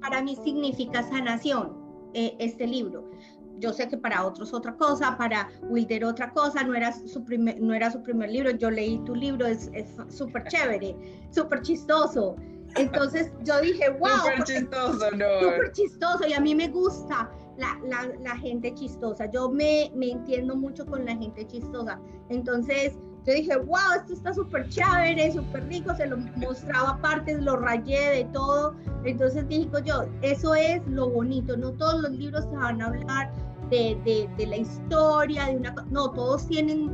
Para 0.00 0.22
mí 0.22 0.36
significa 0.44 1.02
sanación 1.02 1.76
eh, 2.14 2.36
este 2.38 2.66
libro. 2.66 3.10
Yo 3.58 3.72
sé 3.72 3.88
que 3.88 3.96
para 3.96 4.24
otros 4.24 4.54
otra 4.54 4.76
cosa, 4.76 5.16
para 5.18 5.48
Wilder 5.62 6.04
otra 6.04 6.30
cosa, 6.32 6.62
no 6.62 6.74
era 6.74 6.92
su 6.92 7.24
primer, 7.24 7.60
no 7.60 7.74
era 7.74 7.90
su 7.90 8.02
primer 8.02 8.30
libro, 8.30 8.52
yo 8.52 8.70
leí 8.70 8.98
tu 9.04 9.16
libro, 9.16 9.46
es 9.46 9.68
súper 10.08 10.44
chévere, 10.44 10.94
súper 11.30 11.62
chistoso. 11.62 12.36
Entonces 12.76 13.32
yo 13.44 13.60
dije, 13.60 13.90
wow. 13.98 14.08
Súper 14.08 14.44
chistoso, 14.44 15.10
no. 15.12 15.40
Súper 15.40 15.72
chistoso 15.72 16.26
y 16.28 16.32
a 16.32 16.40
mí 16.40 16.54
me 16.54 16.68
gusta 16.68 17.30
la, 17.56 17.78
la, 17.84 18.12
la, 18.22 18.36
gente 18.36 18.72
chistosa. 18.74 19.30
Yo 19.30 19.50
me, 19.50 19.90
me 19.94 20.12
entiendo 20.12 20.54
mucho 20.54 20.86
con 20.86 21.04
la 21.04 21.16
gente 21.16 21.46
chistosa. 21.46 22.00
Entonces 22.28 22.98
yo 23.26 23.34
dije, 23.34 23.56
wow, 23.56 23.92
esto 23.96 24.14
está 24.14 24.32
súper 24.32 24.68
chévere, 24.68 25.32
súper 25.32 25.66
rico, 25.68 25.94
se 25.94 26.06
lo 26.06 26.16
mostraba 26.16 26.98
partes, 27.00 27.40
lo 27.40 27.56
rayé 27.56 28.10
de 28.10 28.24
todo. 28.32 28.74
Entonces 29.04 29.46
dije 29.48 29.68
yo, 29.84 30.06
eso 30.22 30.54
es 30.54 30.80
lo 30.86 31.10
bonito, 31.10 31.56
no 31.56 31.72
todos 31.72 32.02
los 32.02 32.10
libros 32.12 32.44
se 32.44 32.56
van 32.56 32.80
a 32.80 32.86
hablar 32.86 33.32
de, 33.70 34.00
de, 34.04 34.28
de 34.36 34.46
la 34.46 34.56
historia, 34.56 35.46
de 35.46 35.56
una 35.56 35.74
no, 35.90 36.10
todos 36.10 36.46
tienen 36.46 36.90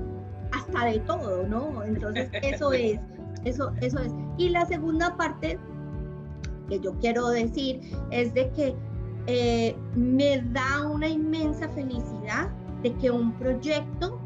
hasta 0.52 0.86
de 0.86 0.98
todo, 1.00 1.46
¿no? 1.46 1.82
Entonces 1.84 2.28
eso 2.42 2.72
es, 2.72 2.98
eso, 3.44 3.72
eso 3.80 3.98
es. 4.00 4.12
Y 4.38 4.48
la 4.50 4.66
segunda 4.66 5.16
parte 5.16 5.58
que 6.68 6.80
yo 6.80 6.94
quiero 6.98 7.28
decir 7.28 7.80
es 8.10 8.34
de 8.34 8.50
que 8.50 8.76
eh, 9.26 9.76
me 9.94 10.42
da 10.52 10.86
una 10.88 11.08
inmensa 11.08 11.68
felicidad 11.70 12.50
de 12.82 12.92
que 12.96 13.10
un 13.10 13.32
proyecto 13.38 14.20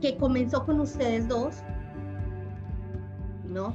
que 0.00 0.16
comenzó 0.16 0.64
con 0.64 0.80
ustedes 0.80 1.28
dos, 1.28 1.62
¿no? 3.44 3.74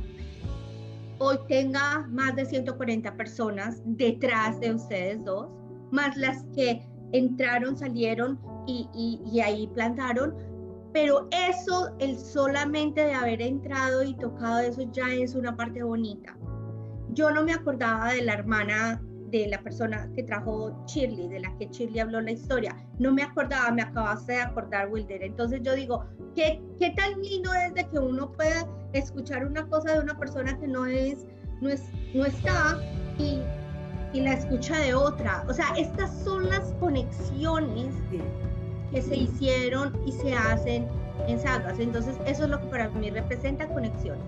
Hoy 1.20 1.38
tenga 1.48 2.06
más 2.10 2.36
de 2.36 2.46
140 2.46 3.16
personas 3.16 3.82
detrás 3.86 4.60
de 4.60 4.74
ustedes 4.74 5.24
dos, 5.24 5.48
más 5.92 6.18
las 6.18 6.44
que 6.56 6.86
entraron, 7.14 7.78
salieron 7.78 8.40
y, 8.68 8.90
y, 9.32 9.40
ahí 9.40 9.68
plantaron. 9.68 10.36
Pero 10.92 11.28
eso, 11.32 11.96
el 12.00 12.18
solamente 12.18 13.02
de 13.02 13.14
haber 13.14 13.42
entrado 13.42 14.04
y 14.04 14.14
tocado 14.16 14.60
eso 14.60 14.82
ya 14.92 15.14
es 15.14 15.36
una 15.36 15.56
parte 15.56 15.84
bonita. 15.84 16.38
Yo 17.12 17.32
no 17.32 17.44
me 17.44 17.54
acordaba 17.54 18.14
de 18.14 18.22
la 18.22 18.34
hermana 18.34 19.02
de 19.40 19.48
la 19.48 19.62
persona 19.62 20.10
que 20.16 20.24
trajo 20.24 20.76
Shirley, 20.88 21.28
de 21.28 21.40
la 21.40 21.56
que 21.58 21.68
Shirley 21.68 22.00
habló 22.00 22.22
la 22.22 22.32
historia. 22.32 22.76
No 23.00 23.12
me 23.12 23.24
acordaba, 23.24 23.72
me 23.72 23.82
acabaste 23.82 24.34
de 24.34 24.42
acordar, 24.42 24.90
Wilder. 24.90 25.24
Entonces 25.24 25.62
yo 25.64 25.74
digo, 25.76 26.06
¿qué, 26.36 26.62
qué 26.80 26.92
tan 26.92 27.22
lindo 27.22 27.54
es 27.54 27.74
de 27.74 27.88
que 27.88 28.00
uno 28.00 28.32
pueda 28.32 28.68
escuchar 28.94 29.46
una 29.46 29.68
cosa 29.68 29.94
de 29.94 30.00
una 30.00 30.18
persona 30.18 30.58
que 30.60 30.68
no 30.68 30.86
es, 30.86 31.26
no 31.62 31.70
es, 31.70 31.84
no 32.14 32.26
está 32.26 32.80
y, 33.18 33.42
y 34.14 34.22
la 34.22 34.34
escucha 34.34 34.78
de 34.80 34.94
otra. 34.94 35.46
O 35.50 35.54
sea, 35.54 35.68
estas 35.78 36.12
son 36.24 36.50
las 36.50 36.74
conexiones 36.80 37.94
que 38.92 39.02
se 39.02 39.16
hicieron 39.16 39.94
y 40.06 40.12
se 40.12 40.34
hacen 40.34 40.88
en 41.28 41.40
sagas. 41.40 41.80
Entonces, 41.80 42.16
eso 42.26 42.44
es 42.44 42.50
lo 42.50 42.60
que 42.62 42.68
para 42.68 42.90
mí 42.90 43.10
representa 43.10 43.68
conexiones. 43.68 44.24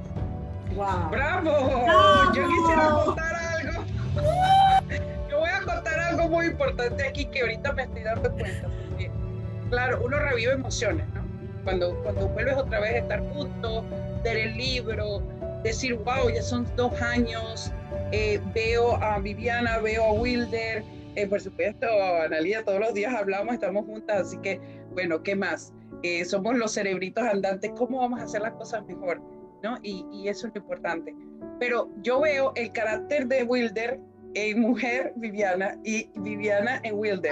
¡Bravo! 0.75 1.09
¡Bravo! 1.09 2.33
Yo 2.33 2.47
quisiera 2.47 2.89
contar. 3.05 3.46
Yo 5.29 5.39
voy 5.39 5.49
a 5.49 5.61
contar 5.61 5.99
algo 5.99 6.29
muy 6.29 6.47
importante 6.47 7.07
aquí 7.07 7.25
que 7.25 7.41
ahorita 7.41 7.73
me 7.73 7.83
estoy 7.83 8.03
dando 8.03 8.31
cuenta. 8.31 8.69
claro, 9.69 10.01
uno 10.03 10.19
revive 10.19 10.53
emociones, 10.53 11.05
¿no? 11.13 11.25
Cuando, 11.63 11.95
cuando 12.03 12.27
vuelves 12.29 12.55
otra 12.55 12.79
vez 12.79 12.93
a 12.93 12.97
estar 12.97 13.19
juntos, 13.33 13.83
leer 14.23 14.37
el 14.37 14.57
libro, 14.57 15.21
decir, 15.63 15.95
wow, 15.95 16.29
ya 16.33 16.41
son 16.41 16.65
dos 16.75 16.93
años, 17.01 17.71
eh, 18.11 18.39
veo 18.53 18.95
a 19.03 19.19
Viviana, 19.19 19.79
veo 19.79 20.03
a 20.03 20.13
Wilder, 20.13 20.83
eh, 21.15 21.27
por 21.27 21.41
supuesto, 21.41 21.87
Analia, 22.23 22.63
todos 22.63 22.79
los 22.79 22.93
días 22.93 23.13
hablamos, 23.13 23.53
estamos 23.53 23.85
juntas, 23.85 24.27
así 24.27 24.37
que, 24.37 24.61
bueno, 24.91 25.23
¿qué 25.23 25.35
más? 25.35 25.73
Eh, 26.03 26.23
somos 26.25 26.55
los 26.55 26.73
cerebritos 26.73 27.23
andantes, 27.23 27.71
¿cómo 27.75 27.99
vamos 27.99 28.19
a 28.19 28.23
hacer 28.23 28.41
las 28.41 28.53
cosas 28.53 28.85
mejor? 28.85 29.21
¿No? 29.63 29.77
Y, 29.81 30.05
y 30.11 30.27
eso 30.27 30.47
es 30.47 30.53
lo 30.53 30.61
importante. 30.61 31.15
Pero 31.59 31.89
yo 32.01 32.21
veo 32.21 32.51
el 32.55 32.71
carácter 32.71 33.27
de 33.27 33.43
Wilder 33.43 33.99
en 34.33 34.59
mujer 34.59 35.13
Viviana 35.15 35.77
y 35.83 36.09
Viviana 36.15 36.79
en 36.83 36.95
Wilder. 36.95 37.31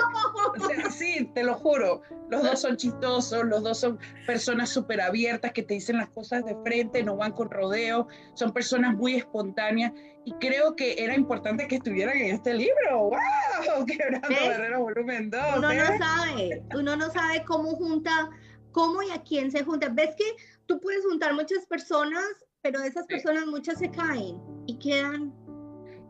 O 0.58 0.68
sea, 0.68 0.90
sí, 0.90 1.30
te 1.36 1.44
lo 1.44 1.54
juro, 1.54 2.02
los 2.30 2.42
dos 2.42 2.62
son 2.62 2.78
chistosos, 2.78 3.46
los 3.46 3.62
dos 3.62 3.80
son 3.80 4.00
personas 4.26 4.70
súper 4.70 5.02
abiertas 5.02 5.52
que 5.52 5.62
te 5.62 5.76
dicen 5.76 5.98
las 5.98 6.10
cosas 6.10 6.44
de 6.46 6.56
frente, 6.64 7.04
no 7.04 7.16
van 7.16 7.34
con 7.34 7.52
rodeo, 7.52 8.08
son 8.34 8.54
personas 8.54 8.96
muy 8.96 9.16
espontáneas 9.16 9.92
y 10.24 10.34
creo 10.34 10.76
que 10.76 10.96
era 10.98 11.14
importante 11.14 11.68
que 11.68 11.76
estuvieran 11.76 12.18
en 12.18 12.34
este 12.34 12.56
libro. 12.56 13.10
¡Wow! 13.10 13.86
Quebrando 13.86 14.28
Barreras 14.28 14.80
Volumen 14.80 15.30
2. 15.30 15.42
Uno 15.58 15.62
no 15.62 15.72
¿eh? 15.72 16.00
sabe, 16.00 16.64
uno 16.74 16.96
no 16.96 17.12
sabe 17.12 17.44
cómo 17.46 17.76
junta, 17.76 18.30
cómo 18.76 19.02
y 19.02 19.10
a 19.10 19.24
quién 19.24 19.50
se 19.50 19.64
junta. 19.64 19.88
¿Ves 19.88 20.16
que 20.18 20.26
tú 20.66 20.82
puedes 20.82 21.06
juntar 21.06 21.34
muchas 21.34 21.66
personas, 21.66 22.26
pero 22.62 22.84
esas 22.84 23.08
personas 23.08 23.48
muchas 23.48 23.80
se 23.80 23.90
caen 23.90 24.38
y 24.68 24.78
quedan 24.78 25.34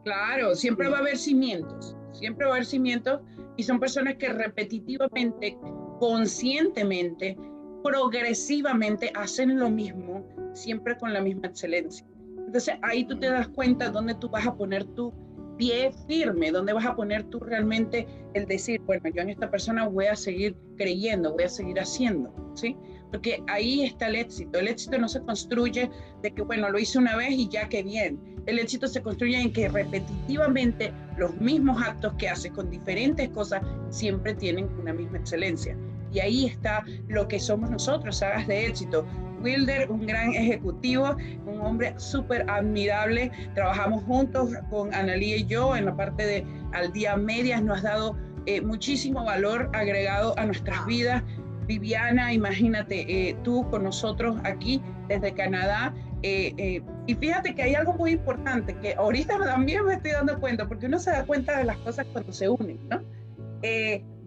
Claro, 0.03 0.55
siempre 0.55 0.89
va 0.89 0.97
a 0.97 0.99
haber 1.01 1.17
cimientos, 1.17 1.95
siempre 2.11 2.45
va 2.45 2.53
a 2.53 2.55
haber 2.55 2.65
cimientos 2.65 3.21
y 3.57 3.63
son 3.63 3.79
personas 3.79 4.15
que 4.15 4.29
repetitivamente, 4.29 5.57
conscientemente, 5.99 7.37
progresivamente 7.83 9.11
hacen 9.15 9.59
lo 9.59 9.69
mismo, 9.69 10.27
siempre 10.53 10.97
con 10.97 11.13
la 11.13 11.21
misma 11.21 11.47
excelencia. 11.47 12.05
Entonces 12.37 12.75
ahí 12.83 13.05
tú 13.05 13.17
te 13.19 13.29
das 13.29 13.47
cuenta 13.49 13.89
dónde 13.89 14.13
tú 14.15 14.29
vas 14.29 14.45
a 14.45 14.55
poner 14.55 14.83
tu 14.95 15.11
pie 15.57 15.91
firme, 16.07 16.51
dónde 16.51 16.73
vas 16.73 16.85
a 16.85 16.95
poner 16.95 17.23
tú 17.25 17.39
realmente 17.39 18.07
el 18.33 18.45
decir, 18.45 18.81
bueno, 18.81 19.09
yo 19.13 19.21
en 19.21 19.29
esta 19.29 19.49
persona 19.49 19.87
voy 19.87 20.05
a 20.05 20.15
seguir 20.15 20.55
creyendo, 20.77 21.33
voy 21.33 21.43
a 21.43 21.49
seguir 21.49 21.79
haciendo, 21.79 22.33
¿sí? 22.53 22.75
Porque 23.11 23.41
ahí 23.47 23.83
está 23.83 24.07
el 24.07 24.15
éxito. 24.15 24.59
El 24.59 24.67
éxito 24.67 24.97
no 24.97 25.07
se 25.07 25.21
construye 25.21 25.89
de 26.21 26.31
que, 26.31 26.41
bueno, 26.41 26.69
lo 26.69 26.77
hice 26.77 26.97
una 26.97 27.15
vez 27.15 27.31
y 27.31 27.47
ya 27.47 27.69
que 27.69 27.83
bien. 27.83 28.19
El 28.45 28.59
éxito 28.59 28.87
se 28.87 29.01
construye 29.01 29.39
en 29.39 29.53
que 29.53 29.69
repetitivamente 29.69 30.91
los 31.17 31.35
mismos 31.39 31.81
actos 31.81 32.13
que 32.17 32.29
haces 32.29 32.51
con 32.51 32.69
diferentes 32.69 33.29
cosas 33.29 33.61
siempre 33.89 34.35
tienen 34.35 34.69
una 34.79 34.93
misma 34.93 35.17
excelencia. 35.17 35.77
Y 36.11 36.19
ahí 36.19 36.45
está 36.45 36.83
lo 37.07 37.27
que 37.27 37.39
somos 37.39 37.69
nosotros, 37.69 38.17
sagas 38.17 38.47
de 38.47 38.67
éxito. 38.67 39.05
Wilder, 39.45 39.91
un 39.91 40.07
gran 40.07 40.33
ejecutivo, 40.33 41.15
un 41.45 41.61
hombre 41.61 41.93
súper 41.97 42.49
admirable. 42.49 43.31
Trabajamos 43.53 44.03
juntos 44.05 44.49
con 44.71 44.93
Analía 44.93 45.37
y 45.37 45.45
yo 45.45 45.75
en 45.75 45.85
la 45.85 45.95
parte 45.95 46.25
de 46.25 46.45
Al 46.73 46.91
Día 46.91 47.15
Medias. 47.15 47.61
Nos 47.61 47.85
ha 47.85 47.89
dado 47.89 48.17
eh, 48.47 48.61
muchísimo 48.61 49.23
valor 49.23 49.69
agregado 49.73 50.33
a 50.39 50.45
nuestras 50.45 50.83
vidas. 50.87 51.21
Viviana, 51.67 52.33
imagínate, 52.33 53.05
eh, 53.29 53.37
tú 53.43 53.67
con 53.69 53.83
nosotros 53.83 54.35
aquí 54.43 54.81
desde 55.07 55.33
Canadá. 55.33 55.93
Eh, 56.23 56.53
eh, 56.57 56.81
y 57.05 57.13
fíjate 57.13 57.53
que 57.53 57.61
hay 57.61 57.75
algo 57.75 57.93
muy 57.93 58.11
importante 58.11 58.75
que 58.77 58.95
ahorita 58.95 59.37
también 59.37 59.85
me 59.85 59.93
estoy 59.93 60.11
dando 60.11 60.39
cuenta, 60.39 60.67
porque 60.67 60.87
uno 60.87 60.97
se 60.97 61.11
da 61.11 61.23
cuenta 61.23 61.59
de 61.59 61.65
las 61.65 61.77
cosas 61.77 62.07
cuando 62.11 62.33
se 62.33 62.49
unen, 62.49 62.79
¿no? 62.89 63.01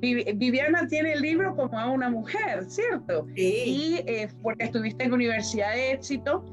Viviana 0.01 0.87
tiene 0.87 1.13
el 1.13 1.23
libro 1.23 1.57
como 1.57 1.79
a 1.79 1.91
una 1.91 2.09
mujer, 2.09 2.65
¿cierto? 2.69 3.27
Sí. 3.35 4.03
Y 4.05 4.27
porque 4.43 4.65
estuviste 4.65 5.05
en 5.05 5.13
Universidad 5.13 5.73
de 5.75 5.93
Éxito, 5.93 6.45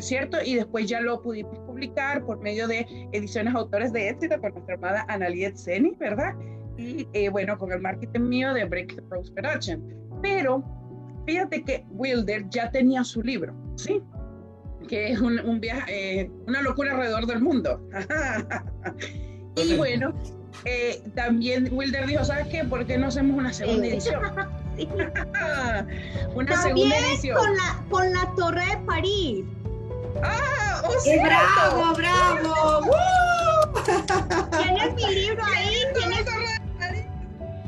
cierto, 0.00 0.38
y 0.44 0.54
después 0.54 0.86
ya 0.86 1.00
lo 1.00 1.20
pudimos 1.22 1.58
publicar 1.60 2.24
por 2.24 2.40
medio 2.40 2.66
de 2.66 2.86
ediciones 3.12 3.54
autores 3.54 3.92
de 3.92 4.08
éxito 4.08 4.40
con 4.40 4.52
nuestra 4.52 4.74
hermana 4.74 5.04
Analiet 5.08 5.56
Zeni, 5.56 5.94
¿verdad? 5.98 6.34
Y 6.76 7.08
eh, 7.12 7.28
bueno, 7.28 7.58
con 7.58 7.72
el 7.72 7.80
marketing 7.80 8.20
mío 8.20 8.54
de 8.54 8.64
Breakthrough 8.64 9.34
Production. 9.34 9.82
Pero 10.22 10.64
fíjate 11.26 11.62
que 11.64 11.84
Wilder 11.90 12.48
ya 12.50 12.70
tenía 12.70 13.04
su 13.04 13.22
libro, 13.22 13.54
¿sí? 13.76 14.00
Que 14.88 15.12
es 15.12 15.20
un, 15.20 15.38
un 15.40 15.60
viaje, 15.60 16.20
eh, 16.20 16.30
una 16.46 16.62
locura 16.62 16.92
alrededor 16.92 17.26
del 17.26 17.40
mundo. 17.40 17.86
y 19.56 19.76
bueno, 19.76 20.14
eh, 20.64 21.02
también 21.14 21.68
Wilder 21.72 22.06
dijo, 22.06 22.24
¿sabes 22.24 22.46
qué? 22.48 22.64
¿Por 22.64 22.86
qué 22.86 22.98
no 22.98 23.08
hacemos 23.08 23.36
una 23.38 23.52
segunda 23.52 23.86
edición? 23.86 24.22
una 26.34 26.62
segunda 26.62 26.98
edición. 26.98 27.36
Con 27.36 27.56
la, 27.56 27.84
con 27.90 28.12
la 28.12 28.34
Torre 28.36 28.66
de 28.66 28.76
París. 28.78 29.44
¡Ah! 30.22 30.82
¡Oh, 30.84 30.94
bravo, 31.22 31.94
bravo! 31.94 32.90
¿Tienes 34.62 34.94
mi 34.94 35.14
libro 35.14 35.44
ahí? 35.44 35.74
¿Tienes... 35.94 36.24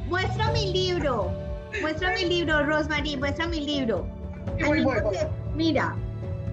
Muestra 0.08 0.50
mi 0.52 0.72
libro. 0.72 1.32
Muestra 1.80 2.12
mi 2.14 2.24
libro, 2.24 2.64
Rosemary. 2.64 3.16
Muestra 3.16 3.46
mi 3.46 3.60
libro. 3.60 4.06
Mira. 5.54 5.94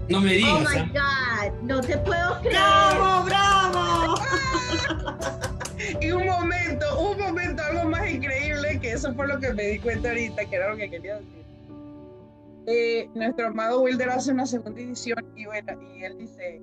No 0.09 0.21
me 0.21 0.33
digas. 0.33 0.51
Oh 0.53 0.59
my 0.59 0.77
¿eh? 0.77 0.91
God. 0.93 1.53
No 1.63 1.81
te 1.81 1.97
puedo 1.97 2.39
creer. 2.41 2.55
¡Bravo, 2.55 3.25
bravo! 3.25 4.15
Eso 8.97 9.13
fue 9.13 9.27
lo 9.27 9.39
que 9.39 9.53
me 9.53 9.63
di 9.63 9.79
cuenta 9.79 10.09
ahorita, 10.09 10.45
que 10.45 10.55
era 10.55 10.69
lo 10.71 10.77
que 10.77 10.89
quería 10.89 11.15
decir. 11.15 11.45
Eh, 12.65 13.09
nuestro 13.13 13.47
amado 13.47 13.81
Wilder 13.81 14.09
hace 14.09 14.31
una 14.31 14.45
segunda 14.45 14.81
edición 14.81 15.23
y 15.35 15.45
bueno, 15.45 15.79
y 15.95 16.03
él 16.03 16.17
dice, 16.17 16.61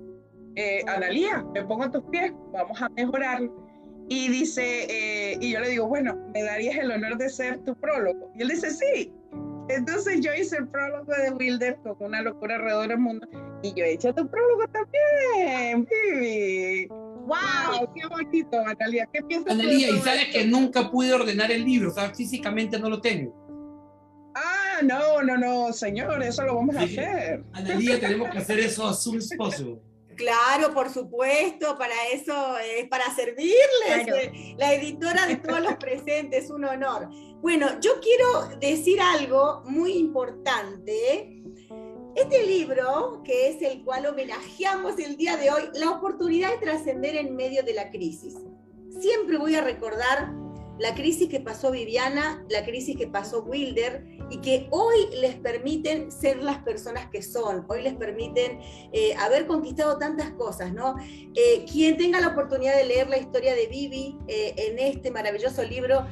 eh, 0.55 0.83
Analía, 0.87 1.43
me 1.53 1.63
pongo 1.63 1.85
a 1.85 1.91
tus 1.91 2.03
pies, 2.05 2.31
vamos 2.51 2.79
a 2.81 2.89
mejorarlo. 2.89 3.51
Y 4.07 4.29
dice, 4.29 4.85
eh, 4.87 5.37
y 5.41 5.53
yo 5.53 5.61
le 5.61 5.69
digo, 5.69 5.87
bueno, 5.87 6.15
¿me 6.33 6.43
darías 6.43 6.77
el 6.77 6.91
honor 6.91 7.17
de 7.17 7.29
ser 7.29 7.57
tu 7.63 7.73
prólogo? 7.75 8.31
Y 8.35 8.43
él 8.43 8.49
dice, 8.49 8.69
sí. 8.69 9.11
Entonces 9.69 10.21
yo 10.21 10.31
hice 10.33 10.57
el 10.57 10.67
prólogo 10.67 11.11
de 11.11 11.31
Wilder 11.31 11.77
con 11.77 11.95
una 11.99 12.21
locura 12.21 12.55
alrededor 12.55 12.89
del 12.89 12.99
mundo 12.99 13.27
y 13.63 13.73
yo 13.73 13.83
he 13.83 13.93
hecho 13.93 14.13
tu 14.13 14.27
prólogo 14.27 14.67
también, 14.67 15.87
Vivi. 16.11 16.87
¡Wow! 17.25 17.91
¡Qué 17.93 18.07
bonito, 18.07 18.59
Analia! 18.59 19.09
¿Qué 19.11 19.23
piensas 19.23 19.53
Analia, 19.53 19.89
y 19.89 19.99
sabes 19.99 20.27
que 20.31 20.45
nunca 20.45 20.91
pude 20.91 21.13
ordenar 21.13 21.51
el 21.51 21.65
libro, 21.65 21.89
o 21.89 21.93
sea, 21.93 22.13
físicamente 22.13 22.79
no 22.79 22.89
lo 22.89 23.01
tengo. 23.01 23.33
Ah, 24.35 24.79
no, 24.83 25.21
no, 25.23 25.37
no, 25.37 25.73
señor, 25.73 26.21
eso 26.21 26.43
lo 26.43 26.55
vamos 26.55 26.75
a 26.75 26.81
hacer. 26.81 27.43
Analia, 27.53 27.99
tenemos 27.99 28.29
que 28.29 28.37
hacer 28.37 28.59
eso 28.59 28.85
a 28.85 28.93
su 28.93 29.17
esposo. 29.17 29.81
Claro, 30.15 30.73
por 30.73 30.89
supuesto, 30.89 31.77
para 31.77 31.95
eso 32.13 32.57
es 32.59 32.87
para 32.87 33.13
servirles. 33.15 34.07
Eh, 34.07 34.55
la 34.57 34.73
editora 34.73 35.25
de 35.27 35.37
todos 35.37 35.61
los 35.61 35.75
presentes, 35.75 36.49
un 36.49 36.65
honor. 36.65 37.09
Bueno, 37.41 37.79
yo 37.81 37.99
quiero 38.01 38.57
decir 38.59 38.99
algo 39.01 39.63
muy 39.65 39.93
importante 39.93 41.34
este 42.15 42.45
libro, 42.45 43.21
que 43.23 43.49
es 43.49 43.61
el 43.61 43.83
cual 43.83 44.05
homenajeamos 44.05 44.97
el 44.99 45.17
día 45.17 45.35
de 45.37 45.51
hoy, 45.51 45.63
la 45.73 45.91
oportunidad 45.91 46.51
de 46.51 46.65
trascender 46.65 47.15
en 47.15 47.35
medio 47.35 47.63
de 47.63 47.73
la 47.73 47.89
crisis. 47.91 48.35
Siempre 49.01 49.37
voy 49.37 49.55
a 49.55 49.61
recordar 49.61 50.33
la 50.77 50.93
crisis 50.93 51.29
que 51.29 51.39
pasó 51.39 51.71
Viviana, 51.71 52.43
la 52.49 52.65
crisis 52.65 52.97
que 52.97 53.07
pasó 53.07 53.43
Wilder 53.43 54.05
y 54.29 54.37
que 54.37 54.67
hoy 54.71 55.07
les 55.19 55.35
permiten 55.35 56.11
ser 56.11 56.41
las 56.41 56.57
personas 56.59 57.09
que 57.09 57.21
son, 57.21 57.65
hoy 57.67 57.81
les 57.81 57.93
permiten 57.93 58.59
eh, 58.91 59.15
haber 59.15 59.47
conquistado 59.47 59.97
tantas 59.97 60.31
cosas, 60.31 60.73
¿no? 60.73 60.95
Eh, 61.35 61.65
quien 61.71 61.97
tenga 61.97 62.19
la 62.19 62.29
oportunidad 62.29 62.75
de 62.75 62.85
leer 62.85 63.07
la 63.07 63.17
historia 63.17 63.53
de 63.53 63.67
Vivi 63.67 64.17
eh, 64.27 64.53
en 64.57 64.79
este 64.79 65.11
maravilloso 65.11 65.63
libro, 65.63 66.05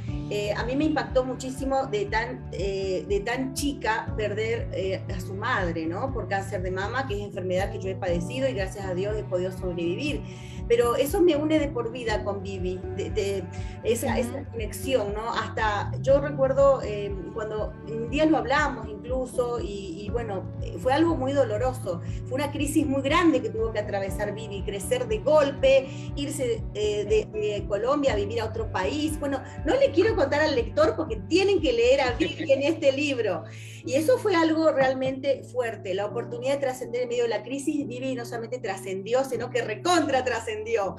a 0.55 0.63
mí 0.65 0.75
me 0.75 0.85
impactó 0.85 1.23
muchísimo 1.23 1.85
de 1.85 2.05
tan, 2.05 2.49
de 2.49 3.21
tan 3.23 3.53
chica 3.53 4.11
perder 4.17 5.03
a 5.13 5.19
su 5.19 5.35
madre, 5.35 5.85
¿no? 5.85 6.11
Por 6.11 6.27
cáncer 6.27 6.63
de 6.63 6.71
mama, 6.71 7.07
que 7.07 7.13
es 7.13 7.21
enfermedad 7.21 7.71
que 7.71 7.77
yo 7.77 7.89
he 7.89 7.95
padecido 7.95 8.49
y 8.49 8.53
gracias 8.53 8.83
a 8.83 8.95
Dios 8.95 9.15
he 9.15 9.23
podido 9.23 9.51
sobrevivir 9.51 10.23
pero 10.67 10.95
eso 10.95 11.21
me 11.21 11.35
une 11.35 11.59
de 11.59 11.67
por 11.67 11.91
vida 11.91 12.23
con 12.23 12.41
Vivi, 12.41 12.79
de, 12.95 13.43
esa, 13.83 14.17
esa, 14.17 14.43
conexión, 14.45 15.13
¿no? 15.13 15.33
Hasta 15.33 15.91
yo 16.01 16.21
recuerdo 16.21 16.81
eh, 16.83 17.13
cuando 17.33 17.73
un 17.87 18.09
día 18.09 18.25
lo 18.25 18.37
hablamos 18.37 18.87
incluso 18.87 19.59
y, 19.61 20.09
bueno, 20.11 20.43
fue 20.79 20.93
algo 20.93 21.15
muy 21.15 21.33
doloroso, 21.33 22.01
fue 22.25 22.35
una 22.35 22.51
crisis 22.51 22.85
muy 22.85 23.01
grande 23.01 23.41
que 23.41 23.49
tuvo 23.49 23.71
que 23.71 23.79
atravesar 23.79 24.33
Vivi, 24.33 24.61
crecer 24.63 25.07
de 25.07 25.19
golpe, 25.19 25.87
irse 26.15 26.63
eh, 26.73 27.05
de, 27.05 27.39
de, 27.39 27.65
Colombia 27.67 28.13
a 28.13 28.15
vivir 28.15 28.41
a 28.41 28.45
otro 28.45 28.71
país. 28.71 29.19
Bueno, 29.19 29.41
no 29.65 29.75
le 29.75 29.91
quiero 29.91 30.15
contar 30.15 30.41
al 30.41 30.55
lector 30.55 30.95
porque 30.95 31.17
tienen 31.27 31.61
que 31.61 31.73
leer 31.73 32.01
a 32.01 32.11
Vivi 32.11 32.51
en 32.51 32.63
este 32.63 32.91
libro. 32.91 33.43
Y 33.85 33.95
eso 33.95 34.17
fue 34.17 34.35
algo 34.35 34.71
realmente 34.71 35.43
fuerte, 35.43 35.93
la 35.93 36.05
oportunidad 36.05 36.53
de 36.53 36.59
trascender 36.59 37.03
en 37.03 37.09
medio 37.09 37.23
de 37.23 37.29
la 37.29 37.43
crisis, 37.43 37.85
Vivi 37.85 38.15
no 38.15 38.25
solamente 38.25 38.59
trascendió, 38.59 39.23
sino 39.25 39.49
que 39.49 39.61
recontra 39.61 40.23
trascendió. 40.23 40.95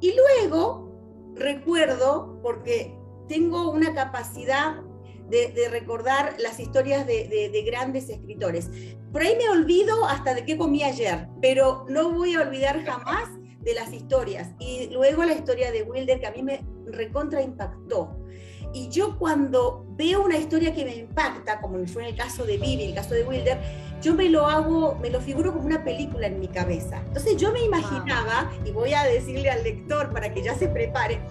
Y 0.00 0.14
luego 0.14 0.92
recuerdo, 1.34 2.38
porque 2.42 2.94
tengo 3.28 3.70
una 3.70 3.94
capacidad 3.94 4.82
de, 5.28 5.68
recordar 5.70 6.36
las 6.38 6.60
historias 6.60 7.06
de, 7.06 7.62
grandes 7.66 8.08
escritores. 8.08 8.70
Por 9.12 9.22
ahí 9.22 9.36
me 9.36 9.48
olvido 9.48 10.04
hasta 10.06 10.34
de 10.34 10.44
qué 10.44 10.56
comí 10.56 10.82
ayer, 10.82 11.28
pero 11.40 11.84
no 11.88 12.12
voy 12.12 12.34
a 12.34 12.42
olvidar 12.42 12.84
jamás 12.84 13.28
de 13.60 13.74
las 13.74 13.92
historias. 13.92 14.50
Y 14.60 14.88
luego 14.90 15.24
la 15.24 15.34
historia 15.34 15.72
de 15.72 15.82
Wilder, 15.82 16.20
que 16.20 16.26
a 16.26 16.32
mí 16.32 16.42
me 16.42 16.64
recontra 16.86 17.42
impactó. 17.42 18.16
Y 18.76 18.90
yo 18.90 19.18
cuando 19.18 19.86
veo 19.96 20.22
una 20.22 20.36
historia 20.36 20.74
que 20.74 20.84
me 20.84 20.94
impacta, 20.94 21.62
como 21.62 21.82
fue 21.86 22.02
en 22.02 22.08
el 22.10 22.14
caso 22.14 22.44
de 22.44 22.58
Vivi, 22.58 22.84
el 22.84 22.94
caso 22.94 23.14
de 23.14 23.24
Wilder, 23.24 23.58
yo 24.02 24.12
me 24.12 24.28
lo 24.28 24.46
hago, 24.46 24.96
me 25.00 25.08
lo 25.08 25.18
figuro 25.22 25.54
como 25.54 25.64
una 25.64 25.82
película 25.82 26.26
en 26.26 26.38
mi 26.38 26.48
cabeza. 26.48 27.00
Entonces 27.06 27.38
yo 27.38 27.52
me 27.52 27.64
imaginaba, 27.64 28.52
y 28.66 28.72
voy 28.72 28.92
a 28.92 29.04
decirle 29.04 29.48
al 29.48 29.64
lector 29.64 30.12
para 30.12 30.34
que 30.34 30.42
ya 30.42 30.54
se 30.54 30.68
prepare, 30.68 31.22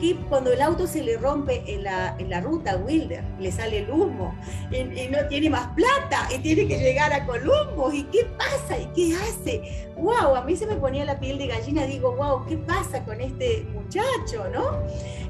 que 0.00 0.14
cuando 0.28 0.52
el 0.52 0.62
auto 0.62 0.86
se 0.86 1.02
le 1.02 1.16
rompe 1.16 1.64
en 1.66 1.82
la, 1.82 2.14
en 2.20 2.30
la 2.30 2.40
ruta 2.40 2.76
Wilder, 2.76 3.24
le 3.40 3.50
sale 3.50 3.78
el 3.78 3.90
humo 3.90 4.38
y, 4.70 4.76
y, 4.76 5.08
no 5.10 5.26
tiene 5.26 5.50
más 5.50 5.68
plata 5.74 6.28
y 6.32 6.38
tiene 6.38 6.68
que 6.68 6.78
llegar 6.78 7.12
a 7.12 7.26
Columbo. 7.26 7.92
¿Y 7.92 8.04
qué 8.04 8.26
pasa? 8.38 8.78
¿Y 8.78 8.86
qué 8.94 9.16
hace? 9.16 9.88
¡Wow! 9.96 10.36
A 10.36 10.44
mí 10.44 10.56
se 10.56 10.66
me 10.66 10.76
ponía 10.76 11.04
la 11.04 11.18
piel 11.18 11.38
de 11.38 11.46
gallina. 11.46 11.86
Digo, 11.86 12.14
¡wow! 12.14 12.44
¿Qué 12.46 12.58
pasa 12.58 13.04
con 13.04 13.20
este 13.20 13.66
muchacho? 13.72 14.48
¿No? 14.52 14.82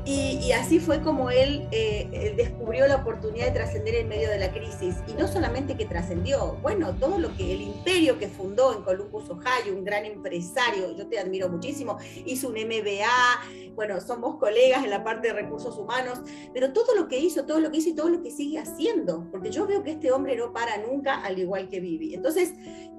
Y, 0.07 0.53
así 0.53 0.79
fue 0.79 1.01
como 1.01 1.31
él 1.31 1.67
eh, 1.73 2.33
descubrió 2.37 2.87
la 2.87 2.97
oportunidad 2.97 3.47
de 3.47 3.51
trascender 3.51 3.97
en 3.97 4.09
medio 4.09 4.31
de 4.31 4.39
la 4.39 4.53
crisis. 4.53 4.95
Y 5.09 5.15
no 5.15 5.27
solamente 5.27 5.77
que 5.77 5.85
trascendió, 5.85 6.59
bueno, 6.63 6.95
todo 6.95 7.19
lo 7.19 7.37
que 7.37 7.53
el 7.53 7.61
imperio 7.61 8.17
que 8.17 8.29
fundó 8.29 8.73
en 8.73 8.83
Columbus, 8.83 9.29
Ohio, 9.31 9.77
un 9.77 9.85
gran 9.85 10.05
empresario, 10.05 10.97
yo 10.97 11.09
te 11.09 11.19
admiro 11.19 11.49
muchísimo, 11.49 11.99
hizo 12.25 12.49
un 12.49 12.55
MBA, 12.55 13.75
bueno, 13.75 14.01
somos 14.01 14.37
colegas 14.37 14.85
en 14.85 14.91
la 14.91 15.03
parte 15.03 15.29
de 15.29 15.35
recursos 15.35 15.77
humanos, 15.77 16.21
pero 16.55 16.73
todo 16.73 16.95
lo 16.95 17.09
que 17.09 17.19
hizo, 17.19 17.45
todo 17.45 17.59
lo 17.59 17.73
que 17.73 17.79
hizo 17.79 17.89
y 17.89 17.95
todo 17.95 18.09
lo 18.09 18.23
que 18.23 18.31
sigue 18.31 18.61
haciendo, 18.61 19.27
porque 19.33 19.51
yo 19.51 19.67
veo 19.67 19.83
que 19.83 19.91
este 19.91 20.13
hombre 20.13 20.37
no 20.37 20.53
para 20.53 20.79
nunca, 20.79 21.17
al 21.17 21.37
igual 21.37 21.69
que 21.69 21.81
Vivi. 21.81 22.15
Entonces, 22.15 22.53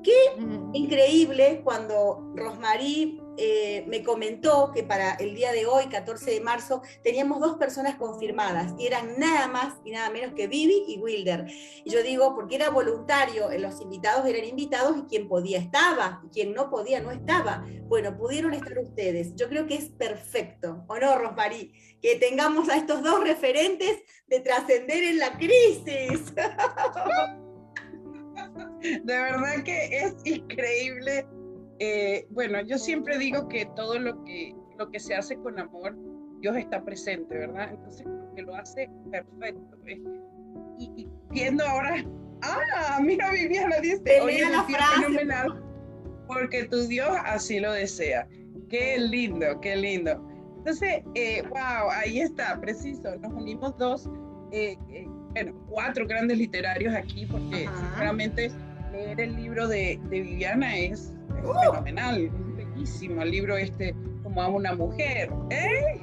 qué 0.07 0.41
increíble 0.71 1.59
cuando 1.65 2.31
Rosmarie 2.33 3.19
eh, 3.35 3.83
me 3.87 4.03
comentó 4.03 4.71
que 4.73 4.83
para 4.83 5.15
el 5.15 5.35
día 5.35 5.51
de 5.51 5.65
hoy, 5.65 5.87
14 5.87 6.31
de 6.31 6.39
marzo, 6.39 6.81
teníamos 7.03 7.41
dos 7.41 7.57
personas 7.57 7.95
confirmadas 7.95 8.73
y 8.79 8.87
eran 8.87 9.19
nada 9.19 9.49
más 9.49 9.73
y 9.83 9.91
nada 9.91 10.09
menos 10.09 10.33
que 10.33 10.47
Vivi 10.47 10.85
y 10.87 10.97
Wilder. 10.97 11.45
Y 11.83 11.89
yo 11.89 12.01
digo, 12.03 12.33
porque 12.35 12.55
era 12.55 12.69
voluntario, 12.69 13.51
eh, 13.51 13.59
los 13.59 13.81
invitados 13.81 14.25
eran 14.25 14.45
invitados 14.45 14.97
y 14.97 15.01
quien 15.01 15.27
podía 15.27 15.59
estaba, 15.59 16.21
y 16.25 16.29
quien 16.29 16.53
no 16.53 16.69
podía 16.69 17.01
no 17.01 17.11
estaba. 17.11 17.65
Bueno, 17.83 18.17
pudieron 18.17 18.53
estar 18.53 18.79
ustedes. 18.79 19.35
Yo 19.35 19.49
creo 19.49 19.67
que 19.67 19.75
es 19.75 19.89
perfecto, 19.89 20.85
¿o 20.87 20.97
no, 20.97 21.17
Rosmarí? 21.17 21.73
Que 22.01 22.15
tengamos 22.15 22.69
a 22.69 22.77
estos 22.77 23.03
dos 23.03 23.21
referentes 23.25 24.03
de 24.27 24.39
trascender 24.39 25.03
en 25.03 25.19
la 25.19 25.37
crisis. 25.37 26.33
De 28.81 29.01
verdad 29.03 29.63
que 29.63 29.87
es 29.97 30.15
increíble 30.25 31.25
eh, 31.79 32.25
bueno, 32.31 32.61
yo 32.61 32.77
siempre 32.77 33.17
digo 33.17 33.47
que 33.47 33.65
todo 33.75 33.99
lo 33.99 34.23
que, 34.23 34.55
lo 34.77 34.89
que 34.89 34.99
se 34.99 35.15
hace 35.15 35.37
con 35.37 35.59
amor, 35.59 35.95
Dios 36.39 36.55
está 36.57 36.83
presente, 36.83 37.37
¿verdad? 37.37 37.69
Entonces, 37.71 38.05
que 38.35 38.41
lo 38.41 38.55
hace 38.55 38.89
perfecto. 39.11 39.77
Y, 40.79 41.07
viendo 41.29 41.63
ahora, 41.65 42.03
ah, 42.41 42.99
mira, 43.01 43.31
Viviana 43.31 43.79
dice, 43.79 44.21
oye, 44.21 44.49
la 44.49 44.63
fenomenal, 44.63 45.63
porque 46.27 46.65
tu 46.65 46.87
Dios 46.87 47.09
así 47.25 47.59
lo 47.59 47.71
desea. 47.73 48.27
Qué 48.69 48.97
lindo, 48.97 49.59
qué 49.61 49.75
lindo. 49.75 50.27
Entonces, 50.57 51.03
eh, 51.15 51.43
wow, 51.49 51.89
ahí 51.91 52.19
está, 52.19 52.59
preciso. 52.59 53.15
Nos 53.17 53.33
unimos 53.33 53.77
dos, 53.77 54.09
eh, 54.51 54.77
bueno, 55.33 55.53
cuatro 55.69 56.07
grandes 56.07 56.37
literarios 56.37 56.93
aquí, 56.93 57.25
porque 57.25 57.69
realmente 57.97 58.51
leer 58.91 59.19
el 59.21 59.35
libro 59.35 59.67
de, 59.67 59.99
Viviana 60.09 60.77
es, 60.77 61.13
¡Uh! 61.43 61.53
fenomenal, 61.71 62.25
es 62.25 62.55
bellísimo 62.55 63.21
el 63.21 63.31
libro 63.31 63.57
este, 63.57 63.95
como 64.23 64.41
a 64.41 64.47
una 64.47 64.73
mujer. 64.75 65.29
¿eh? 65.49 66.01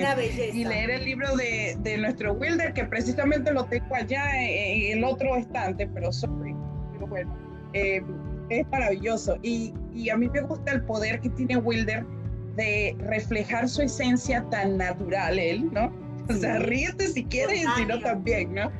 Una 0.00 0.14
belleza. 0.14 0.56
Y 0.56 0.64
leer 0.64 0.90
el 0.90 1.04
libro 1.04 1.36
de, 1.36 1.76
de, 1.80 1.98
nuestro 1.98 2.32
Wilder, 2.34 2.72
que 2.72 2.84
precisamente 2.84 3.52
lo 3.52 3.64
tengo 3.66 3.94
allá 3.94 4.24
en, 4.40 4.98
el 4.98 5.04
otro 5.04 5.36
estante, 5.36 5.86
pero 5.88 6.12
sorry, 6.12 6.54
pero 6.92 7.06
bueno, 7.06 7.36
eh, 7.74 8.02
es 8.48 8.66
maravilloso. 8.68 9.36
Y, 9.42 9.74
y 9.94 10.10
a 10.10 10.16
mí 10.16 10.28
me 10.28 10.40
gusta 10.42 10.72
el 10.72 10.82
poder 10.84 11.20
que 11.20 11.30
tiene 11.30 11.56
Wilder 11.56 12.04
de 12.56 12.96
reflejar 12.98 13.68
su 13.68 13.82
esencia 13.82 14.44
tan 14.50 14.76
natural, 14.76 15.38
él, 15.38 15.70
¿no? 15.72 16.01
O 16.28 16.32
sea, 16.34 16.58
ríete 16.58 17.08
si 17.08 17.24
quieres 17.24 17.62
y 17.62 17.66
si 17.76 17.86
no 17.86 18.00
también, 18.00 18.54
¿no? 18.54 18.70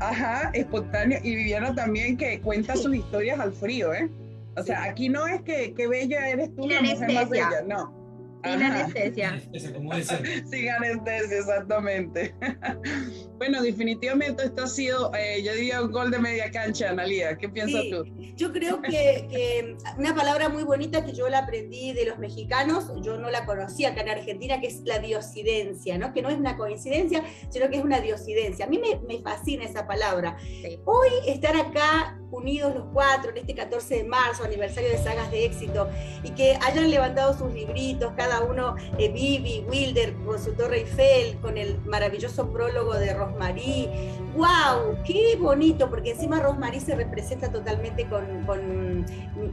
Ajá, 0.00 0.50
espontáneo. 0.54 1.18
Y 1.22 1.36
Viviana 1.36 1.74
también 1.74 2.16
que 2.16 2.40
cuenta 2.40 2.76
sus 2.76 2.94
historias 2.94 3.38
al 3.38 3.52
frío, 3.52 3.92
¿eh? 3.92 4.10
O 4.56 4.62
sea, 4.62 4.84
aquí 4.84 5.08
no 5.08 5.26
es 5.26 5.42
que, 5.42 5.74
que 5.74 5.86
bella 5.86 6.28
eres 6.28 6.54
tú, 6.56 6.68
la 6.68 6.82
mujer 6.82 7.12
más 7.12 7.28
bella, 7.28 7.62
no. 7.66 8.00
Sin 8.42 8.62
anestesia. 8.62 9.40
Sin 9.52 10.68
anestesia, 10.70 11.38
exactamente. 11.38 12.34
bueno, 13.40 13.62
definitivamente 13.62 14.44
esto 14.44 14.64
ha 14.64 14.66
sido, 14.66 15.10
eh, 15.14 15.42
yo 15.42 15.54
diría, 15.54 15.80
un 15.80 15.90
gol 15.90 16.10
de 16.10 16.18
media 16.18 16.50
cancha, 16.50 16.90
Analia. 16.90 17.38
¿Qué 17.38 17.48
piensas 17.48 17.84
tú? 17.90 18.04
Yo 18.36 18.52
creo 18.52 18.82
que, 18.82 19.78
una 19.96 20.14
palabra 20.14 20.50
muy 20.50 20.62
bonita 20.62 21.06
que 21.06 21.14
yo 21.14 21.26
la 21.26 21.38
aprendí 21.38 21.94
de 21.94 22.04
los 22.04 22.18
mexicanos, 22.18 22.92
yo 23.00 23.16
no 23.16 23.30
la 23.30 23.46
conocía 23.46 23.92
acá 23.92 24.02
en 24.02 24.10
Argentina, 24.10 24.60
que 24.60 24.66
es 24.66 24.82
la 24.84 24.98
diosidencia, 24.98 25.96
¿no? 25.96 26.12
Que 26.12 26.20
no 26.20 26.28
es 26.28 26.36
una 26.36 26.58
coincidencia, 26.58 27.24
sino 27.48 27.70
que 27.70 27.78
es 27.78 27.82
una 27.82 28.00
diosidencia. 28.00 28.66
A 28.66 28.68
mí 28.68 28.78
me, 28.78 29.00
me 29.08 29.22
fascina 29.22 29.64
esa 29.64 29.86
palabra. 29.86 30.36
Hoy 30.84 31.08
estar 31.26 31.56
acá 31.56 32.20
unidos 32.30 32.74
los 32.74 32.84
cuatro 32.92 33.30
en 33.30 33.38
este 33.38 33.54
14 33.54 33.96
de 33.96 34.04
marzo, 34.04 34.44
aniversario 34.44 34.90
de 34.90 34.98
Sagas 34.98 35.30
de 35.30 35.44
Éxito, 35.44 35.88
y 36.22 36.30
que 36.30 36.56
hayan 36.62 36.90
levantado 36.90 37.36
sus 37.36 37.52
libritos, 37.52 38.12
cada 38.16 38.40
uno, 38.40 38.76
eh, 38.98 39.10
Vivi, 39.10 39.64
Wilder, 39.68 40.14
con 40.24 40.42
su 40.42 40.52
Torre 40.52 40.80
Eiffel, 40.80 41.38
con 41.40 41.58
el 41.58 41.78
maravilloso 41.80 42.50
prólogo 42.52 42.94
de 42.94 43.10
Rosmarie. 43.30 43.88
¡Wow! 44.36 44.98
¡Qué 45.04 45.36
bonito! 45.38 45.90
Porque 45.90 46.12
encima 46.12 46.40
Rosmarie 46.40 46.80
se 46.80 46.94
representa 46.94 47.50
totalmente 47.50 48.08
con, 48.08 48.44
con, 48.44 49.04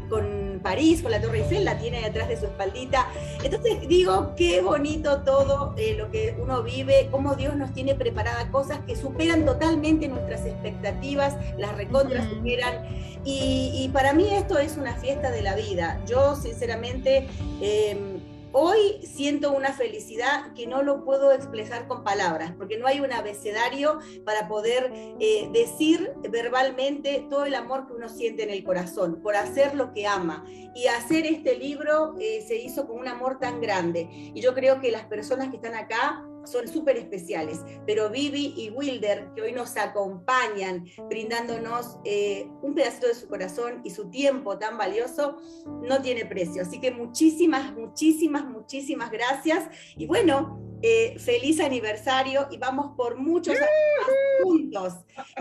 con 0.10 0.60
París, 0.62 1.02
con 1.02 1.12
la 1.12 1.22
Torre 1.22 1.40
Eiffel, 1.40 1.66
la 1.66 1.78
tiene 1.78 2.02
detrás 2.02 2.30
de 2.30 2.38
su 2.38 2.46
espaldita. 2.46 3.08
Entonces 3.44 3.88
digo, 3.88 4.34
qué 4.36 4.62
bonito 4.62 5.22
todo 5.22 5.74
eh, 5.78 5.96
lo 5.98 6.12
que 6.12 6.36
uno 6.40 6.64
vive, 6.64 7.08
cómo 7.12 7.36
Dios 7.36 7.56
nos 7.56 7.74
tiene 7.74 7.96
preparadas 7.96 8.46
cosas 8.46 8.80
que 8.86 8.96
superan 8.96 9.46
totalmente 9.46 10.08
nuestras 10.08 10.46
expectativas, 10.46 11.36
las 11.58 11.76
recontras 11.76 12.28
superan 12.30 12.86
y, 13.30 13.90
para 13.92 14.14
mí 14.14 14.34
esto 14.34 14.58
es 14.58 14.78
una 14.78 14.96
fiesta 14.96 15.32
de 15.32 15.42
la 15.42 15.54
vida. 15.56 16.00
Yo 16.06 16.36
sinceramente 16.36 17.28
em, 17.62 18.17
hoy 18.52 19.00
siento 19.04 19.52
una 19.52 19.74
felicidad 19.74 20.54
que 20.54 20.68
no 20.68 20.84
lo 20.84 21.04
puedo 21.04 21.32
expresar 21.32 21.88
con 21.88 22.04
palabras, 22.04 22.54
porque 22.58 22.78
no 22.78 22.88
hay 22.88 23.00
un 23.00 23.12
abecedario 23.12 24.00
para 24.26 24.48
poder 24.48 24.92
eh, 25.20 25.50
decir 25.54 26.14
verbalmente 26.30 27.26
todo 27.30 27.46
el 27.46 27.56
amor 27.56 27.88
que 27.88 27.94
uno 27.94 28.10
siente 28.10 28.44
en 28.44 28.50
el 28.50 28.64
corazón 28.64 29.22
por 29.22 29.36
hacer 29.36 29.76
lo 29.76 29.94
que 29.94 30.08
ama. 30.08 30.46
Y 30.76 30.88
hacer 30.88 31.26
este 31.26 31.58
libro 31.58 32.16
eh, 32.20 32.44
se 32.48 32.58
hizo 32.58 32.88
con 32.88 33.00
un 33.00 33.08
amor 33.08 33.40
tan 33.40 33.62
grande. 33.62 34.08
Y 34.12 34.42
yo 34.42 34.54
creo 34.54 34.80
que 34.80 34.92
las 34.92 35.06
personas 35.06 35.50
que 35.50 35.56
están 35.56 35.76
acá 35.76 36.24
son 36.52 36.68
súper 36.68 36.98
especiales, 36.98 37.60
pero 37.86 38.10
Vivi 38.10 38.54
y 38.58 38.70
Wilder, 38.70 39.30
que 39.36 39.42
hoy 39.42 39.52
nos 39.52 39.76
acompañan, 39.78 40.86
brindándonos 41.10 41.98
eh, 42.06 42.48
un 42.62 42.74
pedacito 42.74 43.08
de 43.08 43.16
su 43.16 43.28
corazón 43.28 43.82
y 43.84 43.90
su 43.90 44.10
tiempo 44.10 44.58
tan 44.58 44.78
valioso, 44.78 45.38
no 45.82 46.02
tiene 46.02 46.26
precio. 46.26 46.62
Así 46.62 46.80
que 46.80 46.92
muchísimas, 46.92 47.74
muchísimas, 47.74 48.46
muchísimas 48.46 49.12
gracias. 49.12 49.66
Y 49.98 50.06
bueno, 50.08 50.62
eh, 50.82 51.18
feliz 51.20 51.60
aniversario 51.60 52.48
y 52.52 52.58
vamos 52.58 52.96
por 52.96 53.18
muchos 53.18 53.56
años 53.56 54.18
juntos. 54.44 54.94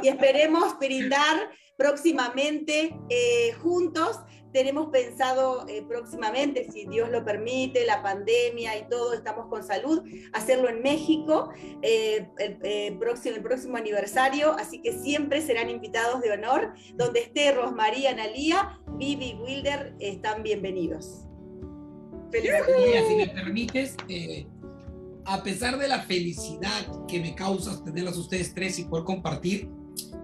Y 0.03 0.09
esperemos 0.09 0.79
brindar 0.79 1.51
próximamente 1.77 2.99
eh, 3.11 3.53
juntos 3.62 4.19
tenemos 4.57 4.88
pensado 4.88 5.66
eh, 5.69 5.85
próximamente, 5.87 6.66
si 6.73 6.87
Dios 6.87 7.11
lo 7.11 7.23
permite, 7.23 7.85
la 7.85 8.03
pandemia 8.03 8.79
y 8.79 8.88
todo, 8.88 9.12
estamos 9.12 9.49
con 9.49 9.62
salud, 9.62 10.03
hacerlo 10.33 10.71
en 10.71 10.81
México 10.81 11.51
eh, 11.83 12.27
el, 12.38 12.59
eh, 12.62 12.97
próximo, 12.99 13.37
el 13.37 13.42
próximo 13.42 13.77
aniversario, 13.77 14.53
así 14.53 14.81
que 14.81 14.95
siempre 14.95 15.42
serán 15.42 15.69
invitados 15.69 16.23
de 16.23 16.31
honor. 16.31 16.73
Donde 16.95 17.21
esté 17.21 17.53
Rosmaría 17.53 18.12
Analía, 18.12 18.81
Vivi 18.92 19.35
Wilder, 19.35 19.95
están 20.01 20.42
bienvenidos. 20.42 21.27
Felicidades. 22.31 23.09
Si 23.09 23.14
me 23.14 23.29
permites, 23.29 23.97
a 25.27 25.42
pesar 25.42 25.77
de 25.77 25.87
la 25.87 26.01
felicidad 26.01 27.07
que 27.07 27.21
me 27.21 27.35
causa 27.35 27.85
tenerlas 27.85 28.16
ustedes 28.16 28.55
tres 28.55 28.79
y 28.79 28.85
poder 28.85 29.05
compartir, 29.05 29.69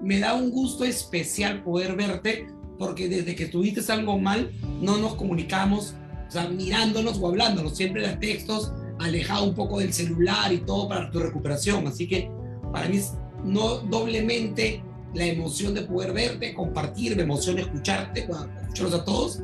me 0.01 0.21
da 0.21 0.33
un 0.33 0.51
gusto 0.51 0.85
especial 0.85 1.63
poder 1.63 1.95
verte 1.97 2.47
porque 2.83 3.09
desde 3.09 3.37
que 3.37 3.47
tuviste 3.47 3.81
algo 3.93 4.19
mal, 4.19 4.51
no 4.81 4.99
nos 4.99 5.15
comunicamos, 5.15 5.95
o 6.27 6.31
sea, 6.33 6.49
mirándonos 6.49 7.17
o 7.21 7.29
hablándonos, 7.29 7.77
siempre 7.77 8.05
de 8.05 8.17
textos, 8.17 8.73
alejado 8.99 9.45
un 9.45 9.55
poco 9.55 9.79
del 9.79 9.93
celular 9.93 10.53
y 10.53 10.59
todo 10.59 10.89
para 10.89 11.09
tu 11.13 11.21
recuperación. 11.21 11.87
Así 11.87 12.09
que 12.09 12.29
para 12.73 12.89
mí 12.89 12.97
es 12.97 13.13
no 13.45 13.79
doblemente 13.79 14.83
la 15.15 15.27
emoción 15.27 15.75
de 15.75 15.83
poder 15.83 16.13
verte, 16.13 16.55
compartir, 16.55 17.15
me 17.15 17.23
emociona 17.23 17.61
escucharte, 17.61 18.23
escucharlos 18.23 18.95
a 18.95 19.05
todos. 19.05 19.43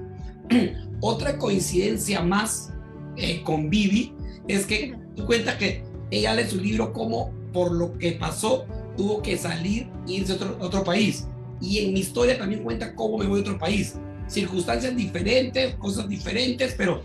Otra 1.01 1.39
coincidencia 1.39 2.21
más 2.21 2.73
eh, 3.17 3.41
con 3.45 3.71
Vivi 3.71 4.15
es 4.49 4.67
que 4.67 4.97
tú 5.15 5.27
cuentas 5.27 5.55
que 5.55 5.85
ella 6.11 6.35
lee 6.35 6.49
su 6.49 6.61
libro 6.61 6.93
como 6.93 7.31
por 7.53 7.71
lo 7.71 7.97
que 7.99 8.13
pasó 8.13 8.67
tuvo 8.97 9.23
que 9.23 9.39
salir 9.39 9.89
e 10.09 10.15
irse 10.15 10.33
a 10.33 10.35
otro, 10.35 10.57
otro 10.61 10.83
país 10.83 11.29
y 11.61 11.79
en 11.79 11.93
mi 11.93 12.01
historia 12.01 12.39
también 12.39 12.63
cuenta 12.63 12.95
cómo 12.95 13.19
me 13.19 13.27
voy 13.27 13.41
a 13.41 13.43
otro 13.43 13.59
país. 13.59 13.95
Circunstancias 14.27 14.95
diferentes, 14.95 15.75
cosas 15.77 16.09
diferentes, 16.09 16.75
pero 16.77 17.03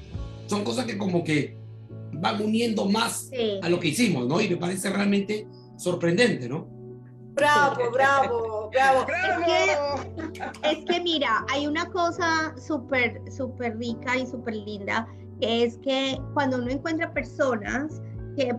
son 0.48 0.63
cosas 0.63 0.86
que 0.86 0.98
como 0.98 1.24
que 1.24 1.58
van 2.13 2.42
uniendo 2.42 2.86
más 2.86 3.30
a 3.62 3.70
lo 3.70 3.80
que 3.80 3.89
hicimos, 3.89 4.28
¿no? 4.28 4.42
Y 4.42 4.50
me 4.50 4.58
parece 4.58 4.89
realmente 4.89 5.48
sorprendente, 5.78 6.48
¿no? 6.48 6.68
Bravo, 7.34 7.92
bravo, 7.92 8.70
bravo. 8.72 9.06
Es 10.13 10.30
que, 10.32 10.70
es 10.70 10.86
que 10.86 11.02
mira, 11.02 11.46
hay 11.52 11.68
una 11.68 11.86
cosa 11.89 12.54
súper, 12.58 13.22
súper 13.36 13.78
rica 13.78 14.18
y 14.18 14.28
súper 14.28 14.56
linda, 14.56 15.08
que 15.42 15.63
es 15.63 15.78
que 15.80 16.20
cuando 16.34 16.58
uno 16.58 16.70
encuentra 16.70 17.12
personas 17.13 18.02
que 18.38 18.56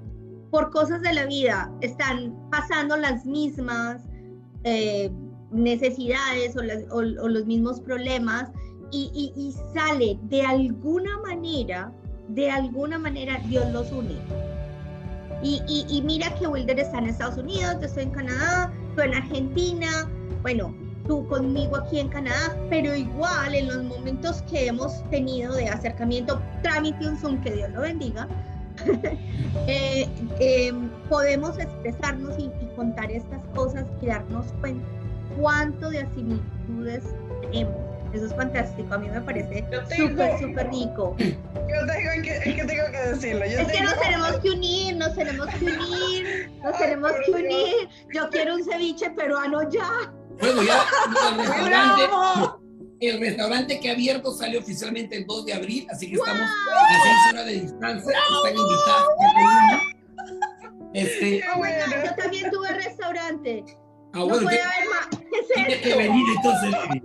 por 0.51 0.71
cosas 0.71 1.03
de 1.03 1.13
la 1.13 1.27
vida 1.27 1.73
están 1.81 2.35
pasando 2.51 2.97
las 2.97 3.25
mismas 3.27 4.03
eh, 4.65 5.11
necesidades 5.55 6.57
o, 6.91 7.03
los 7.03 7.47
mismos 7.47 7.81
problemas 7.81 8.51
y, 8.91 9.55
sale 9.73 10.19
de 10.25 10.43
alguna 10.43 11.19
manera, 11.19 11.93
de 12.29 12.51
alguna 12.51 12.99
manera 12.99 13.41
Dios 13.49 13.69
los 13.73 13.91
une. 13.91 14.17
Y, 15.43 16.03
mira 16.05 16.33
que 16.37 16.47
Wilder 16.47 16.79
está 16.79 16.99
en 16.99 17.07
Estados 17.07 17.39
Unidos, 17.39 17.77
yo 17.81 17.87
estoy 17.87 18.05
en 18.05 18.11
Canadá, 18.11 18.73
tú 18.95 19.03
en 19.03 19.15
Argentina, 19.15 20.09
bueno, 20.43 20.75
tú 21.07 21.27
conmigo 21.27 21.77
aquí 21.77 21.99
en 21.99 22.09
Canadá, 22.09 22.57
pero 22.71 22.95
igual 22.95 23.55
en 23.55 23.69
los 23.69 23.83
momentos 23.85 24.43
que 24.43 24.69
hemos 24.69 25.03
tenido 25.11 25.55
de 25.55 25.69
acercamiento, 25.69 26.41
trámite 26.63 27.09
un 27.09 27.17
Zoom, 27.19 27.43
que 27.43 27.53
Dios 27.53 27.71
lo 27.73 27.81
bendiga, 27.83 28.29
eh, 29.67 30.09
eh, 30.41 30.73
podemos 31.09 31.59
expresarnos 31.59 32.39
y, 32.39 32.45
y 32.45 32.75
contar 32.75 33.11
estas 33.11 33.45
cosas 33.55 33.85
y 34.01 34.07
darnos 34.07 34.47
cuenta 34.61 35.04
cuánto 35.37 35.91
de 35.91 36.07
similitudes 36.15 37.05
tenemos. 37.43 37.75
Eso 38.13 38.27
es 38.27 38.35
fantástico, 38.35 38.95
a 38.95 38.99
mí 38.99 39.09
me 39.09 39.21
parece 39.21 39.65
súper, 39.97 40.39
súper 40.39 40.71
rico. 40.71 41.17
Yo 41.19 41.87
tengo 41.87 42.23
que, 42.23 42.37
es 42.37 42.55
que 42.55 42.65
tengo 42.65 42.91
que 42.93 43.09
decirlo. 43.11 43.45
es 43.45 43.73
que 43.73 43.81
nos 43.83 44.01
tenemos 44.01 44.39
que 44.39 44.51
unir, 44.51 44.97
nos 44.97 45.15
tenemos 45.17 45.47
que 45.49 45.65
unir, 45.65 46.51
nos 46.63 46.79
tenemos 46.79 47.13
que 47.27 47.33
unir. 47.33 47.89
Yo 48.13 48.31
quiero 48.31 48.55
un 48.55 48.65
ceviche 48.65 49.11
peruano 49.11 49.69
ya. 49.69 50.13
Bueno, 50.41 50.63
ya 50.63 50.85
el 51.31 51.39
restaurante, 51.39 52.03
el 53.01 53.21
restaurante 53.21 53.81
que 53.81 53.91
ha 53.91 53.93
abierto 53.93 54.33
sale 54.33 54.59
oficialmente 54.59 55.17
el 55.17 55.27
2 55.27 55.47
de 55.47 55.53
abril, 55.55 55.87
así 55.91 56.09
que 56.09 56.15
estamos 56.15 56.43
a 56.43 57.03
6 57.03 57.33
horas 57.33 57.47
de 57.47 57.53
distancia. 57.53 58.13
Están 58.13 58.57
invitados. 58.57 59.09
Este, 60.95 61.41
yo 61.41 62.15
también 62.17 62.51
tuve 62.53 62.69
restaurante. 62.69 63.65
Ah, 64.13 64.21
no 64.21 64.29
puede 64.29 64.63
haber 64.63 64.89
más. 64.91 65.09
Tiene 65.55 65.81
que 65.81 65.97
venir 65.97 66.25
entonces. 66.37 66.75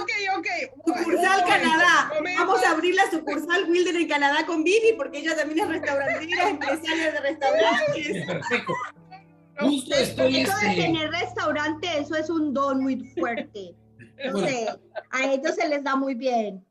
ok, 0.00 0.10
ok. 0.38 0.46
Sucursal 0.84 1.44
Canadá. 1.44 2.10
Vamos 2.38 2.64
a 2.64 2.70
abrir 2.70 2.94
la 2.94 3.10
sucursal 3.10 3.70
Wilder 3.70 3.96
en 3.96 4.08
Canadá 4.08 4.46
con 4.46 4.64
Vivi 4.64 4.92
porque 4.96 5.18
ella 5.18 5.36
también 5.36 5.60
es 5.60 5.68
restaurantera, 5.68 6.48
empresaria 6.50 7.12
de 7.12 7.20
restaurantes. 7.20 8.26
Perfecto. 8.26 8.72
Justo 9.58 9.94
estoy 9.94 10.36
Eso 10.40 10.52
de 10.58 10.66
este 10.66 10.82
tener 10.82 11.10
restaurante, 11.10 11.88
eso 11.98 12.14
es 12.14 12.28
un 12.28 12.52
don 12.52 12.82
muy 12.82 12.96
fuerte. 13.18 13.74
No 14.30 14.38
sé, 14.40 14.68
a 15.10 15.32
ellos 15.32 15.54
se 15.54 15.68
les 15.68 15.82
da 15.82 15.96
muy 15.96 16.14
bien. 16.14 16.65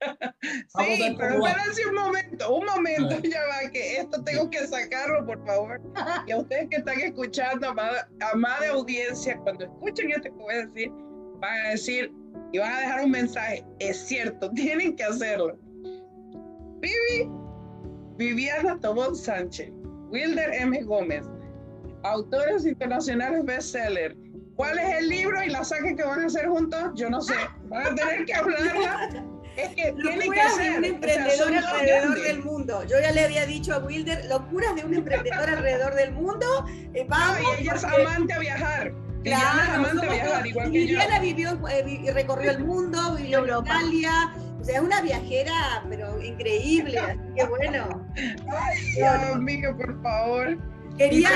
Sí, 0.40 1.14
pero 1.18 1.46
espérense 1.46 1.86
un 1.86 1.94
momento, 1.94 2.56
un 2.56 2.64
momento, 2.64 3.18
ya 3.20 3.40
va, 3.46 3.70
que 3.70 3.98
esto 3.98 4.22
tengo 4.24 4.48
que 4.50 4.66
sacarlo, 4.66 5.26
por 5.26 5.44
favor. 5.46 5.80
Y 6.26 6.32
a 6.32 6.38
ustedes 6.38 6.68
que 6.70 6.76
están 6.76 7.00
escuchando, 7.00 7.68
amada, 7.68 8.08
amada 8.32 8.70
audiencia, 8.70 9.38
cuando 9.38 9.64
escuchen 9.64 10.10
esto 10.10 10.22
que 10.22 10.30
voy 10.30 10.54
a 10.54 10.66
decir, 10.66 10.90
van 11.40 11.66
a 11.66 11.68
decir 11.70 12.12
y 12.52 12.58
van 12.58 12.72
a 12.72 12.80
dejar 12.80 13.04
un 13.04 13.10
mensaje. 13.10 13.64
Es 13.78 13.98
cierto, 13.98 14.50
tienen 14.54 14.96
que 14.96 15.04
hacerlo. 15.04 15.58
Vivi, 16.80 17.30
Viviana 18.16 18.78
Tobón 18.80 19.14
Sánchez, 19.14 19.70
Wilder 20.10 20.50
M. 20.54 20.82
Gómez, 20.82 21.26
autores 22.02 22.64
internacionales 22.64 23.44
bestseller. 23.44 24.16
¿Cuál 24.56 24.78
es 24.78 24.98
el 24.98 25.08
libro 25.08 25.42
y 25.42 25.48
la 25.48 25.64
saga 25.64 25.94
que 25.94 26.02
van 26.02 26.20
a 26.20 26.26
hacer 26.26 26.46
juntos? 26.46 26.90
Yo 26.94 27.08
no 27.08 27.22
sé. 27.22 27.34
Van 27.64 27.86
a 27.86 27.94
tener 27.94 28.26
que 28.26 28.34
hablarla. 28.34 29.24
Es 29.56 29.68
que 29.70 29.92
tiene 29.92 30.28
que 30.28 30.48
ser. 30.56 30.72
de 30.72 30.78
un 30.78 30.84
emprendedor 30.84 31.54
alrededor 31.54 32.22
del 32.22 32.42
mundo. 32.42 32.84
Yo 32.84 33.00
ya 33.00 33.12
le 33.12 33.24
había 33.24 33.46
dicho 33.46 33.74
a 33.74 33.78
Wilder, 33.78 34.24
locuras 34.26 34.74
de 34.74 34.84
un 34.84 34.94
emprendedor 34.94 35.48
alrededor 35.48 35.94
del 35.94 36.12
mundo. 36.12 36.64
Eh, 36.94 37.04
vamos, 37.08 37.38
y 37.58 37.62
ella 37.62 37.74
es 37.74 37.84
amante 37.84 38.32
a 38.32 38.38
viajar. 38.38 38.92
Claro, 39.22 39.90
Viviana 40.70 41.18
vivió 41.20 41.60
eh, 41.68 42.00
y 42.02 42.10
recorrió 42.10 42.52
el 42.52 42.64
mundo, 42.64 43.16
vivió 43.16 43.44
en 43.44 43.64
Italia. 43.64 44.34
O 44.60 44.64
sea, 44.64 44.76
es 44.76 44.80
una 44.80 45.00
viajera, 45.02 45.84
pero 45.88 46.22
increíble. 46.22 46.98
Así 46.98 47.18
que 47.36 47.44
bueno. 47.44 48.06
Ay, 48.16 49.02
amiga, 49.32 49.76
por 49.76 50.02
favor. 50.02 50.58
Quería. 50.96 51.30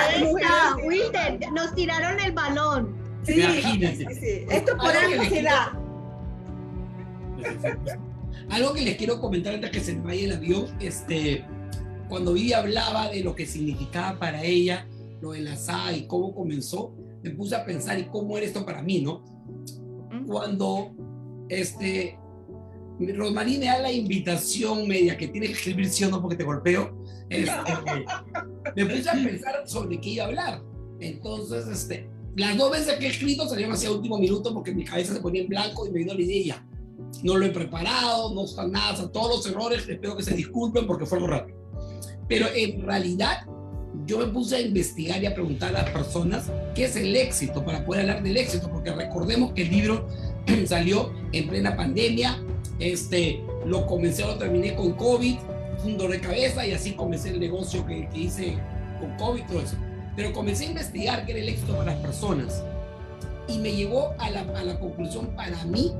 Wilder, 0.84 1.52
nos 1.52 1.74
tiraron 1.74 2.20
el 2.20 2.32
balón. 2.32 2.96
Sí, 3.22 3.42
sí, 3.62 4.06
sí. 4.14 4.46
Esto 4.50 4.76
por 4.76 4.94
algo 4.94 5.24
se 5.24 5.42
da. 5.42 5.72
Algo 8.50 8.72
que 8.72 8.82
les 8.82 8.96
quiero 8.96 9.20
comentar 9.20 9.54
antes 9.54 9.70
que 9.70 9.80
se 9.80 9.94
me 9.94 10.02
vaya 10.02 10.24
el 10.24 10.32
avión, 10.32 10.66
este, 10.80 11.44
cuando 12.08 12.32
Vivi 12.34 12.52
hablaba 12.52 13.08
de 13.08 13.24
lo 13.24 13.34
que 13.34 13.46
significaba 13.46 14.18
para 14.18 14.44
ella 14.44 14.86
lo 15.20 15.32
de 15.32 15.40
la 15.40 15.56
SA 15.56 15.96
y 15.96 16.06
cómo 16.06 16.34
comenzó, 16.34 16.94
me 17.22 17.30
puse 17.30 17.56
a 17.56 17.64
pensar 17.64 17.98
y 17.98 18.04
cómo 18.04 18.36
era 18.36 18.46
esto 18.46 18.64
para 18.64 18.82
mí, 18.82 19.00
¿no? 19.00 19.24
Cuando 20.26 20.94
este, 21.48 22.18
Rosmarie 22.98 23.58
me 23.58 23.66
da 23.66 23.78
la 23.78 23.92
invitación 23.92 24.86
media 24.86 25.16
que 25.16 25.28
tiene 25.28 25.46
que 25.46 25.54
escribir 25.54 25.88
sí 25.88 26.04
o 26.04 26.10
no 26.10 26.20
porque 26.20 26.36
te 26.36 26.44
golpeo, 26.44 27.02
este, 27.28 27.52
me 28.76 28.86
puse 28.86 29.10
a 29.10 29.14
pensar 29.14 29.62
sobre 29.66 30.00
qué 30.00 30.10
iba 30.10 30.24
a 30.24 30.26
hablar. 30.28 30.62
Entonces, 31.00 31.66
este, 31.66 32.08
las 32.36 32.56
dos 32.56 32.70
veces 32.70 32.94
que 32.98 33.06
he 33.06 33.10
escrito 33.10 33.48
salieron 33.48 33.74
hacia 33.74 33.90
último 33.90 34.18
minuto 34.18 34.52
porque 34.52 34.72
mi 34.72 34.84
cabeza 34.84 35.14
se 35.14 35.20
ponía 35.20 35.42
en 35.42 35.48
blanco 35.48 35.86
y 35.86 35.90
me 35.90 35.98
vino 36.00 36.14
la 36.14 36.20
idea. 36.20 36.66
No 37.22 37.36
lo 37.36 37.46
he 37.46 37.50
preparado, 37.50 38.34
no 38.34 38.44
está 38.44 38.66
nada, 38.66 38.96
sea, 38.96 39.08
todos 39.08 39.36
los 39.36 39.46
errores, 39.46 39.88
espero 39.88 40.16
que 40.16 40.22
se 40.22 40.34
disculpen 40.34 40.86
porque 40.86 41.06
fue 41.06 41.18
algo 41.18 41.28
rápido. 41.28 41.58
Pero 42.28 42.46
en 42.54 42.82
realidad 42.82 43.46
yo 44.06 44.18
me 44.18 44.26
puse 44.26 44.56
a 44.56 44.60
investigar 44.60 45.22
y 45.22 45.26
a 45.26 45.34
preguntar 45.34 45.70
a 45.70 45.82
las 45.82 45.90
personas 45.90 46.50
qué 46.74 46.84
es 46.84 46.96
el 46.96 47.14
éxito 47.16 47.64
para 47.64 47.84
poder 47.84 48.02
hablar 48.02 48.22
del 48.22 48.36
éxito, 48.36 48.68
porque 48.70 48.92
recordemos 48.92 49.52
que 49.52 49.62
el 49.62 49.70
libro 49.70 50.08
salió 50.66 51.12
en 51.32 51.48
plena 51.48 51.76
pandemia, 51.76 52.42
este, 52.78 53.42
lo 53.66 53.86
comencé, 53.86 54.22
lo 54.22 54.36
terminé 54.36 54.74
con 54.74 54.92
COVID, 54.92 55.36
un 55.84 55.98
dolor 55.98 56.12
de 56.12 56.20
cabeza 56.20 56.66
y 56.66 56.72
así 56.72 56.92
comencé 56.92 57.30
el 57.30 57.40
negocio 57.40 57.84
que, 57.86 58.08
hice 58.14 58.58
con 59.00 59.16
COVID, 59.16 59.42
todo 59.46 59.60
eso. 59.60 59.76
Pero 60.16 60.32
comencé 60.32 60.66
a 60.66 60.68
investigar 60.68 61.24
qué 61.24 61.32
era 61.32 61.40
el 61.40 61.48
éxito 61.48 61.72
para 61.76 61.92
las 61.92 62.00
personas 62.00 62.62
y 63.48 63.58
me 63.58 63.72
llevó 63.74 64.14
a 64.18 64.30
la, 64.30 64.40
a 64.40 64.64
la 64.64 64.78
conclusión 64.78 65.28
para 65.34 65.64
mí 65.64 65.92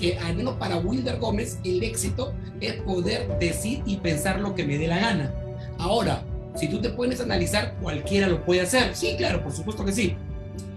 que 0.00 0.18
al 0.18 0.34
menos 0.34 0.56
para 0.56 0.78
Wilder 0.78 1.18
Gómez 1.18 1.58
el 1.62 1.82
éxito 1.82 2.32
es 2.60 2.74
poder 2.82 3.38
decir 3.38 3.82
y 3.86 3.98
pensar 3.98 4.40
lo 4.40 4.54
que 4.54 4.64
me 4.64 4.78
dé 4.78 4.88
la 4.88 4.98
gana. 4.98 5.34
Ahora, 5.78 6.24
si 6.56 6.68
tú 6.68 6.80
te 6.80 6.90
pones 6.90 7.20
a 7.20 7.24
analizar, 7.24 7.76
cualquiera 7.80 8.26
lo 8.26 8.44
puede 8.44 8.62
hacer. 8.62 8.96
Sí, 8.96 9.14
claro, 9.16 9.42
por 9.42 9.52
supuesto 9.52 9.84
que 9.84 9.92
sí. 9.92 10.16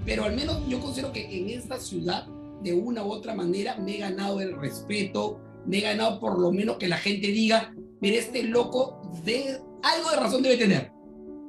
Pero 0.06 0.26
al 0.26 0.36
menos 0.36 0.60
yo 0.68 0.80
considero 0.80 1.12
que 1.12 1.26
en 1.38 1.50
esta 1.50 1.80
ciudad, 1.80 2.28
de 2.62 2.74
una 2.74 3.04
u 3.04 3.12
otra 3.12 3.34
manera, 3.34 3.78
me 3.78 3.96
he 3.96 4.00
ganado 4.00 4.42
el 4.42 4.56
respeto, 4.60 5.40
me 5.66 5.78
he 5.78 5.82
ganado 5.82 6.20
por 6.20 6.40
lo 6.40 6.52
menos 6.52 6.78
que 6.78 6.88
la 6.88 6.98
gente 6.98 7.28
diga, 7.28 7.74
mire, 8.02 8.18
este 8.18 8.44
loco 8.44 9.02
de 9.26 9.60
algo 9.82 10.10
de 10.12 10.18
razón 10.18 10.44
debe 10.44 10.58
tener, 10.58 10.92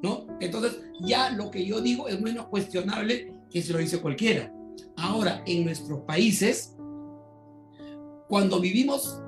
¿no? 0.02 0.26
Entonces, 0.40 0.80
ya 1.00 1.30
lo 1.30 1.50
que 1.50 1.64
yo 1.64 1.80
digo 1.80 2.08
es 2.08 2.20
menos 2.20 2.46
cuestionable 2.46 3.32
que 3.50 3.62
si 3.62 3.72
lo 3.72 3.78
dice 3.78 3.98
cualquiera. 3.98 4.52
Ahora, 4.96 5.42
en 5.46 5.64
nuestros 5.64 6.00
países, 6.00 6.73
cuando 8.34 8.58
vivimos 8.58 9.20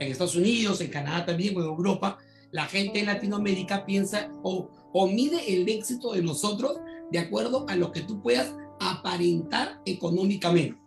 en 0.00 0.12
Estados 0.12 0.36
Unidos, 0.36 0.82
en 0.82 0.90
Canadá 0.90 1.24
también, 1.24 1.56
o 1.56 1.60
en 1.60 1.66
Europa, 1.66 2.18
la 2.50 2.66
gente 2.66 3.00
en 3.00 3.06
Latinoamérica 3.06 3.86
piensa 3.86 4.30
o, 4.42 4.68
o 4.92 5.06
mide 5.06 5.54
el 5.54 5.66
éxito 5.66 6.12
de 6.12 6.22
nosotros 6.22 6.76
de 7.10 7.20
acuerdo 7.20 7.64
a 7.70 7.76
lo 7.76 7.90
que 7.90 8.02
tú 8.02 8.20
puedas 8.20 8.54
aparentar 8.78 9.80
económicamente. 9.86 10.78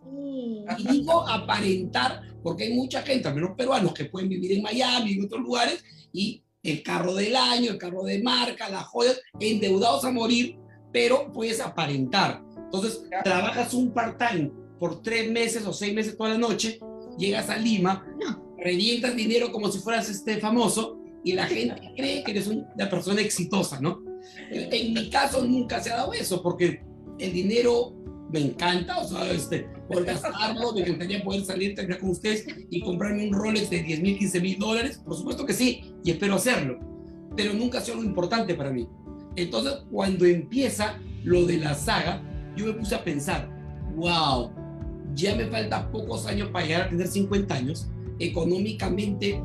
Y 0.78 0.86
digo 0.86 1.28
aparentar 1.28 2.20
porque 2.44 2.62
hay 2.62 2.74
mucha 2.74 3.02
gente, 3.02 3.26
al 3.26 3.34
menos 3.34 3.56
peruanos, 3.56 3.92
que 3.92 4.04
pueden 4.04 4.28
vivir 4.28 4.52
en 4.52 4.62
Miami, 4.62 5.14
en 5.14 5.24
otros 5.24 5.42
lugares, 5.42 5.82
y 6.12 6.44
el 6.62 6.80
carro 6.84 7.12
del 7.12 7.34
año, 7.34 7.72
el 7.72 7.78
carro 7.78 8.04
de 8.04 8.22
marca, 8.22 8.68
las 8.68 8.84
joyas, 8.84 9.20
endeudados 9.40 10.04
a 10.04 10.12
morir, 10.12 10.60
pero 10.92 11.32
puedes 11.32 11.60
aparentar. 11.60 12.40
Entonces, 12.56 13.02
trabajas 13.24 13.74
un 13.74 13.92
part-time 13.92 14.52
por 14.78 15.02
tres 15.02 15.28
meses 15.28 15.66
o 15.66 15.72
seis 15.72 15.92
meses 15.92 16.16
toda 16.16 16.30
la 16.30 16.38
noche, 16.38 16.78
llegas 17.16 17.50
a 17.50 17.56
Lima, 17.56 18.06
revientas 18.58 19.16
dinero 19.16 19.52
como 19.52 19.70
si 19.70 19.78
fueras 19.78 20.08
este 20.08 20.38
famoso, 20.38 20.98
y 21.24 21.32
la 21.32 21.46
gente 21.46 21.92
cree 21.96 22.22
que 22.22 22.32
eres 22.32 22.46
una 22.46 22.90
persona 22.90 23.20
exitosa, 23.22 23.80
¿no? 23.80 24.02
En 24.50 24.92
mi 24.92 25.08
caso 25.08 25.44
nunca 25.44 25.82
se 25.82 25.90
ha 25.90 25.96
dado 25.96 26.12
eso, 26.12 26.42
porque 26.42 26.82
el 27.18 27.32
dinero 27.32 27.94
me 28.30 28.40
encanta, 28.40 28.98
o 28.98 29.08
sea, 29.08 29.30
este, 29.30 29.66
por 29.88 30.04
gastarlo, 30.04 30.72
me 30.72 30.80
encantaría 30.80 31.22
poder 31.22 31.44
salir 31.44 31.74
también 31.74 32.00
con 32.00 32.10
ustedes 32.10 32.46
y 32.70 32.80
comprarme 32.80 33.28
un 33.28 33.32
Rolex 33.32 33.70
de 33.70 33.82
10 33.82 34.00
mil, 34.00 34.18
15 34.18 34.40
mil 34.40 34.58
dólares, 34.58 35.00
por 35.04 35.16
supuesto 35.16 35.46
que 35.46 35.52
sí, 35.52 35.94
y 36.02 36.10
espero 36.10 36.34
hacerlo, 36.34 36.78
pero 37.36 37.54
nunca 37.54 37.78
ha 37.78 37.80
sido 37.80 37.98
algo 37.98 38.08
importante 38.08 38.54
para 38.54 38.70
mí. 38.70 38.88
Entonces, 39.36 39.74
cuando 39.90 40.26
empieza 40.26 40.98
lo 41.22 41.46
de 41.46 41.58
la 41.58 41.74
saga, 41.74 42.22
yo 42.56 42.66
me 42.66 42.72
puse 42.74 42.94
a 42.94 43.02
pensar, 43.02 43.48
wow, 43.96 44.50
ya 45.14 45.34
me 45.34 45.46
faltan 45.46 45.90
pocos 45.90 46.26
años 46.26 46.48
para 46.50 46.66
llegar 46.66 46.82
a 46.82 46.88
tener 46.90 47.06
50 47.06 47.54
años, 47.54 47.88
económicamente 48.18 49.40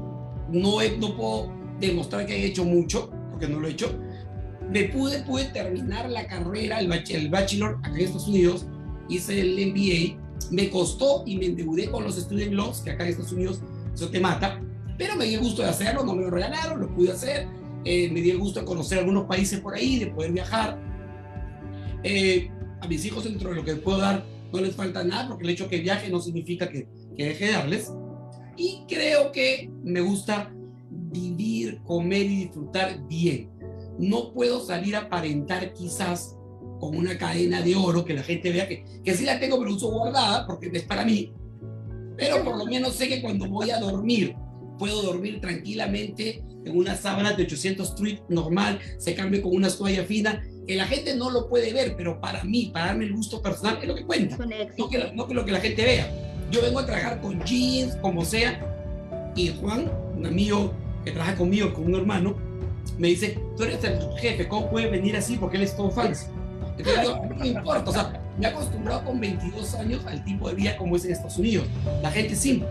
no, 0.51 0.77
no 0.99 1.15
puedo 1.15 1.51
demostrar 1.79 2.25
que 2.25 2.35
he 2.35 2.45
hecho 2.45 2.65
mucho, 2.65 3.09
porque 3.31 3.47
no 3.47 3.59
lo 3.59 3.67
he 3.67 3.71
hecho. 3.71 3.93
Me 4.71 4.85
pude, 4.85 5.23
pude 5.23 5.45
terminar 5.45 6.09
la 6.09 6.27
carrera, 6.27 6.79
el, 6.79 6.91
el 6.91 7.29
bachelor 7.29 7.79
acá 7.79 7.91
en 7.91 7.97
Estados 7.97 8.27
Unidos, 8.27 8.65
hice 9.07 9.41
el 9.41 9.71
MBA, 9.71 10.19
me 10.51 10.69
costó 10.69 11.23
y 11.25 11.37
me 11.37 11.47
endeudé 11.47 11.89
con 11.89 12.03
los 12.03 12.17
student 12.17 12.53
loans, 12.53 12.81
que 12.81 12.91
acá 12.91 13.03
en 13.03 13.11
Estados 13.11 13.31
Unidos 13.31 13.61
eso 13.93 14.09
te 14.09 14.19
mata, 14.19 14.61
pero 14.97 15.15
me 15.15 15.25
dio 15.25 15.39
el 15.39 15.45
gusto 15.45 15.61
de 15.63 15.69
hacerlo, 15.69 16.03
no 16.03 16.15
me 16.15 16.23
lo 16.23 16.29
regalaron, 16.29 16.79
lo 16.79 16.93
pude 16.93 17.11
hacer, 17.11 17.47
eh, 17.85 18.09
me 18.11 18.21
dio 18.21 18.33
el 18.33 18.39
gusto 18.39 18.59
de 18.59 18.65
conocer 18.65 18.99
algunos 18.99 19.25
países 19.25 19.59
por 19.59 19.73
ahí, 19.73 19.99
de 19.99 20.07
poder 20.07 20.31
viajar. 20.31 20.77
Eh, 22.03 22.49
a 22.81 22.87
mis 22.87 23.03
hijos 23.05 23.25
dentro 23.25 23.49
de 23.49 23.57
lo 23.57 23.63
que 23.63 23.75
puedo 23.75 23.97
dar 23.97 24.25
no 24.51 24.61
les 24.61 24.75
falta 24.75 25.03
nada, 25.03 25.27
porque 25.29 25.43
el 25.43 25.51
hecho 25.51 25.69
que 25.69 25.79
viaje 25.79 26.09
no 26.09 26.19
significa 26.19 26.69
que, 26.69 26.87
que 27.15 27.25
deje 27.25 27.45
de 27.45 27.51
darles. 27.53 27.91
Y 28.57 28.83
creo 28.87 29.31
que 29.31 29.69
me 29.83 30.01
gusta 30.01 30.53
vivir, 30.89 31.81
comer 31.83 32.23
y 32.23 32.35
disfrutar 32.45 33.07
bien. 33.07 33.49
No 33.97 34.33
puedo 34.33 34.65
salir 34.65 34.95
a 34.95 35.01
aparentar 35.01 35.73
quizás 35.73 36.35
con 36.79 36.95
una 36.95 37.17
cadena 37.17 37.61
de 37.61 37.75
oro 37.75 38.05
que 38.05 38.13
la 38.13 38.23
gente 38.23 38.51
vea 38.51 38.67
que, 38.67 38.85
que 39.03 39.13
sí 39.13 39.25
la 39.25 39.39
tengo 39.39 39.59
pero 39.59 39.73
uso 39.73 39.91
guardada 39.91 40.47
porque 40.47 40.69
es 40.71 40.83
para 40.83 41.05
mí. 41.05 41.33
Pero 42.17 42.43
por 42.43 42.57
lo 42.57 42.65
menos 42.65 42.95
sé 42.95 43.07
que 43.07 43.21
cuando 43.21 43.47
voy 43.47 43.69
a 43.71 43.79
dormir, 43.79 44.35
puedo 44.77 45.01
dormir 45.01 45.39
tranquilamente 45.41 46.43
en 46.65 46.77
una 46.77 46.95
sábana 46.95 47.33
de 47.33 47.43
800 47.43 47.89
street 47.89 48.19
normal, 48.29 48.79
se 48.97 49.15
cambie 49.15 49.41
con 49.41 49.55
una 49.55 49.69
toalla 49.69 50.03
fina, 50.03 50.43
que 50.69 50.75
la 50.75 50.85
gente 50.85 51.15
no 51.15 51.31
lo 51.31 51.47
puede 51.49 51.73
ver, 51.73 51.95
pero 51.97 52.21
para 52.21 52.43
mí, 52.43 52.69
para 52.71 52.85
darme 52.85 53.05
el 53.05 53.13
gusto 53.13 53.41
personal, 53.41 53.79
es 53.81 53.87
lo 53.87 53.95
que 53.95 54.05
cuenta. 54.05 54.37
No 54.77 54.87
que, 54.87 55.11
no 55.15 55.27
que 55.27 55.33
lo 55.33 55.43
que 55.43 55.51
la 55.51 55.59
gente 55.59 55.83
vea. 55.83 56.07
Yo 56.51 56.61
vengo 56.61 56.77
a 56.77 56.85
trabajar 56.85 57.19
con 57.21 57.43
jeans, 57.43 57.95
como 57.95 58.23
sea, 58.23 58.61
y 59.35 59.47
Juan, 59.47 59.91
un 60.15 60.27
amigo 60.27 60.71
que 61.03 61.09
trabaja 61.09 61.35
conmigo, 61.35 61.73
con 61.73 61.85
un 61.85 61.95
hermano, 61.95 62.35
me 62.99 63.07
dice, 63.07 63.39
tú 63.57 63.63
eres 63.63 63.83
el 63.83 63.99
jefe, 64.19 64.47
¿cómo 64.47 64.69
puede 64.69 64.91
venir 64.91 65.17
así? 65.17 65.37
Porque 65.37 65.57
él 65.57 65.63
es 65.63 65.75
todo 65.75 65.89
fans. 65.89 66.27
Entonces 66.77 67.03
yo, 67.03 67.15
no 67.15 67.35
me 67.35 67.47
importa, 67.47 67.89
o 67.89 67.91
sea, 67.93 68.21
me 68.37 68.45
he 68.45 68.49
acostumbrado 68.51 69.05
con 69.05 69.19
22 69.19 69.73
años 69.73 70.05
al 70.05 70.23
tipo 70.23 70.49
de 70.49 70.53
vida 70.53 70.77
como 70.77 70.97
es 70.97 71.05
en 71.05 71.13
Estados 71.13 71.39
Unidos. 71.39 71.65
La 72.03 72.11
gente 72.11 72.33
es 72.33 72.39
simple. 72.41 72.67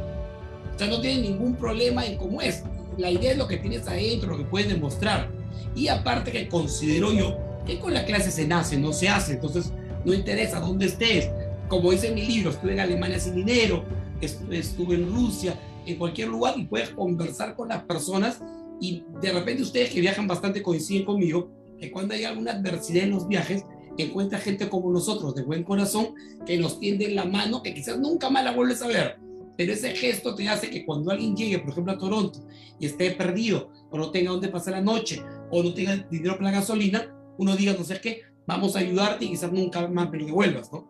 O 0.73 0.79
sea, 0.79 0.87
no 0.87 1.01
tiene 1.01 1.23
ningún 1.23 1.57
problema 1.57 2.07
en 2.07 2.17
cómo 2.17 2.41
es. 2.43 2.63
La 2.97 3.11
idea 3.11 3.33
es 3.33 3.39
lo 3.39 3.49
que 3.49 3.57
tienes 3.57 3.89
adentro, 3.89 4.31
lo 4.31 4.39
que 4.39 4.45
puedes 4.45 4.69
demostrar. 4.69 5.29
Y 5.75 5.89
aparte 5.89 6.31
que 6.31 6.47
considero 6.47 7.13
yo 7.13 7.48
que 7.69 7.79
con 7.79 7.95
la 7.95 8.05
clase 8.05 8.33
se 8.33 8.49
nace, 8.49 8.77
no 8.79 8.93
se 8.93 9.09
hace. 9.09 9.35
Entonces, 9.35 9.73
no 10.05 10.15
interesa 10.15 10.59
dónde 10.59 10.87
estés. 10.87 11.31
Como 11.69 11.93
dice 11.93 12.11
mi 12.11 12.23
libro, 12.23 12.51
estuve 12.51 12.73
en 12.73 12.81
Alemania 12.81 13.21
sin 13.21 13.35
dinero, 13.35 13.85
estuve 14.21 14.95
en 14.95 15.13
Rusia, 15.13 15.55
en 15.87 15.97
cualquier 15.97 16.29
lugar 16.29 16.55
y 16.57 16.65
puedes 16.65 16.91
conversar 16.91 17.55
con 17.55 17.69
las 17.69 17.85
personas 17.85 18.41
y 18.81 19.05
de 19.21 19.33
repente 19.33 19.63
ustedes 19.63 19.91
que 19.91 20.01
viajan 20.01 20.27
bastante 20.27 20.63
coinciden 20.63 21.05
conmigo 21.05 21.51
que 21.79 21.91
cuando 21.91 22.15
hay 22.15 22.25
alguna 22.25 22.53
adversidad 22.53 23.05
en 23.05 23.11
los 23.11 23.29
viajes, 23.29 23.65
encuentra 23.99 24.39
gente 24.39 24.69
como 24.69 24.91
nosotros, 24.91 25.35
de 25.35 25.43
buen 25.43 25.65
corazón, 25.65 26.15
que 26.47 26.57
nos 26.57 26.81
tienden 26.81 27.15
la 27.15 27.25
mano, 27.25 27.63
que 27.63 27.75
quizás 27.75 27.99
nunca 27.99 28.31
más 28.31 28.45
la 28.45 28.53
vuelves 28.53 28.83
a 28.83 28.89
ver. 28.89 29.19
Pero 29.57 29.73
ese 29.73 29.91
gesto 29.91 30.35
te 30.35 30.49
hace 30.49 30.71
que 30.71 30.85
cuando 30.85 31.11
alguien 31.11 31.37
llegue, 31.37 31.59
por 31.59 31.71
ejemplo, 31.71 31.93
a 31.93 31.99
Toronto 31.99 32.41
y 32.79 32.87
esté 32.87 33.11
perdido, 33.11 33.71
o 33.91 33.99
no 33.99 34.11
tenga 34.11 34.31
dónde 34.31 34.49
pasar 34.49 34.75
la 34.75 34.81
noche, 34.81 35.23
o 35.51 35.63
no 35.63 35.75
tenga 35.75 35.97
dinero 36.11 36.37
para 36.37 36.51
la 36.51 36.59
gasolina, 36.61 37.13
uno 37.39 37.57
diga, 37.57 37.73
no 37.73 37.85
sé 37.85 38.01
qué, 38.01 38.23
vamos 38.47 38.77
a 38.77 38.81
ayudarte 38.81 39.25
y 39.25 39.31
quizás 39.31 39.53
nunca 39.53 39.87
más 39.89 40.11
me 40.11 40.19
lo 40.19 40.27
devuelvas, 40.27 40.71
¿no? 40.73 40.87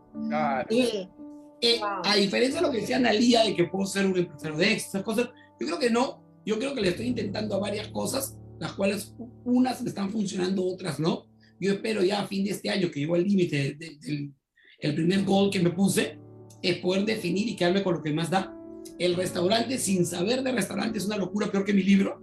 Eh, 1.61 1.80
a 2.05 2.16
diferencia 2.16 2.61
de 2.61 2.66
lo 2.66 2.72
que 2.72 2.80
decía 2.80 2.96
Analia 2.96 3.44
de 3.44 3.55
que 3.55 3.64
puedo 3.64 3.86
ser 3.86 4.07
un 4.07 4.16
empresario 4.16 4.57
de 4.57 4.72
éxito, 4.72 4.88
esas 4.90 5.03
cosas, 5.03 5.30
yo 5.61 5.66
creo 5.66 5.78
que 5.78 5.90
no. 5.90 6.24
Yo 6.44 6.59
creo 6.59 6.74
que 6.74 6.80
le 6.80 6.88
estoy 6.88 7.07
intentando 7.07 7.57
a 7.57 7.59
varias 7.59 7.88
cosas, 7.88 8.36
las 8.59 8.72
cuales 8.72 9.14
unas 9.44 9.82
me 9.82 9.88
están 9.88 10.11
funcionando, 10.11 10.64
otras 10.64 10.99
no. 10.99 11.26
Yo 11.61 11.72
espero 11.72 12.03
ya 12.03 12.20
a 12.20 12.26
fin 12.26 12.44
de 12.44 12.53
este 12.53 12.70
año, 12.70 12.90
que 12.90 13.01
llegó 13.01 13.16
al 13.16 13.24
límite 13.24 13.74
del 13.74 14.32
el 14.80 14.94
primer 14.94 15.24
gol 15.24 15.51
que 15.51 15.61
me 15.61 15.70
puse, 15.70 16.18
es 16.62 16.78
poder 16.78 17.05
definir 17.05 17.49
y 17.49 17.57
quedarme 17.57 17.82
con 17.82 17.94
lo 17.94 18.03
que 18.03 18.12
más 18.12 18.30
da. 18.30 18.55
El 18.99 19.16
restaurante, 19.16 19.76
sin 19.78 20.07
saber 20.07 20.42
de 20.42 20.53
restaurante, 20.53 20.99
es 20.99 21.07
una 21.07 21.16
locura 21.16 21.51
peor 21.51 21.64
que 21.64 21.74
mi 21.74 21.82
libro. 21.82 22.22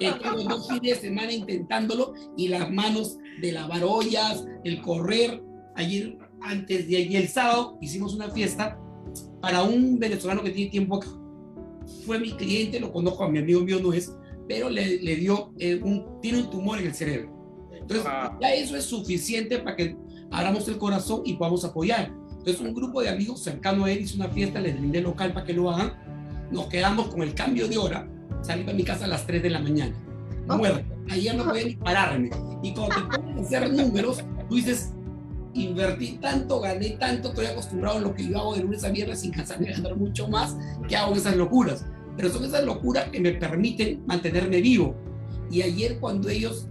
Eh, 0.00 0.12
dos 0.48 0.68
fines 0.68 1.00
de 1.00 1.08
semana 1.08 1.32
intentándolo 1.32 2.14
y 2.36 2.48
las 2.48 2.70
manos 2.70 3.18
de 3.40 3.52
lavar 3.52 3.84
ollas, 3.84 4.46
el 4.64 4.80
correr. 4.82 5.42
Ayer 5.74 6.16
antes 6.40 6.88
de 6.88 6.96
ayer, 6.96 7.22
el 7.22 7.28
sábado, 7.28 7.78
hicimos 7.80 8.14
una 8.14 8.30
fiesta 8.30 8.78
para 9.40 9.62
un 9.62 9.98
venezolano 9.98 10.42
que 10.42 10.50
tiene 10.50 10.70
tiempo 10.70 10.96
acá. 10.96 11.08
Fue 12.04 12.18
mi 12.18 12.32
cliente, 12.32 12.80
lo 12.80 12.92
conozco, 12.92 13.24
a 13.24 13.28
mi 13.28 13.38
amigo 13.38 13.60
mío 13.60 13.80
no 13.80 13.92
es, 13.92 14.12
pero 14.48 14.70
le, 14.70 15.02
le 15.02 15.16
dio 15.16 15.52
eh, 15.58 15.80
un, 15.82 16.20
tiene 16.20 16.38
un 16.38 16.50
tumor 16.50 16.78
en 16.78 16.86
el 16.86 16.94
cerebro. 16.94 17.32
Entonces, 17.72 18.06
ah. 18.08 18.36
ya 18.40 18.54
eso 18.54 18.76
es 18.76 18.84
suficiente 18.84 19.58
para 19.58 19.76
que 19.76 19.96
abramos 20.30 20.66
el 20.68 20.78
corazón 20.78 21.22
y 21.24 21.34
podamos 21.34 21.64
apoyar. 21.64 22.12
Entonces, 22.30 22.60
un 22.60 22.74
grupo 22.74 23.02
de 23.02 23.08
amigos 23.08 23.42
cercano 23.42 23.84
a 23.84 23.92
él 23.92 24.00
hizo 24.00 24.16
una 24.16 24.28
fiesta, 24.28 24.60
les 24.60 24.76
brindé 24.76 25.00
local 25.00 25.32
para 25.32 25.46
que 25.46 25.52
lo 25.52 25.70
hagan. 25.70 25.94
Nos 26.50 26.66
quedamos 26.66 27.08
con 27.08 27.22
el 27.22 27.34
cambio 27.34 27.68
de 27.68 27.76
hora. 27.76 28.08
Salí 28.42 28.64
para 28.64 28.76
mi 28.76 28.84
casa 28.84 29.04
a 29.04 29.08
las 29.08 29.26
3 29.26 29.42
de 29.42 29.50
la 29.50 29.60
mañana. 29.60 29.94
Muerto. 30.46 30.84
Ayer 31.10 31.34
no 31.34 31.44
podía 31.44 31.64
ni 31.64 31.76
pararme. 31.76 32.30
Y 32.62 32.72
cuando 32.72 32.94
te 32.94 33.18
ponen 33.18 33.38
a 33.38 33.40
hacer 33.40 33.72
números, 33.72 34.22
tú 34.48 34.54
dices, 34.56 34.92
invertí 35.54 36.18
tanto, 36.20 36.60
gané 36.60 36.90
tanto, 36.90 37.28
estoy 37.28 37.46
acostumbrado 37.46 37.98
a 37.98 38.00
lo 38.00 38.14
que 38.14 38.28
yo 38.28 38.38
hago 38.38 38.54
de 38.54 38.62
lunes 38.62 38.84
a 38.84 38.90
viernes 38.90 39.20
sin 39.20 39.32
cansarme 39.32 39.66
de 39.66 39.72
ganar 39.74 39.96
mucho 39.96 40.28
más, 40.28 40.56
que 40.88 40.96
hago 40.96 41.14
esas 41.14 41.36
locuras. 41.36 41.84
Pero 42.16 42.30
son 42.30 42.44
esas 42.44 42.64
locuras 42.64 43.08
que 43.10 43.20
me 43.20 43.32
permiten 43.32 44.02
mantenerme 44.06 44.60
vivo. 44.60 44.94
Y 45.50 45.62
ayer 45.62 45.98
cuando 45.98 46.28
ellos 46.28 46.68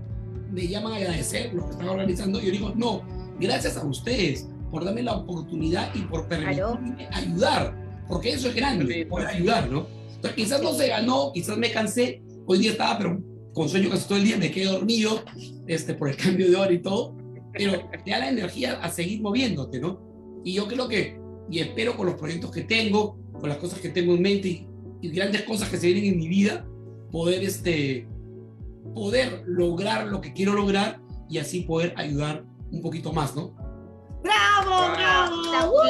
me 0.52 0.68
llaman 0.68 0.94
a 0.94 0.96
agradecer 0.98 1.54
lo 1.54 1.66
que 1.66 1.72
están 1.72 1.90
organizando, 1.90 2.40
yo 2.40 2.52
digo, 2.52 2.74
no, 2.76 3.02
gracias 3.40 3.78
a 3.78 3.86
ustedes 3.86 4.48
por 4.72 4.84
darme 4.84 5.04
la 5.04 5.16
oportunidad 5.16 5.94
y 5.94 6.02
por 6.02 6.28
permitirme 6.28 7.08
ayudar, 7.12 7.76
porque 8.08 8.34
eso 8.34 8.50
es 8.50 8.56
grande, 8.56 9.06
poder 9.06 9.28
ayudar, 9.28 9.70
¿no? 9.70 9.88
Entonces 10.26 10.44
quizás 10.44 10.64
no 10.64 10.74
se 10.74 10.88
ganó, 10.88 11.32
quizás 11.34 11.58
me 11.58 11.72
cansé, 11.72 12.24
hoy 12.48 12.58
día 12.58 12.72
estaba, 12.72 12.98
pero 12.98 13.22
con 13.54 13.70
sueño 13.70 13.92
casi 13.92 14.08
todo 14.08 14.18
el 14.18 14.24
día, 14.24 14.38
me 14.38 14.50
quedé 14.50 14.66
dormido 14.66 15.24
este, 15.68 15.94
por 15.94 16.10
el 16.10 16.18
cambio 16.18 16.50
de 16.50 16.56
hora 16.56 16.72
y 16.72 16.80
todo, 16.80 17.16
pero 17.54 17.88
te 18.04 18.12
da 18.12 18.20
la 18.20 18.30
energía 18.30 18.80
a 18.82 18.90
seguir 18.90 19.22
moviéndote, 19.22 19.80
¿no? 19.80 20.02
Y 20.44 20.54
yo 20.54 20.68
creo 20.68 20.88
que, 20.88 21.20
y 21.50 21.60
espero 21.60 21.96
con 21.96 22.08
los 22.08 22.16
proyectos 22.16 22.50
que 22.50 22.64
tengo, 22.64 23.20
con 23.40 23.50
las 23.50 23.60
cosas 23.60 23.80
que 23.80 23.90
tengo 23.90 24.16
en 24.16 24.22
mente 24.22 24.48
y, 25.02 25.10
grandes 25.10 25.44
cosas 25.44 25.70
que 25.70 25.78
se 25.78 25.86
vienen 25.86 26.14
en 26.14 26.20
mi 26.20 26.28
vida, 26.28 26.66
poder, 27.12 27.44
este, 27.44 28.08
poder 28.96 29.44
lograr 29.46 30.08
lo 30.08 30.20
que 30.22 30.34
quiero 30.34 30.54
lograr 30.54 31.00
y 31.30 31.38
así 31.38 31.62
poder 31.62 31.94
ayudar 31.98 32.44
un 32.72 32.82
poquito 32.82 33.14
más, 33.14 33.36
¿no? 33.36 33.56
¡Bravo, 34.24 34.92
bravo! 34.96 35.84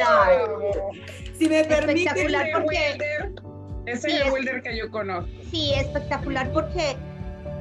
Si 1.39 1.47
me 1.47 1.63
permite, 1.63 2.09
espectacular 2.09 2.47
porque... 2.53 3.44
Ese 3.85 4.07
es 4.07 4.25
el 4.25 4.31
Wilder 4.31 4.61
que 4.61 4.77
yo 4.77 4.89
conozco. 4.89 5.29
Sí, 5.51 5.73
espectacular 5.75 6.51
porque 6.51 6.95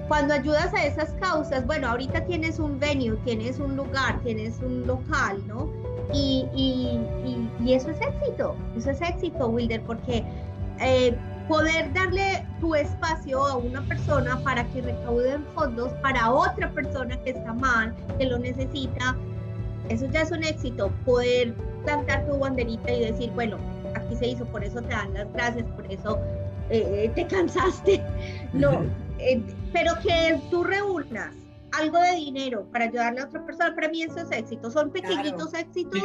cuando 0.08 0.34
ayudas 0.34 0.72
a 0.74 0.84
esas 0.84 1.10
causas, 1.20 1.66
bueno, 1.66 1.88
ahorita 1.88 2.24
tienes 2.26 2.58
un 2.58 2.78
venue, 2.78 3.16
tienes 3.24 3.58
un 3.58 3.76
lugar, 3.76 4.20
tienes 4.22 4.58
un 4.60 4.86
local, 4.86 5.42
¿no? 5.46 5.70
Y, 6.12 6.46
y, 6.54 7.48
y, 7.64 7.72
eso 7.72 7.90
es 7.90 8.00
éxito, 8.00 8.54
eso 8.76 8.90
es 8.90 9.00
éxito, 9.00 9.48
Wilder, 9.48 9.80
porque 9.82 10.22
eh, 10.80 11.16
poder 11.48 11.92
darle 11.94 12.46
tu 12.60 12.74
espacio 12.74 13.44
a 13.44 13.56
una 13.56 13.80
persona 13.82 14.38
para 14.44 14.64
que 14.68 14.82
recauden 14.82 15.44
fondos 15.54 15.92
para 16.02 16.30
otra 16.30 16.70
persona 16.70 17.16
que 17.22 17.30
está 17.30 17.54
mal, 17.54 17.94
que 18.18 18.26
lo 18.26 18.38
necesita, 18.38 19.16
eso 19.88 20.06
ya 20.06 20.22
es 20.22 20.30
un 20.30 20.44
éxito. 20.44 20.90
Poder 21.04 21.54
plantar 21.84 22.26
tu 22.26 22.38
banderita 22.38 22.92
y 22.92 23.00
decir, 23.00 23.30
bueno, 23.32 23.58
aquí 23.94 24.16
se 24.16 24.28
hizo, 24.28 24.44
por 24.46 24.64
eso 24.64 24.80
te 24.80 24.88
dan 24.88 25.14
las 25.14 25.32
gracias, 25.32 25.64
por 25.76 25.90
eso 25.90 26.18
eh, 26.70 27.10
te 27.14 27.26
cansaste. 27.26 28.02
No, 28.52 28.84
eh, 29.18 29.42
pero 29.72 29.94
que 30.00 30.40
tú 30.50 30.62
reúnas 30.62 31.34
algo 31.72 31.98
de 31.98 32.14
dinero 32.14 32.66
para 32.70 32.84
ayudarle 32.84 33.20
a 33.20 33.24
otra 33.24 33.44
persona, 33.44 33.74
para 33.74 33.88
mí 33.88 34.02
eso 34.02 34.20
es 34.20 34.30
éxito. 34.30 34.70
Son 34.70 34.90
pequeñitos 34.90 35.52
éxitos 35.54 36.02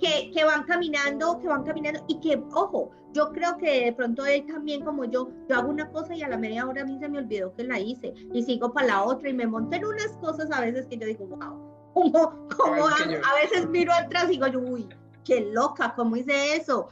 que, 0.00 0.30
que, 0.34 0.44
van 0.44 0.64
caminando, 0.64 1.38
que 1.40 1.48
van 1.48 1.62
caminando 1.64 2.02
y 2.08 2.18
que, 2.20 2.42
ojo, 2.54 2.90
yo 3.12 3.30
creo 3.32 3.56
que 3.58 3.86
de 3.86 3.92
pronto 3.92 4.24
él 4.24 4.46
también 4.46 4.84
como 4.84 5.04
yo, 5.04 5.28
yo 5.48 5.56
hago 5.56 5.68
una 5.68 5.90
cosa 5.90 6.14
y 6.14 6.22
a 6.22 6.28
la 6.28 6.38
media 6.38 6.66
hora 6.66 6.82
a 6.82 6.84
mí 6.84 6.98
se 6.98 7.08
me 7.08 7.18
olvidó 7.18 7.54
que 7.54 7.64
la 7.64 7.78
hice 7.78 8.14
y 8.32 8.42
sigo 8.42 8.72
para 8.72 8.86
la 8.86 9.02
otra 9.02 9.28
y 9.28 9.34
me 9.34 9.46
monté 9.46 9.76
en 9.76 9.86
unas 9.86 10.12
cosas 10.18 10.50
a 10.52 10.60
veces 10.60 10.86
que 10.86 10.96
yo 10.96 11.06
digo, 11.06 11.26
wow, 11.26 11.70
como, 11.92 12.48
como 12.56 12.86
a, 12.86 12.94
a, 12.94 13.34
veces 13.42 13.68
miro 13.68 13.92
atrás 13.92 14.26
y 14.28 14.38
digo, 14.38 14.46
uy, 14.58 14.88
qué 15.24 15.40
loca, 15.52 15.92
¿cómo 15.96 16.16
hice 16.16 16.56
eso? 16.56 16.88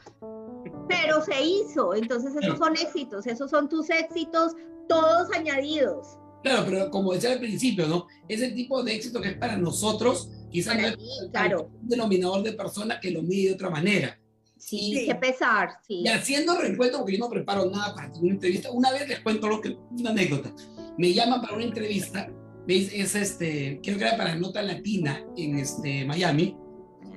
Pero 0.89 1.23
se 1.23 1.41
hizo, 1.41 1.93
entonces 1.93 2.35
esos 2.35 2.57
son 2.57 2.75
éxitos, 2.75 3.27
esos 3.27 3.49
son 3.49 3.69
tus 3.69 3.89
éxitos, 3.89 4.53
todos 4.89 5.31
añadidos. 5.31 6.17
Claro, 6.43 6.65
pero 6.65 6.89
como 6.89 7.13
decía 7.13 7.33
al 7.33 7.39
principio, 7.39 7.87
¿no? 7.87 8.07
Ese 8.27 8.51
tipo 8.51 8.81
de 8.83 8.95
éxito 8.95 9.21
que 9.21 9.29
es 9.29 9.37
para 9.37 9.57
nosotros, 9.57 10.29
quizás 10.49 10.77
no 10.77 10.87
es 10.87 10.97
claro. 11.31 11.69
un 11.81 11.87
denominador 11.87 12.43
de 12.43 12.53
persona 12.53 12.99
que 12.99 13.11
lo 13.11 13.21
mide 13.21 13.49
de 13.49 13.53
otra 13.55 13.69
manera. 13.69 14.19
Sí, 14.57 14.93
sí. 14.93 15.05
que 15.05 15.15
pesar, 15.15 15.79
sí. 15.87 16.01
Y 16.03 16.07
haciendo 16.07 16.57
recuento, 16.57 16.97
porque 16.97 17.13
yo 17.13 17.19
no 17.19 17.29
preparo 17.29 17.69
nada 17.69 17.93
para 17.93 18.11
una 18.13 18.31
entrevista, 18.31 18.71
una 18.71 18.91
vez 18.91 19.07
les 19.07 19.19
cuento 19.19 19.47
lo 19.47 19.61
que, 19.61 19.77
una 19.91 20.09
anécdota. 20.09 20.53
Me 20.97 21.13
llaman 21.13 21.41
para 21.41 21.55
una 21.55 21.63
entrevista, 21.63 22.29
¿veis? 22.67 22.91
Es 22.93 23.15
este, 23.15 23.79
creo 23.81 23.97
que 23.97 24.03
era 24.03 24.17
para 24.17 24.35
Nota 24.35 24.61
Latina 24.61 25.25
en 25.37 25.59
este, 25.59 26.05
Miami, 26.05 26.57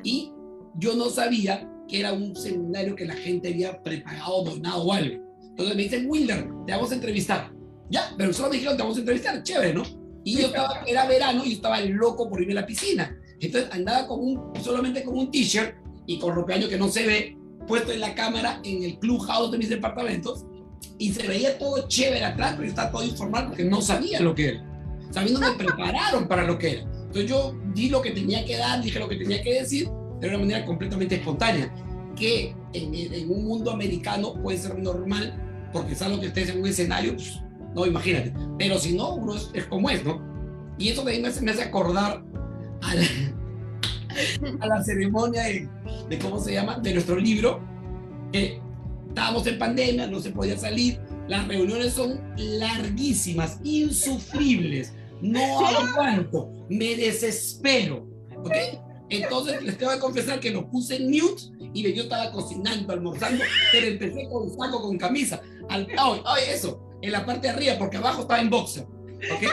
y 0.05 0.33
yo 0.77 0.95
no 0.95 1.11
sabía 1.11 1.69
que 1.93 2.01
era 2.01 2.15
un 2.15 2.35
seminario 2.35 2.97
que 2.97 3.05
la 3.05 3.15
gente 3.15 3.49
había 3.49 3.83
preparado, 3.83 4.45
donado 4.45 4.83
o 4.83 4.93
algo. 4.95 5.23
Entonces 5.51 5.77
me 5.77 5.83
dicen, 5.83 6.07
Wilder, 6.09 6.49
te 6.67 6.73
vamos 6.73 6.91
a 6.91 6.95
entrevistar 6.95 7.53
ya, 7.93 8.15
pero 8.17 8.33
solo 8.33 8.49
me 8.49 8.55
dijeron, 8.55 8.75
te 8.75 8.83
vamos 8.83 8.97
a 8.97 9.01
entrevistar, 9.01 9.43
chévere, 9.43 9.75
¿no? 9.75 9.83
Y 10.25 10.39
yo 10.39 10.47
estaba, 10.47 10.83
era 10.87 11.07
verano 11.07 11.45
y 11.45 11.51
yo 11.51 11.57
estaba 11.57 11.79
loco 11.83 12.31
por 12.31 12.41
irme 12.41 12.53
a 12.53 12.63
la 12.63 12.67
piscina. 12.67 13.15
Entonces 13.39 13.71
andaba 13.71 14.09
con 14.09 14.21
un, 14.21 14.53
solamente 14.63 15.05
con 15.05 15.19
un 15.19 15.31
t-shirt 15.31 15.75
y 16.07 16.19
con 16.19 16.35
ropeaño 16.35 16.71
que 16.71 16.79
no 16.79 16.89
se 16.89 17.07
ve, 17.07 17.37
puesto 17.69 17.93
en 17.93 18.01
la 18.01 18.15
cámara 18.15 18.63
en 18.65 18.83
el 18.83 18.99
clubhouse 18.99 19.53
de 19.53 19.59
mis 19.59 19.69
departamentos 19.69 20.47
y 20.97 21.13
se 21.13 21.29
veía 21.29 21.59
todo 21.59 21.87
chévere 21.87 22.25
atrás, 22.25 22.53
pero 22.53 22.65
yo 22.65 22.71
estaba 22.71 22.91
todo 22.91 23.05
informal 23.05 23.49
porque 23.49 23.65
no 23.65 23.83
sabía 23.83 24.21
lo 24.21 24.35
que 24.35 24.49
era. 24.49 24.65
Sabiendo 25.11 25.41
me 25.41 25.53
prepararon 25.59 26.27
para 26.27 26.45
lo 26.45 26.59
que 26.59 26.71
era. 26.71 26.81
Entonces 26.83 27.27
yo 27.27 27.55
di 27.75 27.91
lo 27.91 28.01
que 28.01 28.13
tenía 28.13 28.43
que 28.47 28.57
dar, 28.57 28.83
dije 28.83 28.99
lo 28.99 29.09
que 29.09 29.17
tenía 29.17 29.43
que 29.43 29.53
decir, 29.61 29.91
de 30.23 30.29
una 30.29 30.39
manera 30.39 30.65
completamente 30.65 31.17
espontánea, 31.17 31.75
que 32.17 32.55
en, 32.73 32.95
en 32.95 33.31
un 33.31 33.45
mundo 33.45 33.73
americano 33.73 34.35
puede 34.35 34.57
ser 34.57 34.79
normal, 34.79 35.35
porque 35.73 35.95
es 35.95 36.03
algo 36.03 36.21
que 36.21 36.29
estés 36.29 36.51
en 36.51 36.61
un 36.61 36.67
escenario, 36.67 37.15
pues, 37.15 37.41
no, 37.75 37.85
imagínate. 37.85 38.33
Pero 38.57 38.79
si 38.79 38.95
no, 38.95 39.17
uno 39.17 39.35
es, 39.35 39.65
como 39.67 39.91
es, 39.91 40.05
¿no? 40.05 40.23
Y 40.79 40.89
eso 40.91 41.07
ahí 41.07 41.21
me 41.21 41.29
hace, 41.29 41.41
me 41.41 41.51
hace 41.51 41.63
acordar 41.63 42.23
a 42.83 42.95
la, 42.95 43.05
a 44.61 44.67
la 44.67 44.85
ceremonia 44.85 45.43
de, 45.43 45.69
de, 46.09 46.19
¿cómo 46.19 46.39
se 46.39 46.53
llama? 46.53 46.79
De 46.79 46.93
nuestro 46.93 47.17
libro, 47.17 47.61
que 48.31 48.61
estábamos 49.09 49.47
en 49.47 49.59
pandemia, 49.59 50.07
no 50.07 50.21
se 50.21 50.31
podía 50.31 50.57
salir, 50.57 51.01
las 51.27 51.49
reuniones 51.49 51.95
son 51.95 52.21
larguísimas, 52.37 53.59
insufribles, 53.65 54.93
no 55.21 55.67
aguanto, 55.67 56.67
me 56.69 56.95
desespero, 56.95 58.07
¿ok? 58.37 58.53
Entonces 59.13 59.63
les 59.63 59.77
tengo 59.77 59.93
que 59.93 59.99
confesar 59.99 60.41
que 60.41 60.51
lo 60.51 60.67
puse 60.71 60.97
en 60.97 61.11
mute 61.11 61.43
y 61.75 61.93
yo 61.93 62.05
estaba 62.05 62.31
cocinando, 62.33 62.93
almorzando, 62.93 63.45
pero 63.71 63.87
empecé 63.87 64.27
con 64.31 64.49
saco, 64.51 64.81
con 64.81 64.97
camisa. 64.97 65.43
Al, 65.69 65.87
ay, 65.99 66.45
eso, 66.49 66.81
en 67.03 67.13
la 67.13 67.27
parte 67.27 67.49
de 67.49 67.53
arriba, 67.53 67.75
porque 67.79 67.99
abajo 67.99 68.23
estaba 68.23 68.41
en 68.41 68.49
boxer. 68.49 68.85
¿Ok? 68.85 69.49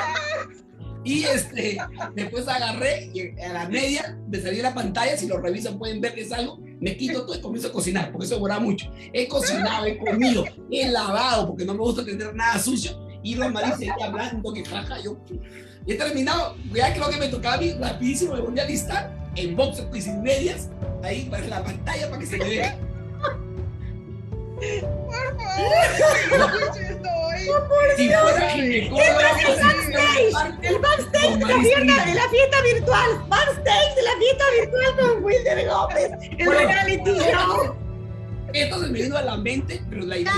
Y 1.04 1.24
este, 1.24 1.78
después 2.16 2.48
agarré 2.48 3.10
y 3.14 3.38
a 3.42 3.54
la 3.54 3.70
media 3.70 4.18
me 4.28 4.40
salí 4.40 4.62
la 4.62 4.74
pantalla, 4.74 5.18
si 5.18 5.28
lo 5.28 5.38
revisan 5.40 5.78
pueden 5.78 6.00
ver 6.00 6.14
que 6.14 6.22
es 6.22 6.32
algo, 6.32 6.60
me 6.80 6.96
quito 6.96 7.26
todo 7.26 7.38
y 7.38 7.42
comienzo 7.42 7.68
a 7.70 7.72
cocinar, 7.74 8.12
porque 8.12 8.26
eso 8.26 8.36
demora 8.36 8.60
mucho. 8.60 8.90
He 9.12 9.28
cocinado, 9.28 9.86
he 9.86 9.98
comido, 9.98 10.46
he 10.72 10.90
lavado, 10.90 11.48
porque 11.48 11.66
no 11.66 11.74
me 11.74 11.80
gusta 11.80 12.06
tener 12.06 12.34
nada 12.34 12.60
sucio. 12.60 12.98
Y 13.24 13.36
Rosmarie 13.36 13.76
seguía 13.76 14.06
hablando, 14.06 14.54
que 14.54 14.64
jaja, 14.64 15.02
yo 15.02 15.18
he 15.86 15.96
terminado, 15.96 16.56
ya 16.74 16.94
creo 16.94 17.10
que 17.10 17.18
me 17.18 17.28
tocaba 17.28 17.56
a 17.56 17.60
mí 17.60 17.72
rapidísimo, 17.74 18.34
me 18.34 18.42
volví 18.42 18.60
a 18.60 18.66
listar 18.66 19.19
en 19.36 19.56
boxer 19.56 19.88
y 19.94 20.02
sin 20.02 20.22
medias, 20.22 20.70
ahí 21.04 21.26
para 21.26 21.46
la 21.48 21.64
pantalla 21.64 22.10
para 22.10 22.20
que 22.20 22.26
se 22.26 22.38
me 22.38 22.50
vea. 22.50 22.78
Por 24.60 26.38
favor, 26.38 27.96
Si 27.96 28.10
fuera 28.10 28.52
El 30.62 30.80
backstage 30.80 31.38
de 31.38 31.46
la 31.46 31.60
fiesta, 31.60 32.06
de 32.06 32.14
la 32.14 32.30
fiesta 32.30 32.62
virtual. 32.62 33.10
Backstage 33.30 33.96
de 33.96 34.02
la 34.02 34.18
fiesta 34.18 34.44
virtual 34.60 34.96
con 35.00 35.24
Wilder 35.24 35.68
Gómez. 35.68 36.12
El 36.38 36.52
reality 36.52 37.12
show. 37.32 37.76
Esto 38.54 38.82
se 38.82 38.90
me 38.90 39.02
vino 39.02 39.16
a 39.18 39.22
la 39.22 39.38
mente, 39.38 39.82
pero 39.90 40.06
la 40.06 40.18
idea, 40.18 40.34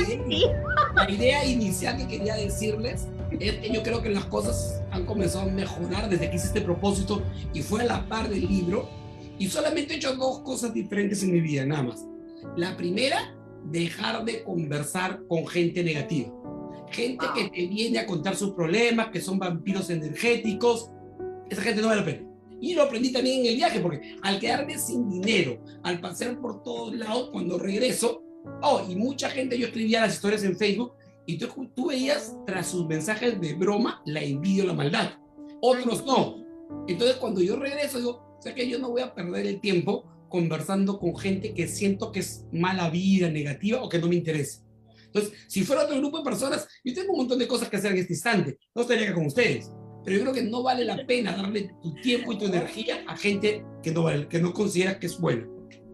la 0.96 1.10
idea 1.10 1.46
inicial 1.46 1.98
que 1.98 2.08
quería 2.08 2.36
decirles 2.36 3.08
es 3.40 3.54
que 3.56 3.72
yo 3.72 3.82
creo 3.84 4.02
que 4.02 4.10
las 4.10 4.26
cosas 4.26 4.82
han 4.92 5.06
comenzado 5.06 5.50
a 5.50 5.52
mejorar 5.52 6.10
desde 6.10 6.30
que 6.30 6.36
hice 6.36 6.48
este 6.48 6.62
propósito 6.62 7.24
y 7.54 7.62
fue 7.62 7.82
a 7.82 7.86
la 7.86 8.08
par 8.08 8.30
del 8.30 8.48
libro. 8.48 8.90
Y 9.40 9.48
solamente 9.48 9.94
he 9.94 9.98
hecho 9.98 10.16
dos 10.16 10.40
cosas 10.40 10.74
diferentes 10.74 11.24
en 11.24 11.32
mi 11.32 11.42
vida, 11.42 11.66
nada 11.66 11.84
más. 11.84 12.06
La 12.58 12.76
primera, 12.76 13.34
dejar 13.66 14.26
de 14.26 14.44
conversar 14.44 15.22
con 15.28 15.48
gente 15.48 15.84
negativa. 15.84 16.32
Gente 16.92 17.26
que 17.34 17.50
te 17.50 17.68
viene 17.68 18.00
a 18.00 18.06
contar 18.06 18.36
sus 18.36 18.52
problemas, 18.52 19.08
que 19.08 19.22
son 19.22 19.40
vampiros 19.40 19.90
energéticos. 19.90 20.92
Esa 21.50 21.62
gente 21.62 21.82
no 21.82 21.88
vale 21.88 22.02
la 22.02 22.06
pena. 22.06 22.31
Y 22.62 22.76
lo 22.76 22.84
aprendí 22.84 23.12
también 23.12 23.42
en 23.42 23.48
el 23.48 23.56
viaje, 23.56 23.80
porque 23.80 24.16
al 24.22 24.40
quedarme 24.40 24.78
sin 24.78 25.10
dinero, 25.10 25.62
al 25.84 26.00
pasar 26.00 26.40
por 26.40 26.62
todos 26.62 26.96
lados, 26.96 27.30
cuando 27.32 27.58
regreso, 27.58 28.24
oh, 28.62 28.82
y 28.88 28.96
mucha 28.96 29.30
gente, 29.30 29.58
yo 29.58 29.68
escribía 29.68 30.02
las 30.02 30.14
historias 30.14 30.44
en 30.44 30.56
Facebook, 30.56 30.94
y 31.26 31.38
tú, 31.38 31.48
tú 31.76 31.88
veías 31.88 32.36
tras 32.46 32.68
sus 32.68 32.88
mensajes 32.88 33.40
de 33.42 33.54
broma 33.56 34.02
la 34.06 34.22
envidia 34.22 34.64
o 34.64 34.68
la 34.68 34.74
maldad. 34.74 35.12
Otros 35.62 36.06
no. 36.06 36.38
Entonces, 36.88 37.18
cuando 37.18 37.42
yo 37.42 37.58
regreso, 37.58 37.98
digo, 37.98 38.38
o 38.38 38.42
sea 38.42 38.56
que 38.56 38.68
yo 38.68 38.80
no 38.80 38.90
voy 38.90 39.02
a 39.02 39.14
perder 39.14 39.48
el 39.48 39.60
tiempo 39.60 40.06
conversando 40.30 40.98
con 40.98 41.16
gente 41.18 41.54
que 41.54 41.68
siento 41.68 42.12
que 42.12 42.22
es 42.22 42.46
mala 42.52 42.90
vida, 42.90 43.30
negativa 43.30 43.82
o 43.84 43.90
que 43.90 44.00
no 44.00 44.08
me 44.08 44.16
interesa. 44.16 44.64
Entonces, 45.06 45.34
si 45.48 45.64
fuera 45.64 45.84
otro 45.84 45.98
grupo 45.98 46.20
de 46.20 46.24
personas, 46.24 46.68
yo 46.84 46.94
tengo 46.94 47.12
un 47.12 47.20
montón 47.20 47.38
de 47.38 47.48
cosas 47.48 47.70
que 47.70 47.76
hacer 47.76 47.92
en 47.92 47.98
este 47.98 48.14
instante. 48.14 48.58
No 48.74 48.84
estaría 48.84 49.04
acá 49.04 49.14
con 49.14 49.26
ustedes. 49.26 49.70
Pero 50.04 50.18
yo 50.18 50.24
creo 50.24 50.34
que 50.34 50.44
no 50.44 50.64
vale 50.64 50.86
la 50.86 51.06
pena 51.06 51.36
darle 51.36 51.74
tu 51.82 51.94
tiempo 51.96 52.34
y 52.34 52.38
tu 52.38 52.46
energía 52.46 53.04
a 53.08 53.16
gente 53.16 53.64
que 53.84 53.92
no, 53.92 54.04
vale, 54.04 54.28
que 54.28 54.40
no 54.40 54.54
considera 54.54 55.00
que 55.00 55.08
es 55.08 55.20
buena. 55.20 55.48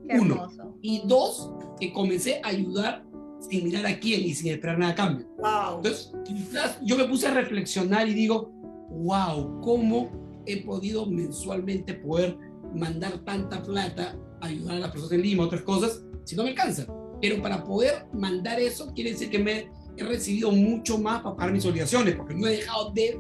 Uno. 0.09 0.47
Y 0.81 1.01
dos, 1.05 1.51
que 1.79 1.91
comencé 1.91 2.39
a 2.43 2.49
ayudar 2.49 3.05
sin 3.49 3.65
mirar 3.65 3.85
a 3.85 3.99
quién 3.99 4.21
y 4.21 4.33
sin 4.33 4.51
esperar 4.51 4.79
nada 4.79 4.93
a 4.93 4.95
cambio. 4.95 5.27
Wow. 5.37 5.77
Entonces, 5.77 6.11
quizás 6.25 6.79
yo 6.83 6.97
me 6.97 7.05
puse 7.05 7.27
a 7.27 7.33
reflexionar 7.33 8.07
y 8.07 8.13
digo, 8.13 8.49
wow, 8.89 9.61
¿cómo 9.61 10.43
he 10.45 10.63
podido 10.63 11.05
mensualmente 11.05 11.93
poder 11.93 12.37
mandar 12.73 13.19
tanta 13.19 13.61
plata, 13.61 14.17
ayudar 14.41 14.77
a 14.77 14.79
las 14.79 14.91
personas 14.91 15.13
en 15.13 15.21
Lima, 15.21 15.43
otras 15.43 15.61
cosas, 15.61 16.03
si 16.23 16.35
no 16.35 16.43
me 16.43 16.49
alcanza? 16.49 16.87
Pero 17.21 17.41
para 17.41 17.63
poder 17.63 18.07
mandar 18.13 18.59
eso, 18.59 18.93
quiere 18.93 19.11
decir 19.11 19.29
que 19.29 19.39
me 19.39 19.69
he 19.97 20.03
recibido 20.03 20.51
mucho 20.51 20.97
más 20.97 21.21
para 21.21 21.35
pagar 21.35 21.53
mis 21.53 21.65
obligaciones, 21.65 22.15
porque 22.15 22.35
no 22.35 22.47
he 22.47 22.57
dejado 22.57 22.91
de 22.91 23.19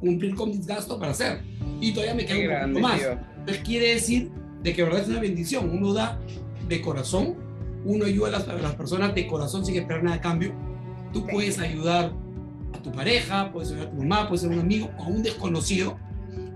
cumplir 0.00 0.34
con 0.34 0.50
mis 0.50 0.66
gastos 0.66 0.98
para 0.98 1.12
hacer. 1.12 1.42
Y 1.80 1.92
todavía 1.92 2.14
me 2.14 2.26
queda 2.26 2.66
un 2.66 2.72
poquito 2.72 2.88
más. 2.88 3.00
Entonces 3.38 3.62
quiere 3.64 3.94
decir 3.94 4.30
de 4.62 4.74
que 4.74 4.82
verdad 4.82 5.00
es 5.00 5.08
una 5.08 5.20
bendición. 5.20 5.70
Uno 5.70 5.92
da 5.92 6.18
de 6.68 6.80
corazón, 6.80 7.36
uno 7.84 8.04
ayuda 8.04 8.28
a 8.28 8.30
las, 8.32 8.48
a 8.48 8.54
las 8.54 8.74
personas 8.74 9.14
de 9.14 9.26
corazón 9.26 9.64
sin 9.64 9.76
esperar 9.76 10.02
nada 10.02 10.16
a 10.16 10.20
cambio. 10.20 10.52
Tú 11.12 11.26
puedes 11.26 11.58
ayudar 11.58 12.12
a 12.72 12.82
tu 12.82 12.92
pareja, 12.92 13.52
puedes 13.52 13.70
ayudar 13.70 13.88
a 13.88 13.90
tu 13.90 13.96
mamá, 13.96 14.28
puedes 14.28 14.42
ser 14.42 14.50
un 14.50 14.58
amigo 14.58 14.90
o 14.98 15.02
a 15.02 15.06
un 15.08 15.22
desconocido, 15.22 15.98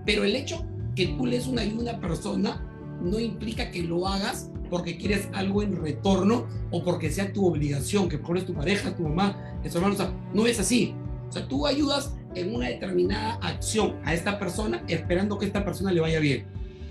pero 0.04 0.24
el 0.24 0.36
hecho 0.36 0.64
que 0.94 1.08
tú 1.08 1.26
le 1.26 1.36
des 1.36 1.46
una 1.46 1.62
ayuda 1.62 1.92
a 1.92 1.94
una 1.96 2.08
persona 2.08 2.66
no 3.02 3.18
implica 3.18 3.70
que 3.70 3.82
lo 3.82 4.06
hagas 4.06 4.50
porque 4.70 4.96
quieres 4.96 5.28
algo 5.32 5.62
en 5.62 5.80
retorno 5.82 6.46
o 6.70 6.82
porque 6.82 7.10
sea 7.10 7.32
tu 7.32 7.46
obligación, 7.46 8.08
que 8.08 8.18
pones 8.18 8.46
tu 8.46 8.54
pareja, 8.54 8.94
tu 8.96 9.02
mamá, 9.02 9.58
tu 9.62 9.76
hermano, 9.76 9.94
o 9.94 9.96
sea, 9.96 10.12
no 10.32 10.46
es 10.46 10.58
así. 10.58 10.94
O 11.28 11.32
sea, 11.32 11.46
tú 11.46 11.66
ayudas 11.66 12.14
en 12.34 12.54
una 12.54 12.68
determinada 12.68 13.34
acción 13.42 13.96
a 14.04 14.14
esta 14.14 14.38
persona 14.38 14.82
esperando 14.88 15.38
que 15.38 15.46
esta 15.46 15.64
persona 15.64 15.92
le 15.92 16.00
vaya 16.00 16.20
bien. 16.20 16.46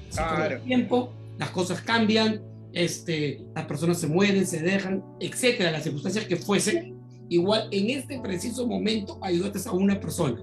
Si 0.10 0.20
con 0.20 0.42
el 0.42 0.62
tiempo 0.62 1.14
las 1.38 1.50
cosas 1.50 1.82
cambian, 1.82 2.42
este, 2.74 3.46
las 3.56 3.66
personas 3.66 4.00
se 4.00 4.08
mueren, 4.08 4.46
se 4.46 4.62
dejan, 4.62 5.04
etcétera, 5.20 5.72
las 5.72 5.84
circunstancias 5.84 6.26
que 6.26 6.36
fuesen, 6.36 7.00
igual 7.30 7.68
en 7.72 7.90
este 7.90 8.20
preciso 8.20 8.68
momento 8.68 9.20
ayudaste 9.22 9.70
a 9.70 9.72
una 9.72 10.00
persona. 10.00 10.42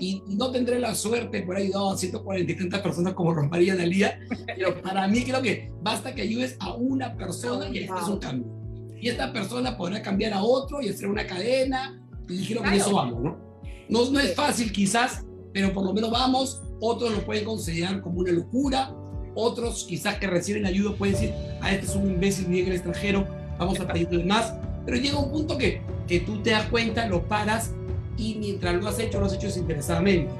Y, 0.00 0.22
y, 0.26 0.36
no 0.36 0.50
tendré 0.50 0.78
la 0.78 0.94
suerte 0.94 1.38
de 1.38 1.44
haber 1.44 1.58
ayudado 1.58 1.90
a 1.90 1.98
140 1.98 2.52
y 2.52 2.56
tantas 2.56 2.80
personas 2.80 3.12
como 3.14 3.34
Rosmaría 3.34 3.76
Dalía, 3.76 4.18
pero 4.46 4.80
para 4.80 5.06
mí 5.08 5.22
creo 5.24 5.42
que 5.42 5.70
basta 5.82 6.14
que 6.14 6.22
ayudes 6.22 6.56
a 6.60 6.74
una 6.74 7.14
persona 7.14 7.68
y 7.68 7.78
este 7.78 8.00
es 8.00 8.08
un 8.08 8.18
cambio. 8.18 8.50
Y 8.98 9.08
esta 9.08 9.32
persona 9.32 9.76
podrá 9.76 10.00
cambiar 10.00 10.32
a 10.32 10.42
otro 10.42 10.80
y 10.80 10.88
hacer 10.88 11.08
una 11.08 11.26
cadena, 11.26 12.00
y 12.28 12.46
creo 12.46 12.62
que 12.62 12.68
claro. 12.68 12.76
eso 12.76 12.94
vamos, 12.94 13.22
¿no? 13.22 13.51
¿No? 13.88 14.10
No 14.10 14.20
es 14.20 14.34
fácil 14.34 14.72
quizás, 14.72 15.24
pero 15.52 15.72
por 15.72 15.84
lo 15.84 15.92
menos 15.92 16.10
vamos, 16.10 16.62
otros 16.80 17.12
lo 17.12 17.24
pueden 17.24 17.44
considerar 17.44 18.00
como 18.00 18.20
una 18.20 18.32
locura, 18.32 18.94
otros 19.34 19.84
quizás 19.84 20.16
que 20.16 20.26
reciben 20.26 20.66
ayuda 20.66 20.94
pueden 20.96 21.14
decir, 21.14 21.34
ah, 21.60 21.72
este 21.72 21.86
es 21.86 21.94
un 21.94 22.10
imbécil, 22.10 22.46
viene 22.46 22.68
el 22.68 22.74
extranjero, 22.74 23.26
vamos 23.58 23.80
a 23.80 23.86
pedirle 23.86 24.24
más, 24.24 24.52
pero 24.84 24.96
llega 24.96 25.18
un 25.18 25.30
punto 25.30 25.56
que, 25.56 25.82
que 26.06 26.20
tú 26.20 26.42
te 26.42 26.50
das 26.50 26.66
cuenta, 26.66 27.06
lo 27.06 27.26
paras 27.28 27.72
y 28.16 28.34
mientras 28.34 28.74
lo 28.74 28.88
has 28.88 28.98
hecho, 28.98 29.20
lo 29.20 29.26
has 29.26 29.34
hecho 29.34 29.46
desinteresadamente. 29.46 30.30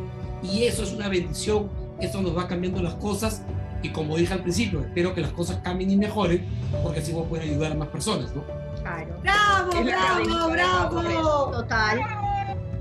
Y 0.42 0.64
eso 0.64 0.82
es 0.82 0.92
una 0.92 1.08
bendición, 1.08 1.70
eso 2.00 2.20
nos 2.20 2.36
va 2.36 2.48
cambiando 2.48 2.82
las 2.82 2.94
cosas 2.94 3.42
y 3.82 3.90
como 3.90 4.16
dije 4.16 4.32
al 4.32 4.42
principio, 4.42 4.80
espero 4.80 5.14
que 5.14 5.20
las 5.20 5.32
cosas 5.32 5.58
cambien 5.58 5.90
y 5.90 5.96
mejoren 5.96 6.44
porque 6.82 7.00
así 7.00 7.12
vos 7.12 7.26
puedes 7.28 7.48
ayudar 7.48 7.72
a 7.72 7.74
más 7.74 7.88
personas, 7.88 8.34
¿no? 8.34 8.44
Claro. 8.80 9.16
¡Bravo, 9.22 10.50
bravo, 10.50 11.00
bravo! 11.00 11.50
Total. 11.50 12.21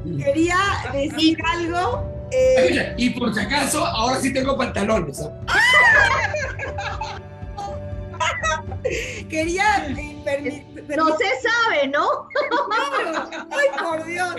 Quería 0.03 0.57
decir 0.93 1.37
algo. 1.45 2.09
Eh... 2.31 2.93
Y 2.97 3.09
por 3.11 3.33
si 3.33 3.39
acaso, 3.41 3.85
ahora 3.85 4.19
sí 4.19 4.33
tengo 4.33 4.57
pantalones. 4.57 5.19
¿eh? 5.19 5.29
Quería 9.29 9.87
eh, 9.87 10.65
No 10.97 11.07
se 11.17 11.25
sabe, 11.41 11.87
¿no? 11.87 12.27
Ay, 13.51 13.67
por 13.79 14.05
Dios. 14.05 14.35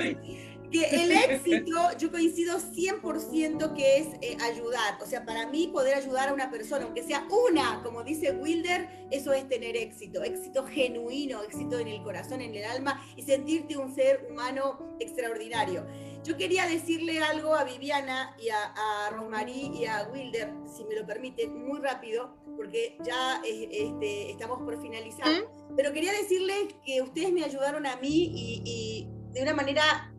Que 0.72 0.84
el 1.04 1.12
éxito, 1.12 1.74
yo 1.98 2.10
coincido 2.10 2.58
100% 2.58 3.74
que 3.74 3.98
es 3.98 4.06
eh, 4.22 4.36
ayudar. 4.40 4.98
O 5.02 5.06
sea, 5.06 5.24
para 5.24 5.46
mí 5.46 5.68
poder 5.68 5.94
ayudar 5.94 6.30
a 6.30 6.32
una 6.32 6.50
persona, 6.50 6.84
aunque 6.84 7.02
sea 7.02 7.26
una, 7.48 7.82
como 7.82 8.02
dice 8.02 8.32
Wilder, 8.32 9.06
eso 9.10 9.32
es 9.32 9.48
tener 9.48 9.76
éxito. 9.76 10.22
Éxito 10.22 10.64
genuino, 10.66 11.42
éxito 11.42 11.78
en 11.78 11.88
el 11.88 12.02
corazón, 12.02 12.40
en 12.40 12.54
el 12.54 12.64
alma 12.64 13.04
y 13.16 13.22
sentirte 13.22 13.76
un 13.76 13.94
ser 13.94 14.26
humano 14.30 14.96
extraordinario. 14.98 15.86
Yo 16.24 16.36
quería 16.36 16.66
decirle 16.66 17.20
algo 17.20 17.54
a 17.54 17.64
Viviana 17.64 18.34
y 18.40 18.48
a, 18.48 18.72
a 18.76 19.10
Rosmarie 19.10 19.72
y 19.74 19.86
a 19.86 20.08
Wilder, 20.12 20.52
si 20.66 20.84
me 20.84 20.94
lo 20.94 21.04
permiten, 21.04 21.66
muy 21.66 21.80
rápido, 21.80 22.36
porque 22.56 22.96
ya 23.04 23.42
eh, 23.44 23.68
este, 23.70 24.30
estamos 24.30 24.60
por 24.62 24.80
finalizar. 24.80 25.28
¿Mm? 25.28 25.74
Pero 25.76 25.92
quería 25.92 26.12
decirles 26.12 26.74
que 26.84 27.02
ustedes 27.02 27.32
me 27.32 27.44
ayudaron 27.44 27.86
a 27.86 27.96
mí 27.96 28.30
y, 28.34 28.62
y 28.64 29.08
de 29.32 29.42
una 29.42 29.54
manera 29.54 30.11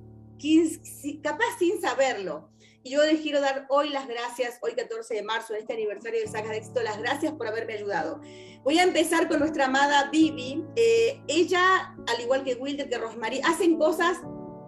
capaz 1.21 1.57
sin 1.59 1.81
saberlo. 1.81 2.49
Y 2.85 2.91
yo 2.91 3.03
les 3.05 3.21
quiero 3.21 3.39
dar 3.39 3.65
hoy 3.69 3.89
las 3.89 4.07
gracias, 4.07 4.59
hoy 4.61 4.73
14 4.73 5.13
de 5.13 5.23
marzo, 5.23 5.53
en 5.53 5.61
este 5.61 5.73
aniversario 5.73 6.19
de 6.19 6.27
Sagas 6.27 6.49
de 6.49 6.57
Éxito, 6.57 6.81
las 6.81 6.97
gracias 6.97 7.31
por 7.31 7.47
haberme 7.47 7.73
ayudado. 7.75 8.19
Voy 8.63 8.77
a 8.77 8.83
empezar 8.83 9.29
con 9.29 9.39
nuestra 9.39 9.65
amada 9.65 10.09
Vivi. 10.11 10.65
Eh, 10.75 11.21
ella, 11.29 11.95
al 12.05 12.21
igual 12.21 12.43
que 12.43 12.55
Wilder, 12.55 12.89
que 12.89 12.97
Rosmarie, 12.97 13.41
hacen 13.45 13.77
cosas 13.77 14.17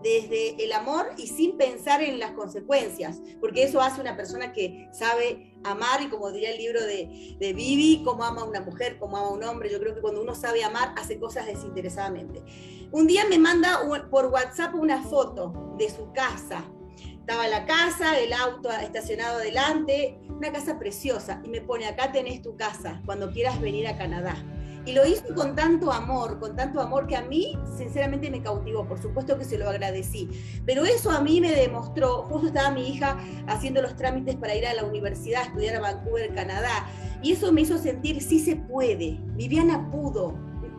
desde 0.01 0.63
el 0.63 0.71
amor 0.71 1.07
y 1.17 1.27
sin 1.27 1.57
pensar 1.57 2.01
en 2.03 2.19
las 2.19 2.31
consecuencias, 2.31 3.21
porque 3.41 3.63
eso 3.63 3.81
hace 3.81 3.99
una 3.99 4.15
persona 4.15 4.53
que 4.53 4.87
sabe 4.93 5.51
amar 5.63 6.01
y 6.01 6.09
como 6.09 6.31
diría 6.31 6.51
el 6.51 6.57
libro 6.59 6.81
de, 6.83 7.35
de 7.39 7.53
Vivi, 7.53 8.01
cómo 8.05 8.23
ama 8.23 8.43
una 8.43 8.61
mujer, 8.61 8.97
cómo 8.97 9.17
ama 9.17 9.31
un 9.31 9.43
hombre. 9.43 9.69
Yo 9.71 9.79
creo 9.79 9.95
que 9.95 10.01
cuando 10.01 10.21
uno 10.21 10.35
sabe 10.35 10.63
amar, 10.63 10.93
hace 10.95 11.19
cosas 11.19 11.47
desinteresadamente. 11.47 12.43
Un 12.91 13.07
día 13.07 13.23
me 13.29 13.37
manda 13.37 13.79
por 14.09 14.27
WhatsApp 14.27 14.75
una 14.75 15.01
foto 15.01 15.75
de 15.77 15.89
su 15.89 16.11
casa. 16.13 16.63
Estaba 17.19 17.47
la 17.47 17.65
casa, 17.65 18.19
el 18.19 18.31
auto 18.33 18.69
estacionado 18.71 19.39
adelante, 19.39 20.19
una 20.29 20.51
casa 20.51 20.77
preciosa, 20.77 21.41
y 21.43 21.49
me 21.49 21.61
pone, 21.61 21.87
acá 21.87 22.11
tenés 22.11 22.41
tu 22.41 22.55
casa, 22.55 23.01
cuando 23.05 23.31
quieras 23.31 23.59
venir 23.59 23.87
a 23.87 23.97
Canadá. 23.97 24.35
Y 24.85 24.93
lo 24.93 25.03
hizo 25.07 25.33
con 25.33 25.55
tanto 25.55 25.91
amor, 25.91 26.39
con 26.39 26.55
tanto 26.55 26.79
amor 26.79 27.07
que 27.07 27.15
a 27.15 27.23
mí 27.23 27.57
sinceramente 27.75 28.29
me 28.29 28.43
cautivó, 28.43 28.87
por 28.87 29.01
supuesto 29.01 29.39
que 29.39 29.43
se 29.43 29.57
lo 29.57 29.67
agradecí. 29.67 30.29
Pero 30.67 30.85
eso 30.85 31.09
a 31.09 31.21
mí 31.21 31.41
me 31.41 31.51
demostró, 31.51 32.23
justo 32.25 32.47
estaba 32.47 32.69
mi 32.69 32.89
hija 32.89 33.17
haciendo 33.47 33.81
los 33.81 33.95
trámites 33.95 34.35
para 34.35 34.53
ir 34.53 34.67
a 34.67 34.75
la 34.75 34.83
universidad, 34.83 35.47
estudiar 35.47 35.77
a 35.77 35.79
Vancouver, 35.79 36.35
Canadá, 36.35 36.85
y 37.23 37.31
eso 37.31 37.51
me 37.51 37.61
hizo 37.61 37.79
sentir, 37.79 38.21
sí 38.21 38.37
se 38.37 38.55
puede, 38.55 39.17
Viviana 39.33 39.89
pudo, 39.89 40.35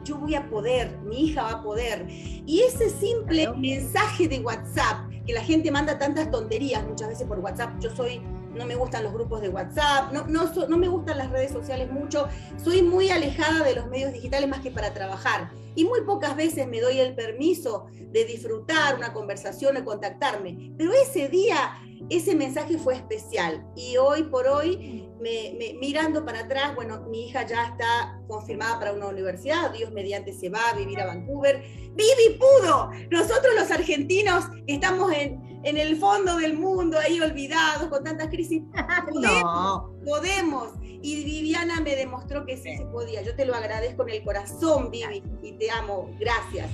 yo 0.07 0.17
voy 0.19 0.35
a 0.35 0.49
poder, 0.49 0.99
mi 1.05 1.27
hija 1.27 1.43
va 1.43 1.51
a 1.51 1.63
poder. 1.63 2.07
Y 2.09 2.63
ese 2.63 2.89
simple 2.91 3.51
mensaje 3.53 4.29
de 4.29 4.39
WhatsApp, 4.41 5.11
que 5.27 5.33
la 5.33 5.43
gente 5.43 5.71
manda 5.71 5.99
tantas 5.99 6.31
tonterías 6.31 6.87
muchas 6.87 7.09
veces 7.09 7.27
por 7.27 7.41
WhatsApp, 7.41 7.79
yo 7.81 7.95
soy 7.95 8.23
no 8.57 8.65
me 8.65 8.75
gustan 8.75 9.05
los 9.05 9.13
grupos 9.13 9.43
de 9.43 9.51
WhatsApp, 9.51 10.13
no, 10.13 10.27
no, 10.27 10.51
no, 10.67 10.79
me 10.79 10.89
gustan 10.89 11.19
las 11.19 11.31
redes 11.31 11.53
sociales 11.53 11.91
mucho, 11.93 12.27
soy 12.63 12.83
muy 12.83 13.11
alejada 13.11 13.63
de 13.63 13.75
los 13.75 13.87
medios 13.89 14.13
digitales 14.13 14.49
más 14.49 14.61
que 14.61 14.71
para 14.71 14.95
trabajar. 14.95 15.51
Y 15.75 15.85
muy 15.85 16.01
pocas 16.03 16.35
veces 16.37 16.67
me 16.67 16.81
doy 16.81 17.01
el 17.01 17.15
permiso 17.15 17.87
de 18.11 18.25
disfrutar 18.25 18.97
una 18.97 19.13
conversación 19.13 19.77
o 19.77 19.85
contactarme. 19.85 20.73
Pero 20.79 20.93
ese 20.95 21.29
día, 21.29 21.77
ese 22.11 22.35
mensaje 22.35 22.79
fue 22.79 22.95
especial. 22.95 23.67
Y 23.77 23.97
hoy 23.97 24.25
por 24.25 24.47
hoy, 24.47 25.09
me, 25.21 25.75
mirando 25.81 26.25
para 26.25 26.41
atrás, 26.41 26.75
bueno, 26.75 27.03
mi 27.09 27.29
hija 27.29 27.47
ya 27.47 27.67
está 27.67 28.21
confirmada 28.29 28.79
para 28.79 28.93
una 28.93 29.07
universidad, 29.07 29.73
Dios 29.73 29.93
mediante 29.93 30.33
se 30.33 30.49
va 30.49 30.71
a 30.71 30.75
vivir 30.75 31.01
a 31.01 31.07
Vancouver. 31.07 31.63
Vivi 31.95 32.39
pudo. 32.39 32.91
Nosotros 33.11 33.55
los 33.59 33.71
argentinos 33.71 34.45
estamos 34.67 35.13
en, 35.13 35.61
en 35.65 35.77
el 35.79 35.97
fondo 35.97 36.37
del 36.37 36.55
mundo, 36.55 36.99
ahí 36.99 37.21
olvidados, 37.21 37.89
con 37.89 38.05
tantas 38.05 38.29
crisis. 38.29 38.63
Podemos, 39.11 39.91
podemos. 40.05 40.69
Y 40.83 41.25
Viviana 41.25 41.81
me 41.81 41.95
demostró 41.95 42.45
que 42.45 42.57
sí 42.57 42.77
se 42.77 42.85
podía. 42.87 43.23
Yo 43.23 43.35
te 43.37 43.45
lo 43.45 43.55
agradezco 43.55 44.03
en 44.09 44.15
el 44.15 44.25
corazón, 44.25 44.91
Vivi, 44.91 45.23
y 45.43 45.53
te 45.53 45.71
amo. 45.71 46.11
Gracias. 46.19 46.69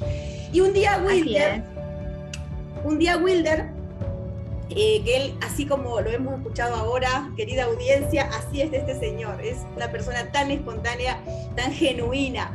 Y 0.53 0.61
un 0.61 0.73
día 0.73 1.03
Wilder, 1.05 1.63
un 2.85 2.99
día 2.99 3.17
Wilder, 3.17 3.82
eh, 4.71 5.03
que 5.05 5.17
él, 5.17 5.35
así 5.43 5.67
como 5.67 6.01
lo 6.01 6.11
hemos 6.11 6.39
escuchado 6.39 6.75
ahora, 6.75 7.31
querida 7.37 7.65
audiencia, 7.65 8.31
así 8.33 8.61
es 8.61 8.71
de 8.71 8.79
este 8.79 8.99
señor. 8.99 9.41
Es 9.41 9.59
una 9.77 9.91
persona 9.91 10.31
tan 10.33 10.51
espontánea, 10.51 11.21
tan 11.57 11.73
genuina. 11.73 12.51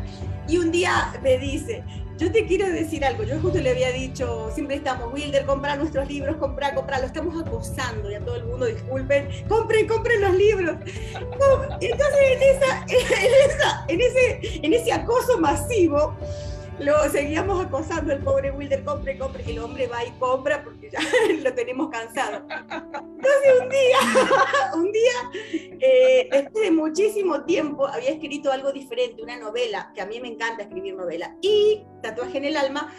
Y 0.48 0.58
un 0.58 0.72
día 0.72 1.14
me 1.22 1.38
dice, 1.38 1.84
yo 2.18 2.32
te 2.32 2.46
quiero 2.46 2.68
decir 2.68 3.06
algo, 3.06 3.24
yo 3.24 3.40
justo 3.40 3.60
le 3.60 3.70
había 3.70 3.92
dicho, 3.92 4.50
siempre 4.54 4.78
estamos, 4.78 5.14
Wilder, 5.14 5.46
comprar 5.46 5.78
nuestros 5.78 6.08
libros, 6.08 6.38
comprar, 6.38 6.74
comprar, 6.74 7.02
lo 7.02 7.08
estamos 7.08 7.40
acosando, 7.40 8.10
y 8.10 8.16
a 8.16 8.20
todo 8.22 8.38
el 8.38 8.46
mundo, 8.46 8.66
disculpen, 8.66 9.30
compren, 9.48 9.88
compren 9.88 10.22
los 10.22 10.34
libros. 10.34 10.78
entonces 11.80 12.20
en, 12.32 12.42
esa, 12.42 12.86
en, 12.88 13.52
esa, 13.52 13.86
en, 13.88 14.02
ese, 14.02 14.60
en 14.64 14.74
ese 14.74 14.92
acoso 14.92 15.38
masivo, 15.40 16.16
lo 16.80 17.10
seguíamos 17.10 17.66
acosando 17.66 18.14
el 18.14 18.20
pobre 18.20 18.52
Wilder, 18.52 18.84
compre, 18.84 19.18
compre, 19.18 19.44
el 19.48 19.60
hombre 19.60 19.88
va 19.88 20.04
y 20.06 20.12
compra 20.20 20.64
porque 20.64 20.90
ya 20.92 21.00
lo 21.44 21.54
tenemos 21.54 21.90
cansado. 21.90 22.46
Entonces 22.50 23.62
un 23.62 23.70
día, 23.70 23.98
un 24.76 24.92
día, 24.92 25.78
eh, 25.80 26.30
después 26.32 26.66
de 26.66 26.72
muchísimo 26.72 27.44
tiempo, 27.44 27.88
había 27.88 28.12
escrito 28.12 28.52
algo 28.52 28.72
diferente, 28.72 29.22
una 29.22 29.38
novela, 29.38 29.92
que 29.96 30.02
a 30.02 30.06
mí 30.06 30.20
me 30.20 30.30
encanta 30.30 30.64
escribir 30.64 30.96
novela, 30.96 31.36
y 31.42 31.84
Tatuaje 32.02 32.38
en 32.38 32.46
el 32.46 32.58
Alma, 32.58 32.94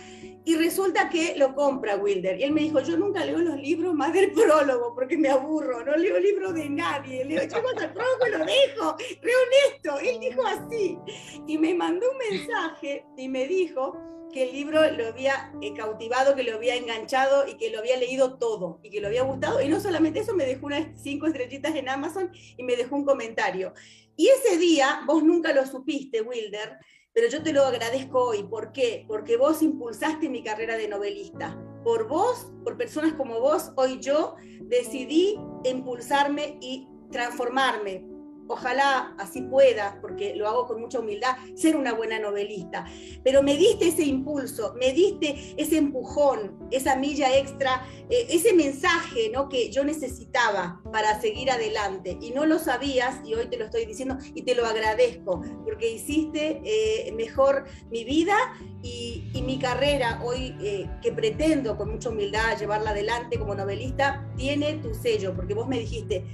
y 0.49 0.57
resulta 0.57 1.11
que 1.11 1.35
lo 1.37 1.55
compra 1.55 1.97
Wilder. 1.97 2.41
Y 2.41 2.45
él 2.45 2.53
me 2.53 2.63
dijo, 2.63 2.81
yo 2.81 2.97
nunca 2.97 3.23
leo 3.23 3.37
los 3.37 3.59
libros 3.59 3.93
más 3.93 4.15
del 4.15 4.33
prólogo 4.33 4.95
porque 4.95 5.19
me 5.19 5.29
aburro, 5.29 5.85
no 5.85 5.95
leo 5.95 6.19
libros 6.19 6.55
de 6.55 6.71
nadie. 6.71 7.23
Leo, 7.27 7.43
yo 7.43 7.63
cuando 7.63 7.83
el 7.83 7.93
prólogo 7.93 8.27
lo 8.31 8.39
dejo, 8.47 8.97
re 9.21 9.33
honesto. 9.37 9.99
Él 9.99 10.19
dijo 10.21 10.41
así. 10.47 10.99
Y 11.47 11.59
me 11.59 11.75
mandó 11.75 12.11
un 12.11 12.17
mensaje 12.17 13.05
y 13.19 13.29
me 13.29 13.47
dijo 13.47 13.95
que 14.33 14.45
el 14.45 14.53
libro 14.55 14.91
lo 14.91 15.09
había 15.09 15.53
eh, 15.61 15.75
cautivado, 15.75 16.35
que 16.35 16.45
lo 16.45 16.55
había 16.55 16.77
enganchado 16.77 17.47
y 17.47 17.59
que 17.59 17.69
lo 17.69 17.81
había 17.81 17.99
leído 17.99 18.39
todo 18.39 18.81
y 18.83 18.89
que 18.89 19.03
lo 19.03 19.09
había 19.09 19.25
gustado. 19.25 19.61
Y 19.61 19.69
no 19.69 19.81
solamente 19.81 20.21
eso, 20.21 20.35
me 20.35 20.47
dejó 20.47 20.65
unas 20.65 20.99
cinco 20.99 21.27
estrellitas 21.27 21.75
en 21.75 21.91
Amazon 21.91 22.31
y 22.57 22.63
me 22.63 22.75
dejó 22.75 22.97
un 22.97 23.05
comentario. 23.05 23.75
Y 24.17 24.29
ese 24.29 24.57
día, 24.57 25.03
vos 25.07 25.23
nunca 25.23 25.53
lo 25.53 25.67
supiste, 25.67 26.23
Wilder, 26.23 26.79
pero 27.13 27.29
yo 27.29 27.43
te 27.43 27.53
lo 27.53 27.65
agradezco 27.65 28.23
hoy. 28.29 28.45
¿Por 28.45 28.73
qué? 28.73 29.05
Porque 29.09 29.37
vos 29.37 29.63
impulsaste 29.63 30.29
mi 30.29 30.43
carrera 30.43 30.77
de 30.77 30.89
novelista. 30.89 31.59
Por 31.85 32.09
vos, 32.09 32.53
por 32.65 32.77
personas 32.77 33.15
como 33.15 33.41
vos, 33.41 33.73
hoy 33.77 33.99
yo 34.01 34.37
decidí 34.63 35.39
impulsarme 35.65 36.59
y 36.61 36.89
transformarme, 37.11 38.05
ojalá 38.49 39.15
así 39.19 39.43
pueda, 39.43 39.99
porque 40.01 40.35
lo 40.35 40.49
hago 40.49 40.67
con 40.67 40.81
mucha 40.81 40.99
humildad, 40.99 41.37
ser 41.55 41.77
una 41.77 41.93
buena 41.93 42.19
novelista. 42.19 42.87
Pero 43.23 43.43
me 43.43 43.57
diste 43.57 43.89
ese 43.89 44.05
impulso, 44.05 44.75
me 44.79 44.93
diste 44.93 45.55
ese 45.57 45.77
empujón, 45.77 46.69
esa 46.71 46.97
milla 46.97 47.37
extra, 47.37 47.87
eh, 48.11 48.27
ese 48.31 48.55
mensaje 48.55 49.31
¿no? 49.33 49.49
que 49.49 49.71
yo 49.71 49.85
necesitaba 49.85 50.81
para 50.93 51.21
seguir 51.21 51.51
adelante. 51.51 52.19
Y 52.21 52.31
no 52.31 52.47
lo 52.47 52.59
sabías 52.59 53.21
y 53.25 53.35
hoy 53.35 53.47
te 53.47 53.59
lo 53.59 53.67
estoy 53.67 53.85
diciendo 53.85 54.19
y 54.35 54.43
te 54.43 54.55
lo 54.55 54.67
agradezco, 54.67 55.43
porque 55.65 55.91
hiciste 55.91 56.61
eh, 56.65 57.13
mejor 57.13 57.67
mi 57.91 58.05
vida 58.05 58.37
y, 58.83 59.25
mi 59.49 59.59
carrera 59.59 60.21
hoy 60.23 60.55
eh, 60.61 60.91
que 61.01 61.11
pretendo 61.11 61.79
con 61.79 61.91
mucha 61.91 62.11
humildad 62.11 62.59
llevarla 62.59 62.91
adelante 62.91 63.39
como 63.39 63.55
novelista, 63.55 64.29
tiene 64.37 64.75
tu 64.75 64.93
sello, 64.95 65.35
porque 65.35 65.55
vos 65.55 65.67
me 65.67 65.79
dijiste, 65.79 66.25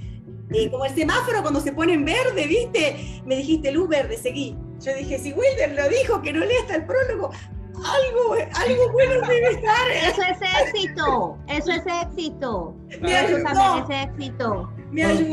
como 0.71 0.85
el 0.85 0.95
semáforo 0.95 1.41
cuando 1.41 1.59
se 1.59 1.71
pone 1.71 1.93
en 1.93 2.05
verde, 2.05 2.47
¿viste? 2.47 3.21
Me 3.25 3.37
dijiste 3.37 3.71
luz 3.71 3.89
verde, 3.89 4.17
seguí. 4.17 4.55
Yo 4.83 4.93
dije, 4.95 5.17
si 5.19 5.33
Wilder 5.33 5.73
lo 5.73 5.89
dijo, 5.89 6.21
que 6.21 6.33
no 6.33 6.45
lea 6.45 6.61
hasta 6.61 6.75
el 6.75 6.85
prólogo, 6.85 7.31
algo, 7.75 8.33
algo 8.33 8.91
bueno 8.91 9.27
debe 9.27 9.49
estar. 9.51 9.91
Eso 9.91 10.21
es 10.21 10.67
éxito, 10.67 11.37
eso 11.47 11.71
es 11.71 11.83
éxito. 12.03 12.75
Me 13.01 13.19
eso 13.19 13.37
también 13.43 13.91
es 13.91 14.09
éxito. 14.09 14.71
Me 14.91 15.03
ayudó. 15.03 15.31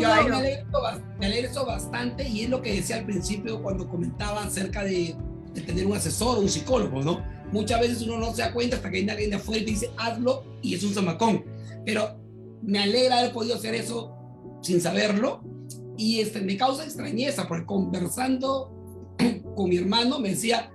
me, 1.18 1.26
alegro, 1.26 1.66
bastante 1.66 2.26
y 2.26 2.44
es 2.44 2.50
lo 2.50 2.62
que 2.62 2.74
decía 2.74 2.96
al 2.96 3.04
principio 3.04 3.62
cuando 3.62 3.88
comentaba 3.88 4.42
acerca 4.42 4.82
de, 4.82 5.14
de 5.54 5.60
tener 5.60 5.86
un 5.86 5.96
asesor, 5.96 6.38
un 6.38 6.48
psicólogo, 6.48 7.02
¿no? 7.02 7.22
Muchas 7.52 7.80
veces 7.80 8.02
uno 8.02 8.18
no 8.18 8.32
se 8.32 8.42
da 8.42 8.52
cuenta 8.52 8.76
hasta 8.76 8.90
que 8.90 8.96
viene 8.96 9.12
alguien 9.12 9.30
de 9.30 9.36
afuera 9.36 9.60
y 9.60 9.64
te 9.64 9.70
dice, 9.72 9.90
hazlo, 9.98 10.44
y 10.62 10.74
es 10.74 10.82
un 10.82 10.94
zamacón. 10.94 11.44
Pero 11.84 12.18
me 12.62 12.78
alegra 12.78 13.18
haber 13.18 13.32
podido 13.32 13.56
hacer 13.56 13.74
eso 13.74 14.22
sin 14.62 14.80
saberlo. 14.80 15.42
Y 15.98 16.20
este, 16.20 16.40
me 16.40 16.56
causa 16.56 16.84
extrañeza, 16.84 17.46
porque 17.46 17.66
conversando 17.66 18.72
con 19.54 19.68
mi 19.68 19.76
hermano 19.76 20.18
me 20.18 20.30
decía, 20.30 20.70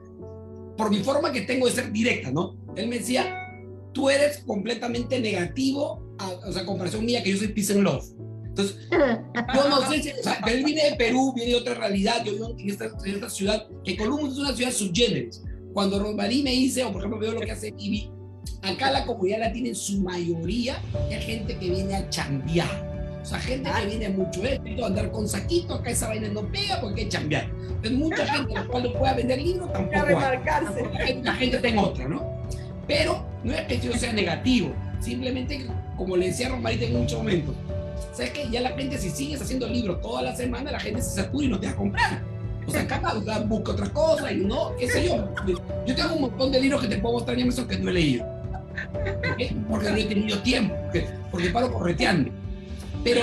por 0.78 0.92
mi 0.92 1.00
forma 1.00 1.32
que 1.32 1.42
tengo 1.42 1.66
de 1.66 1.74
ser 1.74 1.92
directa, 1.92 2.32
¿no? 2.32 2.56
Él 2.76 2.88
me 2.88 3.00
decía, 3.00 3.48
tú 3.94 4.10
eres 4.10 4.44
completamente 4.46 5.20
negativo, 5.20 6.16
a, 6.20 6.30
o 6.48 6.52
sea, 6.52 6.66
comparación 6.66 7.06
mía, 7.06 7.24
que 7.24 7.32
yo 7.32 7.38
soy 7.38 7.48
peace 7.48 7.74
and 7.74 7.82
love. 7.82 8.06
Entonces, 8.46 8.78
yo 8.92 9.70
no 9.70 9.90
sé 9.90 10.04
si, 10.04 10.10
o 10.12 10.24
sea, 10.24 10.40
él 10.48 10.64
viene 10.64 10.92
de 10.92 10.96
Perú, 10.96 11.34
viene 11.36 11.52
de 11.52 11.58
otra 11.58 11.74
realidad, 11.74 12.24
yo 12.24 12.34
vivo 12.34 12.56
en 12.58 12.70
esta, 12.70 12.86
en 12.86 13.16
esta 13.16 13.30
ciudad, 13.30 13.68
que 13.84 13.98
Columbus 13.98 14.34
es 14.34 14.38
una 14.38 14.56
ciudad 14.56 14.72
subgéneres. 14.72 15.44
Cuando 15.74 16.00
Rosmarie 16.00 16.44
me 16.44 16.52
dice, 16.52 16.84
o 16.84 16.92
por 16.92 17.02
ejemplo 17.02 17.20
veo 17.20 17.34
lo 17.34 17.42
que 17.42 17.52
hace 17.52 17.74
Ivy, 17.78 18.10
acá 18.62 18.92
la 18.92 19.06
comunidad 19.06 19.40
latina 19.40 19.70
en 19.70 19.76
su 19.76 20.02
mayoría 20.02 20.82
es 21.12 21.24
gente 21.24 21.58
que 21.58 21.70
viene 21.70 21.96
a 21.96 22.10
chambear 22.10 22.97
o 23.28 23.30
sea, 23.30 23.40
gente 23.42 23.70
que 23.70 23.86
viene 23.88 24.08
mucho 24.08 24.42
éxito, 24.42 24.86
andar 24.86 25.12
con 25.12 25.28
saquito, 25.28 25.74
acá 25.74 25.90
esa 25.90 26.08
vaina 26.08 26.30
no 26.30 26.44
pega 26.44 26.80
porque 26.80 27.02
hay 27.02 27.08
que 27.08 27.12
chambear. 27.12 27.50
Entonces, 27.60 27.92
mucha 27.92 28.26
gente 28.26 28.54
la 28.54 28.66
cual 28.66 28.84
no 28.84 28.94
pueda 28.94 29.14
vender 29.16 29.42
libros 29.42 29.74
tampoco. 29.74 30.06
remarcarse. 30.06 30.86
La 31.22 31.34
gente 31.34 31.58
está 31.58 31.68
en 31.68 31.78
otra, 31.78 32.08
¿no? 32.08 32.26
Pero 32.88 33.26
no 33.44 33.52
es 33.52 33.64
que 33.64 33.82
yo 33.82 33.92
sea 33.92 34.14
negativo, 34.14 34.72
simplemente, 35.02 35.68
como 35.98 36.16
le 36.16 36.28
decía 36.28 36.48
Romarita 36.48 36.86
en 36.86 37.00
muchos 37.00 37.18
momentos, 37.18 37.54
¿sabes 38.14 38.32
qué? 38.32 38.50
Ya 38.50 38.62
la 38.62 38.70
gente, 38.70 38.98
si 38.98 39.10
sigues 39.10 39.42
haciendo 39.42 39.68
libros 39.68 40.00
toda 40.00 40.22
la 40.22 40.34
semana, 40.34 40.72
la 40.72 40.80
gente 40.80 41.02
se 41.02 41.16
satura 41.16 41.46
y 41.48 41.50
no 41.50 41.60
te 41.60 41.68
va 41.68 41.74
a 41.74 41.76
comprar. 41.76 42.22
O 42.66 42.72
sea, 42.72 42.84
acá 42.84 43.14
busca 43.46 43.74
otra 43.74 43.90
cosa 43.90 44.32
y 44.32 44.38
no, 44.38 44.74
qué 44.78 44.88
sé 44.88 45.06
yo. 45.06 45.28
Yo 45.86 45.94
tengo 45.94 46.14
un 46.16 46.22
montón 46.22 46.50
de 46.50 46.62
libros 46.62 46.82
que 46.82 46.88
te 46.88 46.98
puedo 46.98 47.16
mostrar 47.16 47.38
en 47.38 47.50
eso 47.50 47.68
que 47.68 47.78
no 47.78 47.90
he 47.90 47.94
leído. 47.94 48.26
Porque 49.68 49.90
no 49.90 49.98
he 49.98 50.06
tenido 50.06 50.40
tiempo, 50.40 50.74
porque, 50.86 51.10
porque 51.30 51.50
paro 51.50 51.74
correteando. 51.74 52.32
Pero 53.08 53.22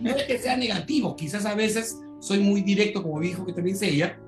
no 0.00 0.10
es 0.10 0.22
que 0.24 0.38
sea 0.38 0.56
negativo, 0.56 1.14
quizás 1.14 1.44
a 1.44 1.54
veces 1.54 1.98
soy 2.20 2.38
muy 2.40 2.62
directo, 2.62 3.02
como 3.02 3.20
dijo 3.20 3.44
que 3.44 3.52
también 3.52 3.76
sé 3.76 3.90
ella, 3.90 4.18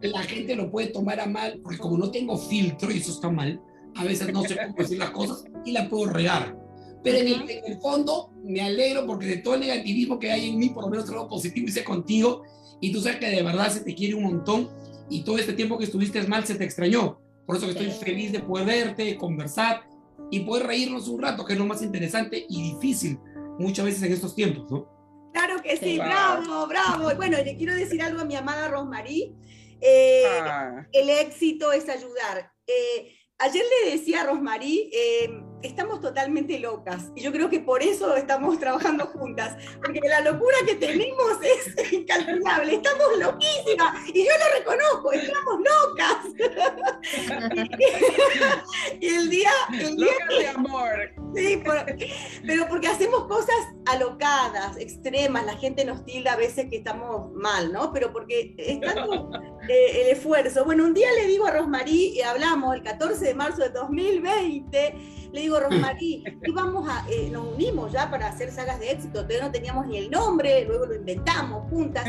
la 0.00 0.22
gente 0.22 0.56
lo 0.56 0.70
puede 0.70 0.88
tomar 0.88 1.20
a 1.20 1.26
mal, 1.26 1.60
porque 1.62 1.78
como 1.78 1.96
no 1.96 2.10
tengo 2.10 2.36
filtro, 2.36 2.90
y 2.90 2.98
eso 2.98 3.12
está 3.12 3.30
mal, 3.30 3.60
a 3.94 4.04
veces 4.04 4.32
no 4.32 4.42
sé 4.42 4.56
cómo 4.56 4.74
decir 4.76 4.98
las 4.98 5.10
cosas 5.10 5.44
y 5.64 5.72
la 5.72 5.88
puedo 5.88 6.06
regar. 6.06 6.56
Pero 7.04 7.18
en 7.18 7.26
el, 7.28 7.50
en 7.50 7.72
el, 7.72 7.78
fondo 7.80 8.32
me 8.44 8.60
alegro 8.60 9.06
porque 9.06 9.26
de 9.26 9.36
todo 9.38 9.54
el 9.54 9.60
negativismo 9.60 10.18
que 10.18 10.30
hay 10.30 10.50
en 10.50 10.58
mí, 10.58 10.70
por 10.70 10.84
lo 10.84 10.90
menos 10.90 11.08
algo 11.08 11.28
positivo 11.28 11.66
hice 11.66 11.82
contigo 11.82 12.42
y 12.80 12.92
tú 12.92 13.00
sabes 13.00 13.18
que 13.18 13.28
de 13.28 13.42
verdad 13.42 13.70
se 13.70 13.80
te 13.80 13.94
quiere 13.94 14.14
un 14.14 14.22
montón 14.24 14.70
y 15.10 15.22
todo 15.22 15.36
este 15.36 15.52
tiempo 15.52 15.78
que 15.78 15.84
estuviste 15.84 16.22
mal 16.28 16.46
se 16.46 16.54
te 16.54 16.64
extrañó. 16.64 17.18
Por 17.44 17.56
eso 17.56 17.66
que 17.66 17.72
estoy 17.72 17.90
feliz 17.90 18.30
de 18.30 18.38
poder 18.38 18.66
verte, 18.66 19.16
conversar 19.16 19.82
y 20.30 20.40
poder 20.40 20.66
reírnos 20.66 21.08
un 21.08 21.20
rato, 21.20 21.44
que 21.44 21.54
es 21.54 21.58
lo 21.58 21.66
más 21.66 21.82
interesante 21.82 22.46
y 22.48 22.74
difícil 22.74 23.18
muchas 23.62 23.84
veces 23.84 24.02
en 24.02 24.12
estos 24.12 24.34
tiempos, 24.34 24.70
¿no? 24.70 25.30
Claro 25.32 25.62
que 25.62 25.76
sí, 25.76 25.98
bravo, 25.98 26.66
bravo. 26.66 27.14
Bueno, 27.16 27.38
le 27.38 27.56
quiero 27.56 27.74
decir 27.74 28.02
algo 28.02 28.20
a 28.20 28.24
mi 28.24 28.36
amada 28.36 28.68
Rosmarie. 28.68 29.34
Eh, 29.80 30.24
el 30.92 31.10
éxito 31.10 31.72
es 31.72 31.88
ayudar. 31.88 32.52
Eh, 32.66 33.16
ayer 33.42 33.64
le 33.84 33.92
decía 33.92 34.22
a 34.22 34.26
Rosmarí, 34.26 34.90
eh, 34.92 35.42
estamos 35.62 36.00
totalmente 36.00 36.58
locas 36.58 37.12
y 37.14 37.22
yo 37.22 37.30
creo 37.32 37.48
que 37.48 37.60
por 37.60 37.82
eso 37.82 38.16
estamos 38.16 38.58
trabajando 38.58 39.06
juntas, 39.06 39.56
porque 39.82 40.00
la 40.08 40.20
locura 40.20 40.56
que 40.66 40.74
tenemos 40.74 41.38
es 41.42 41.74
incalculable, 41.92 42.74
estamos 42.74 43.06
loquísimas 43.18 44.08
y 44.12 44.24
yo 44.24 44.32
lo 44.38 44.44
reconozco, 44.58 45.12
estamos 45.12 45.58
locas. 45.58 46.18
y 49.00 49.08
el 49.08 49.30
día... 49.30 49.50
El 49.72 49.96
día 49.96 50.12
de 50.38 50.48
amor. 50.48 51.14
Sí, 51.34 51.62
pero 52.46 52.68
porque 52.68 52.88
hacemos 52.88 53.24
cosas 53.24 53.56
alocadas, 53.86 54.76
extremas, 54.76 55.46
la 55.46 55.56
gente 55.56 55.82
nos 55.84 56.04
tilda 56.04 56.34
a 56.34 56.36
veces 56.36 56.68
que 56.70 56.76
estamos 56.76 57.32
mal, 57.32 57.72
¿no? 57.72 57.92
Pero 57.92 58.12
porque 58.12 58.54
es 58.58 58.80
tanto 58.80 59.30
eh, 59.68 60.02
el 60.02 60.16
esfuerzo. 60.16 60.64
Bueno, 60.64 60.84
un 60.84 60.94
día 60.94 61.08
le 61.16 61.28
digo 61.28 61.46
a 61.46 61.52
Rosmarí, 61.52 62.14
y 62.16 62.22
hablamos 62.22 62.74
el 62.74 62.82
14 62.82 63.24
de 63.24 63.34
marzo 63.34 63.62
de 63.62 63.70
2020, 63.70 64.94
le 65.32 65.40
digo, 65.40 65.60
Rosmarí, 65.60 66.24
íbamos 66.46 66.88
a, 66.88 67.06
eh, 67.08 67.28
nos 67.30 67.54
unimos 67.54 67.92
ya 67.92 68.10
para 68.10 68.26
hacer 68.26 68.50
sagas 68.50 68.80
de 68.80 68.90
éxito, 68.90 69.22
todavía 69.22 69.42
no 69.42 69.52
teníamos 69.52 69.86
ni 69.86 69.98
el 69.98 70.10
nombre, 70.10 70.64
luego 70.64 70.86
lo 70.86 70.96
inventamos 70.96 71.70
juntas, 71.70 72.04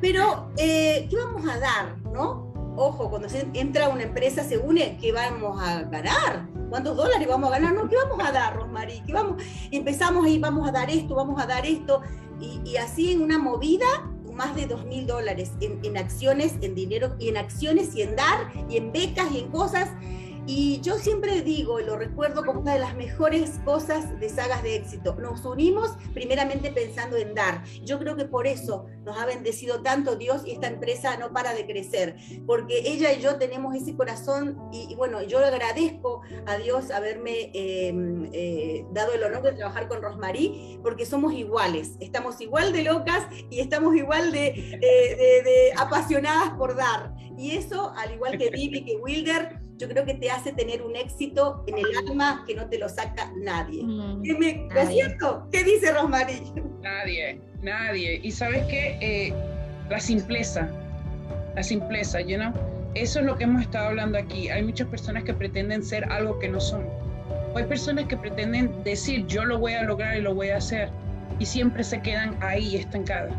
pero 0.00 0.50
eh, 0.58 1.06
¿qué 1.08 1.16
vamos 1.16 1.48
a 1.48 1.58
dar, 1.58 1.98
no? 2.12 2.50
Ojo, 2.76 3.10
cuando 3.10 3.28
se 3.28 3.46
entra 3.54 3.88
una 3.88 4.04
empresa 4.04 4.44
se 4.44 4.56
une, 4.56 4.96
¿qué 5.00 5.12
vamos 5.12 5.60
a 5.60 5.82
ganar? 5.82 6.48
¿Cuántos 6.68 6.96
dólares 6.96 7.26
vamos 7.26 7.50
a 7.50 7.58
ganar? 7.58 7.74
No, 7.74 7.88
¿qué 7.88 7.96
vamos 7.96 8.26
a 8.26 8.30
dar, 8.30 8.56
Rosmarí? 8.56 9.02
¿Qué 9.06 9.12
vamos? 9.12 9.42
empezamos 9.70 10.24
ahí, 10.24 10.38
vamos 10.38 10.68
a 10.68 10.72
dar 10.72 10.90
esto, 10.90 11.14
vamos 11.14 11.42
a 11.42 11.46
dar 11.46 11.66
esto, 11.66 12.02
y, 12.40 12.60
y 12.64 12.76
así 12.76 13.12
en 13.12 13.22
una 13.22 13.38
movida 13.38 14.09
más 14.32 14.54
de 14.56 14.66
dos 14.66 14.84
mil 14.84 15.06
dólares 15.06 15.52
en, 15.60 15.96
acciones, 15.96 16.54
en 16.60 16.74
dinero, 16.74 17.14
y 17.18 17.28
en 17.28 17.36
acciones, 17.36 17.94
y 17.94 18.02
en 18.02 18.16
dar, 18.16 18.52
y 18.68 18.76
en 18.76 18.92
becas, 18.92 19.30
y 19.32 19.40
en 19.40 19.48
cosas. 19.48 19.88
Y 20.52 20.80
yo 20.80 20.98
siempre 20.98 21.42
digo, 21.42 21.78
y 21.78 21.84
lo 21.84 21.96
recuerdo 21.96 22.44
como 22.44 22.58
una 22.58 22.72
de 22.72 22.80
las 22.80 22.96
mejores 22.96 23.60
cosas 23.64 24.18
de 24.18 24.28
sagas 24.28 24.64
de 24.64 24.74
éxito, 24.74 25.14
nos 25.14 25.44
unimos 25.44 25.92
primeramente 26.12 26.72
pensando 26.72 27.16
en 27.16 27.36
dar. 27.36 27.62
Yo 27.84 28.00
creo 28.00 28.16
que 28.16 28.24
por 28.24 28.48
eso 28.48 28.86
nos 29.04 29.16
ha 29.16 29.26
bendecido 29.26 29.80
tanto 29.80 30.16
Dios 30.16 30.42
y 30.44 30.50
esta 30.50 30.66
empresa 30.66 31.16
no 31.18 31.32
para 31.32 31.54
de 31.54 31.66
crecer, 31.66 32.16
porque 32.48 32.82
ella 32.84 33.12
y 33.12 33.20
yo 33.20 33.36
tenemos 33.36 33.76
ese 33.76 33.94
corazón 33.94 34.58
y, 34.72 34.92
bueno, 34.96 35.22
yo 35.22 35.38
agradezco 35.38 36.22
a 36.46 36.56
Dios 36.56 36.90
haberme 36.90 37.52
em, 37.54 38.28
eh, 38.32 38.84
dado 38.90 39.12
el 39.12 39.22
honor 39.22 39.42
de 39.42 39.52
trabajar 39.52 39.86
con 39.86 40.02
Rosmarí, 40.02 40.80
porque 40.82 41.06
somos 41.06 41.32
iguales, 41.32 41.92
estamos 42.00 42.40
igual 42.40 42.72
de 42.72 42.82
locas 42.82 43.24
y 43.50 43.60
estamos 43.60 43.94
igual 43.94 44.32
de, 44.32 44.50
de, 44.80 45.42
de 45.44 45.72
apasionadas 45.78 46.50
por 46.58 46.74
dar. 46.74 47.14
Y 47.38 47.52
eso, 47.52 47.94
al 47.96 48.14
igual 48.14 48.36
que 48.36 48.50
Vivi, 48.50 48.84
que 48.84 48.96
Wilder, 48.96 49.69
yo 49.80 49.88
creo 49.88 50.04
que 50.04 50.14
te 50.14 50.30
hace 50.30 50.52
tener 50.52 50.82
un 50.82 50.94
éxito 50.94 51.64
en 51.66 51.78
el 51.78 51.86
alma 52.06 52.44
que 52.46 52.54
no 52.54 52.66
te 52.68 52.78
lo 52.78 52.88
saca 52.88 53.32
nadie. 53.38 53.82
Mm, 53.82 54.22
¿Qué 54.22 54.68
¿Es 54.76 54.88
cierto? 54.90 55.48
¿Qué 55.50 55.64
dice 55.64 55.90
Rosmarie? 55.92 56.42
Nadie, 56.82 57.40
nadie. 57.62 58.20
Y 58.22 58.30
sabes 58.30 58.62
qué? 58.66 58.98
Eh, 59.00 59.32
la 59.88 59.98
simpleza, 59.98 60.70
la 61.56 61.62
simpleza, 61.62 62.20
you 62.20 62.36
know? 62.36 62.52
Eso 62.94 63.20
es 63.20 63.24
lo 63.24 63.36
que 63.36 63.44
hemos 63.44 63.62
estado 63.62 63.88
hablando 63.88 64.18
aquí. 64.18 64.50
Hay 64.50 64.62
muchas 64.62 64.86
personas 64.88 65.24
que 65.24 65.32
pretenden 65.32 65.82
ser 65.82 66.04
algo 66.12 66.38
que 66.38 66.48
no 66.48 66.60
son. 66.60 66.84
hay 67.56 67.64
personas 67.64 68.04
que 68.06 68.16
pretenden 68.16 68.84
decir, 68.84 69.26
yo 69.26 69.44
lo 69.44 69.58
voy 69.58 69.72
a 69.72 69.82
lograr 69.82 70.16
y 70.16 70.20
lo 70.20 70.34
voy 70.34 70.50
a 70.50 70.58
hacer. 70.58 70.90
Y 71.38 71.46
siempre 71.46 71.82
se 71.84 72.02
quedan 72.02 72.36
ahí 72.42 72.76
estancadas. 72.76 73.32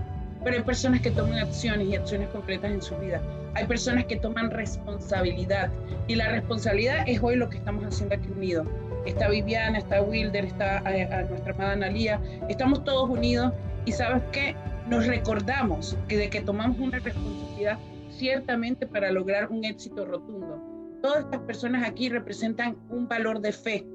Pero 0.44 0.58
hay 0.58 0.64
personas 0.64 1.02
que 1.02 1.12
toman 1.12 1.38
acciones 1.38 1.88
y 1.88 1.96
acciones 1.96 2.30
concretas 2.30 2.72
en 2.72 2.82
su 2.82 2.98
vida 2.98 3.22
hay 3.54 3.66
personas 3.66 4.06
que 4.06 4.18
toman 4.18 4.52
responsabilidad 4.52 5.72
y 6.08 6.16
la 6.16 6.30
responsabilidad 6.30 7.04
es 7.08 7.22
hoy 7.22 7.36
lo 7.36 7.50
que 7.50 7.58
estamos 7.58 7.84
haciendo 7.86 8.16
aquí 8.16 8.30
unidos. 8.30 8.68
Está 9.06 9.30
Viviana, 9.30 9.80
está 9.80 10.02
Wilder, 10.02 10.46
está 10.46 10.78
eh, 10.92 11.26
nuestra 11.30 11.54
amada 11.54 11.74
Analía, 11.74 12.22
estamos 12.50 12.84
todos 12.84 13.10
unidos 13.10 13.54
y 13.86 13.92
sabes 13.92 14.22
qué, 14.32 14.56
nos 14.88 15.08
recordamos 15.08 15.98
que 16.08 16.18
de 16.18 16.30
que 16.30 16.42
tomamos 16.42 16.78
una 16.80 17.00
responsabilidad 17.00 17.78
ciertamente 18.10 18.86
para 18.86 19.12
lograr 19.12 19.50
un 19.50 19.66
éxito 19.66 20.06
rotundo. 20.06 20.62
Todas 21.02 21.26
estas 21.26 21.40
personas 21.42 21.88
aquí 21.88 22.10
representan 22.10 22.78
un 22.90 23.08
valor 23.08 23.42
de 23.42 23.52
fe. 23.52 23.88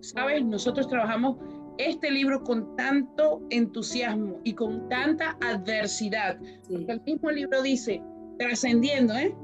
Sabes, 0.00 0.44
nosotros 0.44 0.88
trabajamos 0.88 1.36
este 1.78 2.10
libro 2.10 2.42
con 2.42 2.76
tanto 2.76 3.42
entusiasmo 3.50 4.40
y 4.44 4.54
con 4.54 4.88
tanta 4.88 5.38
adversidad, 5.40 6.38
porque 6.68 6.92
el 6.92 7.00
mismo 7.02 7.30
libro 7.30 7.62
dice, 7.62 8.02
trascendiendo, 8.40 9.14
¿eh? 9.14 9.34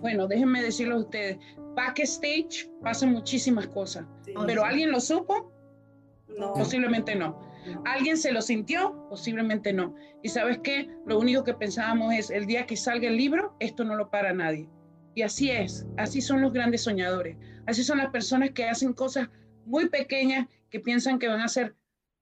Bueno, 0.00 0.26
déjenme 0.26 0.62
decirlo 0.62 0.96
a 0.96 1.00
ustedes, 1.00 1.38
backstage 1.74 2.70
pasan 2.82 3.12
muchísimas 3.12 3.66
cosas, 3.68 4.06
pero 4.46 4.64
¿alguien 4.64 4.90
lo 4.90 4.98
supo? 4.98 5.52
No. 6.38 6.54
Posiblemente 6.54 7.14
no. 7.14 7.38
¿Alguien 7.84 8.16
se 8.16 8.32
lo 8.32 8.40
sintió? 8.40 9.06
Posiblemente 9.10 9.74
no. 9.74 9.94
Y 10.22 10.30
sabes 10.30 10.60
qué? 10.62 10.88
Lo 11.04 11.18
único 11.18 11.44
que 11.44 11.52
pensábamos 11.52 12.14
es, 12.14 12.30
el 12.30 12.46
día 12.46 12.64
que 12.64 12.76
salga 12.76 13.08
el 13.08 13.16
libro, 13.18 13.54
esto 13.60 13.84
no 13.84 13.94
lo 13.94 14.10
para 14.10 14.32
nadie. 14.32 14.70
Y 15.14 15.22
así 15.22 15.50
es, 15.50 15.86
así 15.98 16.22
son 16.22 16.40
los 16.40 16.52
grandes 16.52 16.82
soñadores, 16.82 17.36
así 17.66 17.84
son 17.84 17.98
las 17.98 18.10
personas 18.10 18.52
que 18.52 18.64
hacen 18.64 18.94
cosas 18.94 19.28
muy 19.66 19.88
pequeñas 19.90 20.46
que 20.70 20.80
piensan 20.80 21.18
que 21.18 21.28
van 21.28 21.40
a 21.40 21.48
ser 21.48 21.74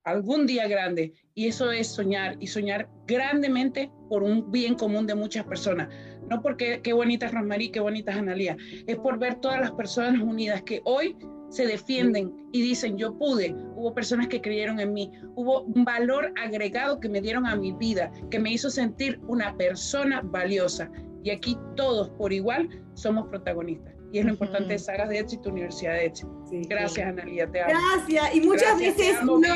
algún 0.04 0.46
día 0.46 0.66
grande. 0.66 1.12
Y 1.34 1.46
eso 1.46 1.70
es 1.70 1.88
soñar 1.88 2.36
y 2.40 2.46
soñar 2.46 2.88
grandemente 3.06 3.90
por 4.08 4.22
un 4.22 4.50
bien 4.50 4.74
común 4.74 5.06
de 5.06 5.14
muchas 5.14 5.44
personas. 5.44 5.88
No 6.30 6.40
porque 6.42 6.80
qué 6.82 6.92
bonita 6.92 7.26
es 7.26 7.32
Rosmarie, 7.32 7.70
qué 7.70 7.80
bonita 7.80 8.12
es 8.12 8.18
Analía. 8.18 8.56
Es 8.86 8.96
por 8.96 9.18
ver 9.18 9.36
todas 9.36 9.60
las 9.60 9.72
personas 9.72 10.20
unidas 10.20 10.62
que 10.62 10.80
hoy 10.84 11.16
se 11.50 11.66
defienden 11.66 12.32
y 12.52 12.62
dicen, 12.62 12.96
yo 12.96 13.16
pude, 13.16 13.54
hubo 13.76 13.94
personas 13.94 14.28
que 14.28 14.40
creyeron 14.40 14.80
en 14.80 14.92
mí, 14.92 15.10
hubo 15.36 15.62
un 15.62 15.84
valor 15.84 16.32
agregado 16.42 16.98
que 16.98 17.08
me 17.08 17.20
dieron 17.20 17.46
a 17.46 17.54
mi 17.54 17.72
vida, 17.72 18.10
que 18.30 18.38
me 18.38 18.50
hizo 18.50 18.70
sentir 18.70 19.20
una 19.28 19.56
persona 19.56 20.20
valiosa. 20.24 20.90
Y 21.22 21.30
aquí 21.30 21.56
todos 21.76 22.10
por 22.10 22.32
igual 22.32 22.68
somos 22.94 23.28
protagonistas 23.28 23.94
y 24.14 24.20
es 24.20 24.24
lo 24.24 24.30
importante 24.30 24.68
de 24.68 24.78
Sagas 24.78 25.08
de 25.08 25.18
Éxito, 25.18 25.50
Universidad 25.50 25.94
de 25.94 26.06
Éxito. 26.06 26.43
Gracias, 26.68 27.08
Analia, 27.08 27.50
te 27.50 27.62
amo. 27.62 27.72
Gracias, 27.72 28.34
y 28.34 28.40
muchas 28.40 28.78
veces 28.78 29.16
uno... 29.22 29.48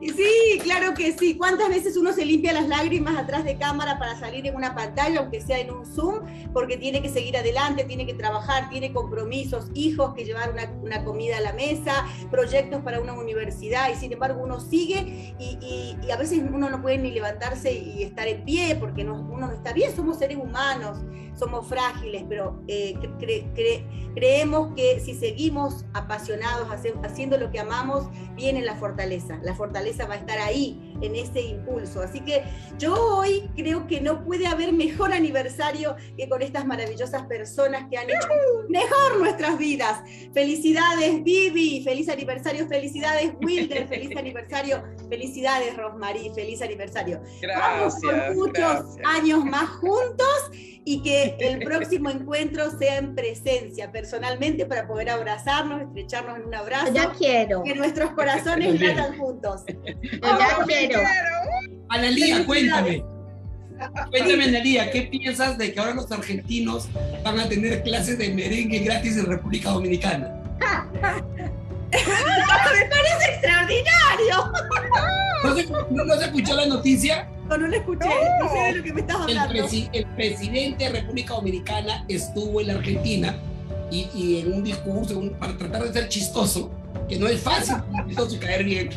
Sí, 0.00 0.60
claro 0.62 0.94
que 0.94 1.12
sí. 1.12 1.36
¿Cuántas 1.36 1.68
veces 1.68 1.96
uno 1.96 2.12
se 2.12 2.24
limpia 2.24 2.52
las 2.52 2.68
lágrimas 2.68 3.16
atrás 3.16 3.44
de 3.44 3.56
cámara 3.56 3.98
para 3.98 4.18
salir 4.18 4.46
en 4.46 4.54
una 4.56 4.74
pantalla, 4.74 5.20
aunque 5.20 5.40
sea 5.40 5.58
en 5.58 5.70
un 5.70 5.86
Zoom, 5.86 6.20
porque 6.52 6.76
tiene 6.76 7.02
que 7.02 7.08
seguir 7.08 7.36
adelante, 7.36 7.84
tiene 7.84 8.06
que 8.06 8.14
trabajar, 8.14 8.68
tiene 8.70 8.92
compromisos, 8.92 9.70
hijos 9.74 10.14
que 10.14 10.24
llevar 10.24 10.52
una, 10.52 10.70
una 10.82 11.04
comida 11.04 11.38
a 11.38 11.40
la 11.40 11.52
mesa, 11.52 12.06
proyectos 12.30 12.82
para 12.82 13.00
una 13.00 13.12
universidad, 13.12 13.90
y 13.90 13.96
sin 13.96 14.12
embargo 14.12 14.42
uno 14.42 14.60
sigue 14.60 15.34
y, 15.38 15.96
y, 16.02 16.10
a 16.10 16.16
veces 16.16 16.40
uno 16.40 16.68
no 16.68 16.82
puede 16.82 16.98
ni 16.98 17.10
levantarse 17.10 17.72
y 17.72 18.02
estar 18.02 18.28
en 18.28 18.44
pie 18.44 18.76
porque 18.78 19.04
no, 19.04 19.14
uno 19.14 19.46
no 19.46 19.52
está 19.52 19.72
bien, 19.72 19.94
somos 19.94 20.18
seres 20.18 20.36
humanos, 20.36 20.98
somos 21.38 21.66
frágiles, 21.66 22.24
pero 22.28 22.62
eh, 22.68 22.94
creemos 24.14 24.74
que 24.74 25.00
si 25.00 25.14
seguimos 25.14 25.84
apasionados 25.94 26.68
haciendo 27.02 27.38
lo 27.38 27.50
que 27.50 27.60
amamos, 27.60 28.08
viene 28.34 28.62
la 28.62 28.76
fortaleza. 28.76 29.38
La 29.42 29.54
fortaleza 29.54 30.06
va 30.06 30.14
a 30.14 30.18
estar 30.18 30.38
ahí, 30.38 30.91
en 31.02 31.16
ese 31.16 31.40
impulso. 31.40 32.00
Así 32.00 32.20
que 32.20 32.42
yo 32.78 32.94
hoy 32.94 33.50
creo 33.56 33.86
que 33.86 34.00
no 34.00 34.24
puede 34.24 34.46
haber 34.46 34.72
mejor 34.72 35.12
aniversario 35.12 35.96
que 36.16 36.28
con 36.28 36.42
estas 36.42 36.66
maravillosas 36.66 37.22
personas 37.26 37.88
que 37.90 37.98
han 37.98 38.08
hecho 38.08 38.28
mejor 38.68 39.18
nuestras 39.18 39.58
vidas. 39.58 40.00
Felicidades, 40.32 41.22
Vivi, 41.22 41.82
feliz 41.84 42.08
aniversario, 42.08 42.66
felicidades, 42.68 43.32
Wilder, 43.42 43.88
feliz 43.88 44.16
aniversario, 44.16 44.82
felicidades, 45.08 45.76
Rosmarie, 45.76 46.32
feliz 46.34 46.62
aniversario. 46.62 47.20
Gracias, 47.40 47.60
Vamos 47.62 47.94
por 48.02 48.34
muchos 48.34 48.96
años 49.04 49.44
más 49.44 49.68
juntos 49.70 50.50
y 50.84 51.02
que 51.02 51.36
el 51.38 51.58
próximo 51.64 52.10
encuentro 52.10 52.70
sea 52.78 52.98
en 52.98 53.14
presencia, 53.14 53.90
personalmente, 53.90 54.66
para 54.66 54.86
poder 54.86 55.10
abrazarnos, 55.10 55.82
estrecharnos 55.82 56.38
en 56.38 56.44
un 56.44 56.54
abrazo. 56.54 56.92
Ya 56.92 57.12
quiero. 57.12 57.62
Que 57.62 57.74
nuestros 57.74 58.12
corazones 58.12 58.80
latan 58.80 59.18
juntos. 59.18 59.62
Ya 60.22 60.64
quiero. 60.66 60.91
Analía, 61.88 62.44
cuéntame. 62.46 63.04
Cuéntame, 64.10 64.44
Analía, 64.44 64.90
¿qué 64.92 65.02
piensas 65.02 65.58
de 65.58 65.72
que 65.72 65.80
ahora 65.80 65.94
los 65.94 66.10
argentinos 66.12 66.88
van 67.24 67.40
a 67.40 67.48
tener 67.48 67.82
clases 67.82 68.16
de 68.16 68.32
merengue 68.32 68.78
gratis 68.78 69.16
en 69.16 69.26
República 69.26 69.70
Dominicana? 69.70 70.30
Me 71.92 72.86
parece 72.88 73.32
extraordinario. 73.34 74.52
¿No 75.42 75.56
se, 75.56 75.66
no 75.90 76.14
se 76.16 76.24
escuchó 76.24 76.54
la 76.54 76.66
noticia? 76.66 77.28
No, 77.48 77.56
lo 77.58 77.76
escuché, 77.76 78.08
no, 78.40 78.50
sé 78.50 78.58
de 78.58 78.72
lo 78.74 78.82
que 78.82 78.92
me 78.94 79.00
estás 79.00 79.16
hablando. 79.16 79.68
El, 79.92 80.06
presidente 80.16 80.84
de 80.84 80.90
República 80.90 81.34
Dominicana 81.34 82.04
estuvo 82.08 82.60
en 82.60 82.68
la 82.68 82.74
Argentina 82.74 83.34
y, 83.90 84.40
en 84.40 84.52
un 84.54 84.64
discurso 84.64 85.20
para 85.38 85.56
tratar 85.58 85.84
de 85.84 85.92
ser 85.92 86.08
chistoso, 86.08 86.70
que 87.08 87.16
no 87.16 87.26
es 87.28 87.40
fácil 87.40 87.76
chistoso 88.08 88.38
caer 88.40 88.64
bien, 88.64 88.90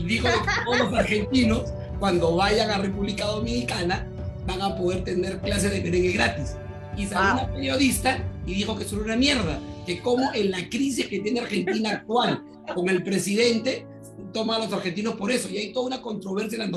y 0.00 0.04
dijo 0.04 0.28
que 0.28 0.64
todos 0.64 0.78
los 0.78 0.98
argentinos, 0.98 1.64
cuando 1.98 2.36
vayan 2.36 2.70
a 2.70 2.78
República 2.78 3.26
Dominicana, 3.26 4.08
van 4.46 4.62
a 4.62 4.74
poder 4.76 5.04
tener 5.04 5.38
clases 5.40 5.70
de 5.70 5.82
merengue 5.82 6.12
gratis. 6.12 6.56
Y 6.96 7.06
salió 7.06 7.44
una 7.44 7.52
periodista 7.52 8.24
y 8.46 8.54
dijo 8.54 8.76
que 8.76 8.84
eso 8.84 8.96
era 8.96 9.04
una 9.04 9.16
mierda, 9.16 9.60
que 9.86 10.00
como 10.00 10.32
en 10.34 10.50
la 10.50 10.68
crisis 10.68 11.06
que 11.06 11.20
tiene 11.20 11.40
Argentina 11.40 11.90
actual 11.90 12.42
con 12.74 12.88
el 12.88 13.02
presidente, 13.02 13.86
toma 14.32 14.56
a 14.56 14.58
los 14.60 14.72
argentinos 14.72 15.14
por 15.14 15.30
eso. 15.30 15.48
Y 15.50 15.58
hay 15.58 15.72
toda 15.72 15.86
una 15.86 16.02
controversia 16.02 16.56
en 16.56 16.70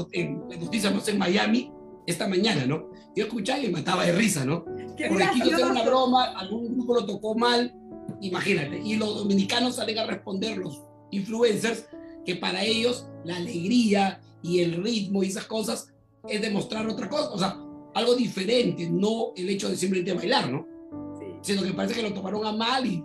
las 0.49 0.59
noticias, 0.59 0.93
no 0.93 0.99
sé, 0.99 1.11
en 1.11 1.17
Miami, 1.17 1.71
esta 2.05 2.27
mañana, 2.27 2.65
¿no? 2.65 2.89
Yo 3.15 3.25
escuchaba 3.25 3.59
y 3.59 3.67
me 3.67 3.73
mataba 3.73 4.05
de 4.05 4.11
risa, 4.11 4.43
¿no? 4.43 4.65
Porque 4.65 5.29
quiso 5.33 5.55
hacer 5.55 5.65
una 5.65 5.83
broma, 5.83 6.25
algún 6.37 6.75
grupo 6.75 6.95
lo 6.95 7.05
tocó 7.05 7.35
mal, 7.35 7.73
imagínate. 8.21 8.81
Y 8.83 8.95
los 8.95 9.15
dominicanos 9.15 9.75
salen 9.75 9.97
a 9.99 10.05
responder, 10.05 10.57
los 10.57 10.81
influencers, 11.11 11.85
que 12.25 12.35
para 12.35 12.63
ellos 12.63 13.07
la 13.25 13.37
alegría 13.37 14.21
y 14.41 14.59
el 14.59 14.83
ritmo 14.83 15.23
y 15.23 15.27
esas 15.27 15.45
cosas 15.45 15.93
es 16.27 16.41
demostrar 16.41 16.87
otra 16.87 17.09
cosa, 17.09 17.29
o 17.31 17.37
sea, 17.37 17.57
algo 17.93 18.15
diferente, 18.15 18.89
no 18.89 19.33
el 19.35 19.49
hecho 19.49 19.69
de 19.69 19.75
simplemente 19.75 20.13
bailar, 20.13 20.51
¿no? 20.51 20.65
Sí. 21.19 21.25
Sino 21.41 21.63
que 21.63 21.73
parece 21.73 21.95
que 21.95 22.01
lo 22.01 22.13
tomaron 22.13 22.45
a 22.45 22.51
mal 22.51 22.85
y 22.85 23.03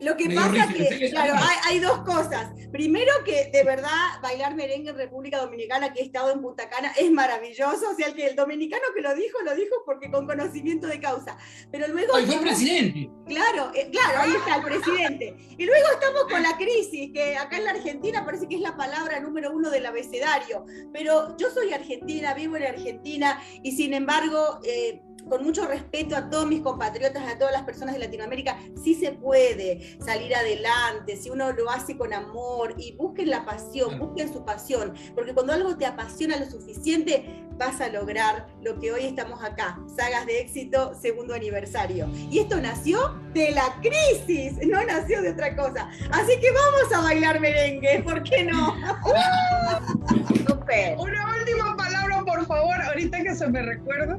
lo 0.00 0.16
que 0.16 0.30
pasa 0.30 0.64
es 0.64 0.98
que, 0.98 1.10
claro, 1.10 1.34
hay, 1.68 1.78
dos 1.78 2.00
cosas. 2.00 2.52
Primero 2.72 3.12
que 3.24 3.50
de 3.52 3.64
verdad 3.64 4.20
bailar 4.22 4.54
merengue 4.54 4.90
en 4.90 4.96
República 4.96 5.38
Dominicana, 5.38 5.92
que 5.92 6.00
he 6.00 6.04
estado 6.04 6.30
en 6.30 6.40
Punta 6.40 6.68
Cana, 6.68 6.92
es 6.96 7.10
maravilloso. 7.10 7.90
O 7.90 7.94
sea, 7.94 8.08
el 8.08 8.14
que 8.14 8.26
el 8.26 8.36
dominicano 8.36 8.82
que 8.94 9.02
lo 9.02 9.14
dijo, 9.14 9.38
lo 9.44 9.54
dijo 9.54 9.76
porque 9.84 10.10
con 10.10 10.26
conocimiento 10.26 10.86
de 10.86 11.00
causa. 11.00 11.36
Pero 11.70 11.88
luego... 11.88 12.14
Ahí 12.14 12.24
fue 12.24 12.36
el 12.36 12.40
presidente. 12.40 13.10
Claro, 13.26 13.72
eh, 13.74 13.90
claro, 13.90 14.20
ahí 14.20 14.32
está 14.32 14.56
el 14.56 14.62
presidente. 14.62 15.36
Y 15.58 15.66
luego 15.66 15.86
estamos 15.92 16.24
con 16.30 16.42
la 16.42 16.56
crisis, 16.56 17.10
que 17.12 17.36
acá 17.36 17.58
en 17.58 17.64
la 17.64 17.72
Argentina 17.72 18.24
parece 18.24 18.48
que 18.48 18.56
es 18.56 18.62
la 18.62 18.76
palabra 18.76 19.20
número 19.20 19.52
uno 19.52 19.70
del 19.70 19.84
abecedario. 19.84 20.64
Pero 20.92 21.36
yo 21.36 21.50
soy 21.50 21.72
argentina, 21.72 22.32
vivo 22.32 22.56
en 22.56 22.64
Argentina 22.64 23.42
y 23.62 23.72
sin 23.72 23.92
embargo... 23.92 24.60
Eh, 24.64 25.02
con 25.28 25.42
mucho 25.42 25.66
respeto 25.66 26.16
a 26.16 26.28
todos 26.28 26.46
mis 26.46 26.60
compatriotas, 26.60 27.26
a 27.26 27.38
todas 27.38 27.52
las 27.52 27.62
personas 27.62 27.94
de 27.94 28.00
Latinoamérica, 28.00 28.58
sí 28.82 28.94
se 28.94 29.12
puede 29.12 29.98
salir 30.00 30.34
adelante, 30.34 31.16
si 31.16 31.30
uno 31.30 31.52
lo 31.52 31.70
hace 31.70 31.96
con 31.96 32.12
amor 32.12 32.74
y 32.76 32.92
busquen 32.92 33.30
la 33.30 33.44
pasión, 33.44 33.98
busquen 33.98 34.32
su 34.32 34.44
pasión, 34.44 34.94
porque 35.14 35.34
cuando 35.34 35.52
algo 35.52 35.76
te 35.76 35.86
apasiona 35.86 36.36
lo 36.36 36.46
suficiente, 36.46 37.46
vas 37.56 37.80
a 37.80 37.88
lograr 37.88 38.46
lo 38.62 38.78
que 38.80 38.92
hoy 38.92 39.04
estamos 39.04 39.42
acá, 39.44 39.78
Sagas 39.94 40.26
de 40.26 40.40
Éxito, 40.40 40.94
segundo 40.94 41.34
aniversario. 41.34 42.08
Y 42.30 42.38
esto 42.38 42.58
nació 42.60 43.20
de 43.34 43.50
la 43.50 43.78
crisis, 43.82 44.54
no 44.66 44.82
nació 44.84 45.20
de 45.20 45.32
otra 45.32 45.54
cosa. 45.54 45.90
Así 46.10 46.40
que 46.40 46.50
vamos 46.50 46.92
a 46.94 47.02
bailar 47.02 47.38
merengue, 47.38 48.02
¿por 48.02 48.22
qué 48.22 48.44
no? 48.44 48.74
Una 50.98 51.36
última 51.36 51.76
palabra, 51.76 52.22
por 52.24 52.46
favor, 52.46 52.80
ahorita 52.80 53.22
que 53.22 53.34
se 53.34 53.48
me 53.48 53.62
recuerda. 53.62 54.18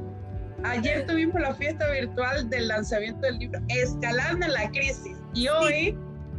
Ayer 0.64 1.06
tuvimos 1.06 1.40
la 1.40 1.54
fiesta 1.54 1.90
virtual 1.90 2.48
del 2.48 2.68
lanzamiento 2.68 3.20
del 3.26 3.38
libro 3.38 3.60
Escalando 3.68 4.46
en 4.46 4.52
la 4.52 4.70
Crisis 4.70 5.16
y 5.34 5.48
hoy 5.48 5.98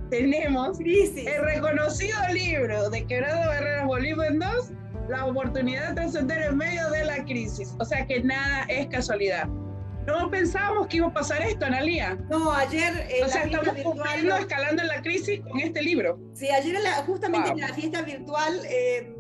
tenemos 0.10 0.78
crisis. 0.78 1.28
el 1.28 1.44
reconocido 1.44 2.18
libro 2.32 2.90
de 2.90 3.06
Quebrado 3.06 3.48
Barreras 3.48 3.86
Bolívar 3.86 4.28
en 4.28 4.40
dos, 4.40 4.72
la 5.10 5.26
oportunidad 5.26 5.90
de 5.90 5.96
trascender 5.96 6.42
en 6.44 6.58
medio 6.58 6.90
de 6.92 7.04
la 7.04 7.24
crisis. 7.26 7.76
O 7.80 7.86
sea 7.86 8.06
que 8.06 8.24
nada 8.24 8.64
es 8.70 8.88
casualidad. 8.88 9.48
No 10.06 10.30
pensábamos 10.30 10.88
que 10.88 10.98
iba 10.98 11.08
a 11.08 11.14
pasar 11.14 11.42
esto, 11.42 11.66
Analia. 11.66 12.18
No, 12.30 12.52
ayer. 12.52 12.94
Eh, 13.10 13.24
o 13.26 13.30
sea, 13.30 13.44
estamos 13.44 13.74
cumpliendo, 13.84 14.36
escalando 14.36 14.82
en 14.82 14.88
la 14.90 15.02
crisis 15.02 15.42
con 15.42 15.60
este 15.60 15.82
libro. 15.82 16.20
Sí, 16.34 16.50
ayer 16.50 16.76
justamente 17.06 17.52
en 17.52 17.62
la 17.62 17.74
fiesta 17.74 18.02
virtual. 18.02 18.60
Eh, 18.70 19.16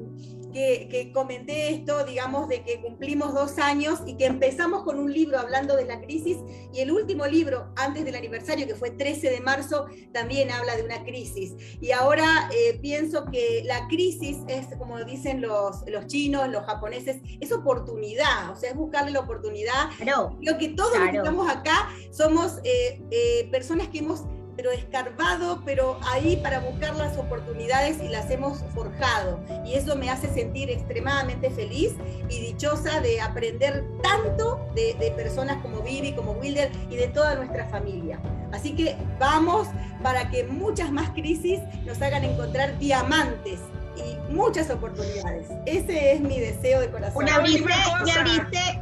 que, 0.53 1.11
comenté 1.13 1.73
esto, 1.73 2.05
digamos, 2.05 2.47
de 2.47 2.63
que 2.63 2.81
cumplimos 2.81 3.33
dos 3.33 3.57
años 3.57 3.99
y 4.05 4.15
que 4.15 4.25
empezamos 4.25 4.83
con 4.83 4.99
un 4.99 5.11
libro 5.11 5.39
hablando 5.39 5.75
de 5.75 5.85
la 5.85 5.99
crisis 5.99 6.37
y 6.71 6.79
el 6.79 6.91
último 6.91 7.25
libro, 7.25 7.73
antes 7.75 8.05
del 8.05 8.15
aniversario, 8.15 8.67
que 8.67 8.75
fue 8.75 8.91
13 8.91 9.29
de 9.29 9.41
marzo, 9.41 9.87
también 10.13 10.51
habla 10.51 10.75
de 10.77 10.83
una 10.83 11.03
crisis. 11.03 11.55
Y 11.81 11.91
ahora 11.91 12.49
eh, 12.55 12.79
pienso 12.81 13.25
que 13.25 13.63
la 13.65 13.87
crisis 13.87 14.37
es, 14.47 14.67
como 14.77 15.03
dicen 15.03 15.41
los, 15.41 15.83
los 15.87 16.07
chinos, 16.07 16.47
los 16.49 16.63
japoneses, 16.63 17.17
es 17.39 17.51
oportunidad, 17.51 18.51
o 18.51 18.55
sea, 18.55 18.69
es 18.69 18.75
buscarle 18.75 19.11
la 19.11 19.21
oportunidad. 19.21 19.89
Claro, 19.97 20.37
Creo 20.39 20.57
que 20.57 20.69
todos 20.69 20.97
los 20.97 21.09
que 21.09 21.17
estamos 21.17 21.49
acá 21.49 21.89
somos 22.11 22.59
eh, 22.63 23.01
eh, 23.11 23.47
personas 23.51 23.87
que 23.87 23.99
hemos 23.99 24.23
pero 24.55 24.71
escarbado, 24.71 25.61
pero 25.65 25.99
ahí 26.03 26.37
para 26.37 26.59
buscar 26.59 26.95
las 26.95 27.17
oportunidades 27.17 28.01
y 28.01 28.09
las 28.09 28.29
hemos 28.29 28.59
forjado. 28.73 29.39
Y 29.65 29.75
eso 29.75 29.95
me 29.95 30.09
hace 30.09 30.31
sentir 30.33 30.69
extremadamente 30.69 31.49
feliz 31.51 31.93
y 32.29 32.39
dichosa 32.39 32.99
de 33.01 33.21
aprender 33.21 33.83
tanto 34.01 34.65
de, 34.75 35.13
personas 35.15 35.61
como 35.61 35.81
Vivi, 35.81 36.13
como 36.13 36.31
Wilder 36.33 36.71
y 36.89 36.95
de 36.95 37.07
toda 37.07 37.35
nuestra 37.35 37.67
familia. 37.67 38.19
Así 38.51 38.75
que 38.75 38.95
vamos 39.19 39.67
para 40.01 40.29
que 40.29 40.43
muchas 40.43 40.91
más 40.91 41.09
crisis 41.11 41.59
nos 41.85 42.01
hagan 42.01 42.23
encontrar 42.23 42.77
diamantes 42.79 43.59
y 43.95 44.33
muchas 44.33 44.69
oportunidades. 44.69 45.47
Ese 45.65 46.13
es 46.13 46.21
mi 46.21 46.39
deseo 46.39 46.81
de 46.81 46.89
corazón. 46.89 47.25
Me 47.25 47.31
abriste, 47.31 47.69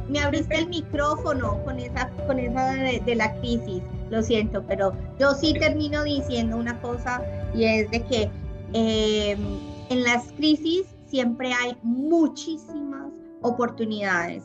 me 0.08 0.20
abriste, 0.20 0.54
el 0.56 0.68
micrófono 0.68 1.62
con 1.64 1.78
esa, 1.78 2.08
con 2.26 2.38
esa 2.38 2.72
de, 2.72 3.14
la 3.14 3.34
crisis. 3.36 3.82
Lo 4.12 4.22
siento, 4.22 4.62
pero 4.68 4.92
yo 5.18 5.32
sí 5.32 5.54
termino 5.54 6.04
diciendo 6.04 6.58
una 6.58 6.78
cosa 6.82 7.22
y 7.54 7.64
es 7.64 7.90
de 7.90 8.04
que 8.04 8.30
em, 8.74 9.40
en 9.88 10.04
las 10.04 10.30
crisis 10.32 10.86
siempre 11.06 11.50
hay 11.50 11.74
muchísimas 11.82 13.10
oportunidades. 13.40 14.44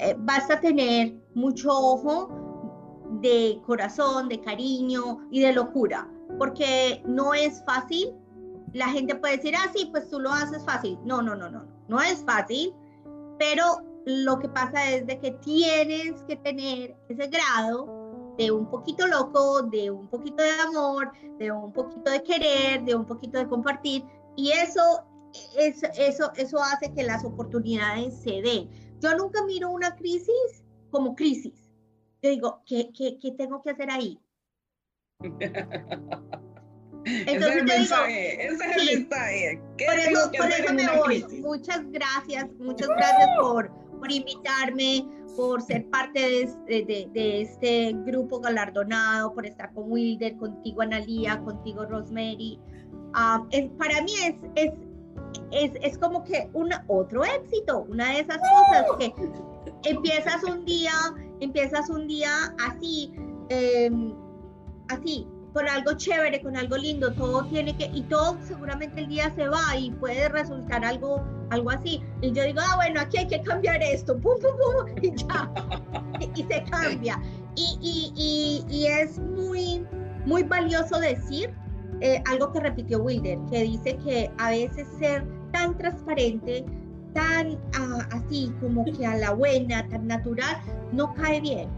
Eh, 0.00 0.16
basta 0.18 0.60
tener 0.60 1.14
mucho 1.34 1.70
ojo 1.70 2.28
de 3.20 3.60
corazón, 3.64 4.28
de 4.28 4.40
cariño 4.40 5.20
y 5.30 5.42
de 5.42 5.52
locura, 5.52 6.08
porque 6.36 7.00
no 7.06 7.34
es 7.34 7.62
fácil 7.64 8.12
la 8.72 8.88
gente 8.88 9.14
puede 9.14 9.36
decir, 9.36 9.54
ah, 9.56 9.70
sí, 9.72 9.88
pues 9.92 10.10
tú 10.10 10.18
lo 10.18 10.30
haces 10.30 10.64
fácil. 10.64 10.98
No, 11.04 11.22
no, 11.22 11.36
no, 11.36 11.48
no, 11.48 11.64
no 11.86 12.00
es 12.00 12.24
fácil, 12.24 12.74
pero 13.38 13.64
lo 14.04 14.38
que 14.38 14.48
pasa 14.48 14.90
es 14.90 15.06
de 15.06 15.18
que 15.20 15.30
tienes 15.32 16.20
que 16.22 16.36
tener 16.36 16.96
ese 17.08 17.28
grado 17.28 17.97
de 18.38 18.50
un 18.52 18.70
poquito 18.70 19.06
loco, 19.06 19.62
de 19.62 19.90
un 19.90 20.08
poquito 20.08 20.42
de 20.42 20.52
amor, 20.52 21.12
de 21.38 21.50
un 21.50 21.72
poquito 21.72 22.10
de 22.10 22.22
querer, 22.22 22.84
de 22.84 22.94
un 22.94 23.04
poquito 23.04 23.38
de 23.38 23.48
compartir, 23.48 24.04
y 24.36 24.52
eso, 24.52 25.04
eso, 25.58 25.88
eso, 25.96 26.32
eso 26.36 26.62
hace 26.62 26.92
que 26.94 27.02
las 27.02 27.24
oportunidades 27.24 28.14
se 28.22 28.40
den. 28.40 28.70
Yo 29.00 29.14
nunca 29.16 29.44
miro 29.44 29.70
una 29.70 29.96
crisis 29.96 30.64
como 30.90 31.14
crisis. 31.16 31.68
Yo 32.22 32.30
digo, 32.30 32.62
¿qué, 32.64 32.90
qué, 32.96 33.18
qué 33.20 33.32
tengo 33.32 33.60
que 33.62 33.70
hacer 33.70 33.90
ahí? 33.90 34.18
Entonces, 37.04 37.62
ese 37.62 38.54
es 38.54 38.76
el 38.76 38.98
mensaje, 38.98 39.60
por 39.78 40.50
eso, 40.50 40.74
me 40.74 40.98
voy. 40.98 41.40
Muchas 41.40 41.90
gracias, 41.90 42.48
muchas 42.58 42.88
gracias 42.88 43.28
por, 43.40 43.70
por 43.98 44.12
invitarme, 44.12 45.06
por 45.38 45.62
ser 45.62 45.88
parte 45.88 46.50
de, 46.66 47.40
este 47.40 47.92
grupo 48.04 48.40
galardonado, 48.40 49.32
por 49.32 49.46
estar 49.46 49.72
con 49.72 49.84
Wilder, 49.88 50.36
contigo 50.36 50.82
Analía, 50.82 51.38
contigo 51.44 51.84
Rosemary. 51.84 52.58
Ah, 53.14 53.46
para 53.78 54.02
mí 54.02 54.14
es, 54.24 54.34
es, 54.56 54.72
es, 55.52 55.70
es, 55.80 55.96
como 55.96 56.24
que 56.24 56.50
un 56.54 56.70
otro 56.88 57.24
éxito, 57.24 57.86
una 57.88 58.14
de 58.14 58.20
esas 58.22 58.38
cosas 58.38 58.84
que 58.98 59.14
empiezas 59.88 60.42
un 60.42 60.64
día, 60.64 60.90
empiezas 61.38 61.88
un 61.88 62.08
día 62.08 62.32
así, 62.68 63.12
em, 63.50 64.12
así, 64.88 65.24
con 65.58 65.68
algo 65.68 65.92
chévere, 65.94 66.40
con 66.40 66.56
algo 66.56 66.76
lindo, 66.76 67.12
todo 67.14 67.44
tiene 67.46 67.76
que, 67.76 67.86
y 67.92 68.02
todo 68.02 68.38
seguramente 68.44 69.00
el 69.00 69.08
día 69.08 69.34
se 69.34 69.48
va 69.48 69.76
y 69.76 69.90
puede 69.90 70.28
resultar 70.28 70.84
algo, 70.84 71.24
algo 71.50 71.70
así. 71.70 72.00
Y 72.22 72.30
yo 72.30 72.44
digo, 72.44 72.60
ah, 72.62 72.76
bueno, 72.76 73.00
aquí 73.00 73.18
hay 73.18 73.26
que 73.26 73.42
cambiar 73.42 73.82
esto, 73.82 74.16
pum, 74.20 74.36
pum, 74.40 74.52
pum, 74.56 74.94
y 75.02 75.16
ya, 75.16 75.50
y, 76.36 76.42
se 76.44 76.62
cambia. 76.70 77.20
Y, 77.56 77.76
y, 77.82 78.64
y, 78.68 78.86
es 78.86 79.18
muy, 79.18 79.84
muy 80.26 80.44
valioso 80.44 81.00
decir 81.00 81.52
eh, 82.02 82.22
algo 82.30 82.52
que 82.52 82.60
repitió 82.60 83.02
Wilder, 83.02 83.40
que 83.50 83.64
dice 83.64 83.96
que 84.04 84.30
a 84.38 84.50
veces 84.50 84.86
ser 85.00 85.26
tan 85.50 85.76
transparente, 85.76 86.64
tan 87.14 87.58
ah, 87.74 88.06
así 88.12 88.54
como 88.60 88.84
que 88.84 89.04
a 89.04 89.16
la 89.16 89.32
buena, 89.32 89.88
tan 89.88 90.06
natural, 90.06 90.56
no 90.92 91.12
cae 91.14 91.40
bien, 91.40 91.68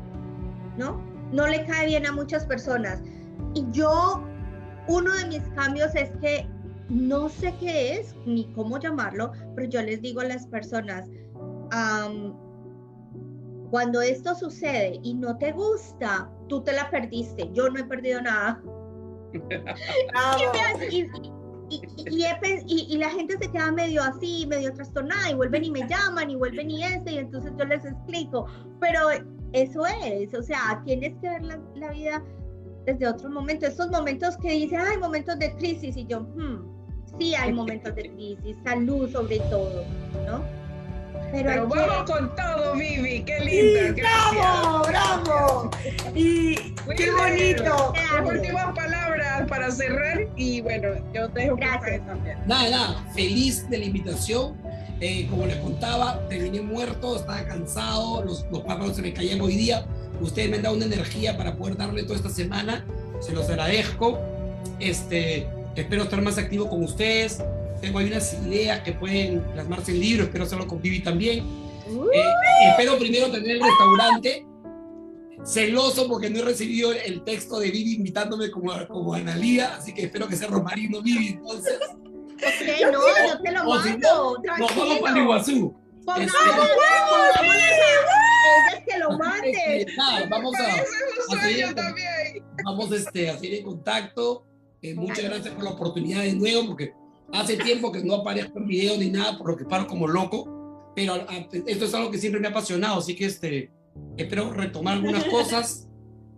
¿no? 0.76 1.00
No 1.32 1.46
le 1.46 1.64
cae 1.64 1.86
bien 1.86 2.04
a 2.04 2.12
muchas 2.12 2.44
personas. 2.44 3.00
Y 3.54 3.66
yo, 3.72 4.22
uno 4.88 5.12
de 5.16 5.26
mis 5.26 5.42
cambios 5.54 5.94
es 5.94 6.10
que 6.20 6.46
no 6.88 7.28
sé 7.28 7.54
qué 7.60 7.94
es 7.94 8.14
ni 8.26 8.52
cómo 8.52 8.78
llamarlo, 8.78 9.32
pero 9.54 9.68
yo 9.68 9.82
les 9.82 10.02
digo 10.02 10.20
a 10.20 10.24
las 10.24 10.46
personas, 10.46 11.08
cuando 13.70 14.00
esto 14.02 14.34
sucede 14.34 14.98
y 15.02 15.14
no 15.14 15.36
te 15.38 15.52
gusta, 15.52 16.28
tú 16.48 16.62
te 16.62 16.72
la 16.72 16.90
perdiste, 16.90 17.48
yo 17.52 17.70
no 17.70 17.78
he 17.78 17.84
perdido 17.84 18.20
nada. 18.20 18.60
y, 20.90 21.08
y, 22.66 22.96
la 22.98 23.10
gente 23.10 23.38
se 23.40 23.50
queda 23.50 23.70
medio 23.70 24.02
así, 24.02 24.44
medio 24.48 24.72
trastornada 24.72 25.30
y 25.30 25.34
vuelven 25.34 25.64
y 25.64 25.70
me 25.70 25.86
llaman 25.86 26.30
y 26.30 26.36
vuelven 26.36 26.68
y 26.68 26.82
ese 26.82 27.12
y 27.12 27.18
entonces 27.18 27.52
yo 27.56 27.64
les 27.64 27.84
explico, 27.84 28.46
pero 28.80 29.08
eso 29.52 29.86
es, 29.86 30.34
o 30.34 30.42
sea, 30.42 30.82
tienes 30.84 31.16
que 31.20 31.28
ver 31.28 31.42
la, 31.44 31.90
vida 31.92 32.22
desde 32.86 33.06
otros 33.06 33.30
momentos, 33.30 33.70
estos 33.70 33.90
momentos 33.90 34.36
que 34.36 34.50
dicen, 34.50 34.80
hay 34.80 34.98
momentos 34.98 35.38
de 35.38 35.52
crisis 35.54 35.96
y 35.96 36.06
yo, 36.06 36.20
hmm, 36.20 37.18
sí 37.18 37.34
hay 37.34 37.52
momentos 37.52 37.94
de 37.94 38.10
crisis, 38.10 38.56
salud 38.64 39.10
sobre 39.10 39.38
todo, 39.40 39.84
¿no? 40.26 40.60
Pero, 41.32 41.68
vamos 41.68 42.10
con 42.10 42.34
todo, 42.34 42.74
Vivi, 42.74 43.22
qué 43.22 43.38
linda. 43.40 44.02
bravo, 44.32 44.84
bravo. 44.84 45.70
Y 46.14 46.56
qué 46.96 47.10
bonito. 47.12 47.92
Últimas 48.24 48.74
palabras 48.74 49.48
para 49.48 49.70
cerrar 49.70 50.26
y 50.36 50.60
bueno, 50.60 50.88
yo 51.14 51.28
te 51.30 51.42
dejo 51.42 51.56
Gracias. 51.56 52.04
también. 52.04 52.38
Nada, 52.46 52.70
nada, 52.70 53.04
feliz 53.14 53.68
de 53.70 53.78
la 53.78 53.84
invitación. 53.84 54.56
Eh, 55.00 55.26
como 55.30 55.46
les 55.46 55.56
contaba, 55.58 56.20
terminé 56.28 56.60
muerto, 56.60 57.16
estaba 57.16 57.44
cansado, 57.44 58.24
los, 58.24 58.44
los 58.50 58.96
se 58.96 59.00
me 59.00 59.12
caían 59.12 59.40
hoy 59.40 59.56
día. 59.56 59.86
Ustedes 60.20 60.50
me 60.50 60.56
han 60.56 60.62
dado 60.62 60.76
una 60.76 60.86
energía 60.86 61.36
para 61.36 61.56
poder 61.56 61.76
darle 61.76 62.02
toda 62.02 62.16
esta 62.16 62.30
semana. 62.30 62.84
Se 63.20 63.32
los 63.32 63.48
agradezco. 63.48 64.18
Este, 64.78 65.46
espero 65.74 66.04
estar 66.04 66.20
más 66.22 66.38
activo 66.38 66.68
con 66.68 66.82
ustedes 66.84 67.42
tengo 67.80 67.98
ahí 67.98 68.06
unas 68.06 68.34
ideas 68.34 68.80
que 68.80 68.92
pueden 68.92 69.40
plasmarse 69.52 69.92
en 69.92 70.00
libros, 70.00 70.26
espero 70.26 70.44
hacerlo 70.44 70.66
con 70.66 70.82
Vivi 70.82 71.00
también. 71.00 71.38
Eh, 71.38 72.70
espero 72.70 72.98
primero 72.98 73.30
tener 73.30 73.56
el 73.56 73.62
restaurante. 73.62 74.46
Celoso 75.44 76.06
porque 76.06 76.28
no 76.28 76.40
he 76.40 76.42
recibido 76.42 76.92
el 76.92 77.24
texto 77.24 77.58
de 77.58 77.70
Vivi 77.70 77.94
invitándome 77.94 78.50
como, 78.50 78.72
como 78.88 79.14
Analía, 79.14 79.74
así 79.76 79.94
que 79.94 80.04
espero 80.04 80.28
que 80.28 80.36
sea 80.36 80.48
Romarino 80.48 81.00
Vivi 81.00 81.28
entonces. 81.28 81.78
Ok, 81.82 82.92
no, 82.92 83.00
yo 83.00 83.42
te 83.42 83.52
lo 83.52 83.64
mando. 83.64 84.36
nos 84.58 84.76
vamos 84.76 84.98
para 85.00 85.24
el 86.16 86.22
Iguazú. 86.22 86.64
Este, 88.72 88.84
que 88.86 88.98
lo. 88.98 89.08
Este, 89.44 90.28
vamos 90.28 90.54
a, 90.56 91.36
a 91.36 91.42
seguir, 91.42 91.66
vamos 92.64 92.92
este, 92.92 93.30
a 93.30 93.38
seguir 93.38 93.58
en 93.58 93.64
contacto. 93.64 94.46
Eh, 94.82 94.94
muchas 94.94 95.24
gracias 95.24 95.54
por 95.54 95.64
la 95.64 95.70
oportunidad 95.70 96.22
de 96.22 96.32
nuevo, 96.32 96.68
porque 96.68 96.94
Hace 97.32 97.56
tiempo 97.56 97.92
que 97.92 98.02
no 98.02 98.16
aparezco 98.16 98.58
en 98.58 98.66
video 98.66 98.96
ni 98.96 99.10
nada, 99.10 99.38
por 99.38 99.50
lo 99.50 99.56
que 99.56 99.64
paro 99.64 99.86
como 99.86 100.08
loco, 100.08 100.92
pero 100.96 101.14
esto 101.66 101.84
es 101.84 101.94
algo 101.94 102.10
que 102.10 102.18
siempre 102.18 102.40
me 102.40 102.48
ha 102.48 102.50
apasionado, 102.50 102.98
así 102.98 103.14
que 103.14 103.26
este, 103.26 103.70
espero 104.16 104.52
retomar 104.52 104.96
algunas 104.96 105.24
cosas. 105.30 105.86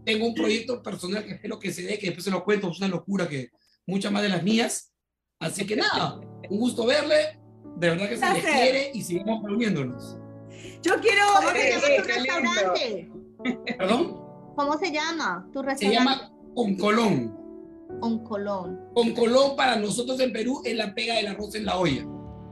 Tengo 0.05 0.27
un 0.27 0.35
proyecto 0.35 0.83
personal 0.83 1.25
que 1.25 1.33
espero 1.33 1.59
que 1.59 1.73
se 1.73 1.83
dé, 1.83 1.99
que 1.99 2.07
después 2.07 2.25
se 2.25 2.31
lo 2.31 2.45
cuento, 2.45 2.71
es 2.71 2.79
una 2.79 2.89
locura 2.89 3.29
que 3.29 3.51
muchas 3.87 4.13
más 4.13 4.23
de 4.23 4.29
las 4.29 4.43
mías. 4.43 4.93
Así 5.39 5.65
que 5.67 5.77
nada, 5.77 6.21
un 6.51 6.59
gusto 6.59 6.85
verle, 6.85 7.41
de 7.77 7.91
verdad 7.91 8.09
que 8.09 8.17
se 8.17 8.33
les 8.33 8.45
quiere 8.45 8.91
y 8.95 9.03
seguimos 9.03 9.43
reuniéndonos. 9.43 10.19
Yo 10.83 11.01
quiero... 11.01 11.25
¿Cómo 11.35 11.51
se 11.53 11.71
llama 11.71 11.97
tu 11.97 12.03
restaurante? 12.03 13.11
¿Perdón? 13.79 14.23
¿Cómo 14.57 14.79
se 14.79 14.93
llama 14.93 15.49
tu 15.53 15.63
restaurante? 15.63 15.87
Se 15.87 15.93
llama 15.93 16.33
Oncolón. 16.55 17.43
Oncolón. 18.01 18.81
Oncolón 18.95 19.57
para 19.57 19.77
nosotros 19.77 20.19
en 20.21 20.33
Perú 20.33 20.63
es 20.65 20.75
la 20.77 20.95
pega 20.95 21.15
del 21.15 21.29
arroz 21.29 21.55
en 21.55 21.67
la 21.67 21.77
olla. 21.77 22.05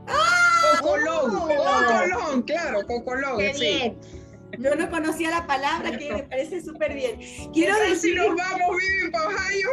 ¡Ah! 0.07 0.41
Cocolón, 0.81 1.31
cocolón, 1.31 2.41
claro, 2.43 2.85
cocolón. 2.87 3.37
Qué 3.37 3.53
sí. 3.53 3.61
bien. 3.61 3.97
Yo 4.59 4.75
no 4.75 4.89
conocía 4.89 5.29
la 5.29 5.47
palabra 5.47 5.97
que 5.97 6.13
me 6.13 6.23
parece 6.23 6.61
súper 6.61 6.93
bien. 6.93 7.19
Quiero 7.53 7.77
decir. 7.79 8.11
si 8.11 8.15
nos 8.15 8.35
vamos, 8.35 8.77
Vivi, 8.77 9.11
para 9.11 9.29
Ohio? 9.29 9.69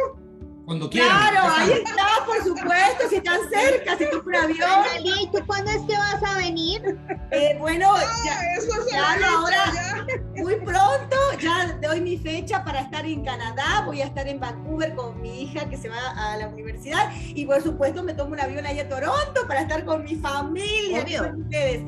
Cuando 0.69 0.87
quieran. 0.87 1.09
Claro, 1.09 1.55
ahí 1.55 1.71
está, 1.71 2.25
por 2.27 2.43
supuesto, 2.43 3.09
si 3.09 3.15
están 3.15 3.39
cerca, 3.49 3.97
si 3.97 4.05
tú 4.11 4.23
por 4.23 4.35
avión. 4.35 4.69
¿y 5.03 5.27
tú 5.31 5.43
cuándo 5.47 5.71
es 5.71 5.81
que 5.81 5.97
vas 5.97 6.21
a 6.21 6.37
venir? 6.37 6.95
Eh, 7.31 7.55
bueno, 7.57 7.91
ah, 7.95 8.03
ya, 8.23 8.39
eso 8.55 8.77
ya 8.91 9.17
ahora, 9.33 10.05
muy 10.35 10.57
pronto, 10.57 11.17
ya 11.41 11.75
doy 11.81 12.01
mi 12.01 12.19
fecha 12.19 12.63
para 12.63 12.81
estar 12.81 13.03
en 13.03 13.25
Canadá, 13.25 13.81
voy 13.87 14.03
a 14.03 14.05
estar 14.05 14.27
en 14.27 14.39
Vancouver 14.39 14.93
con 14.93 15.19
mi 15.19 15.41
hija 15.41 15.67
que 15.67 15.75
se 15.75 15.89
va 15.89 16.11
a 16.15 16.37
la 16.37 16.47
universidad 16.47 17.11
y 17.15 17.47
por 17.47 17.63
supuesto 17.63 18.03
me 18.03 18.13
tomo 18.13 18.33
un 18.33 18.39
avión 18.39 18.63
allá 18.63 18.83
a 18.83 18.89
Toronto 18.89 19.47
para 19.47 19.61
estar 19.61 19.83
con 19.85 20.03
mi 20.03 20.17
familia, 20.17 21.03
con 21.17 21.41
ustedes. 21.41 21.81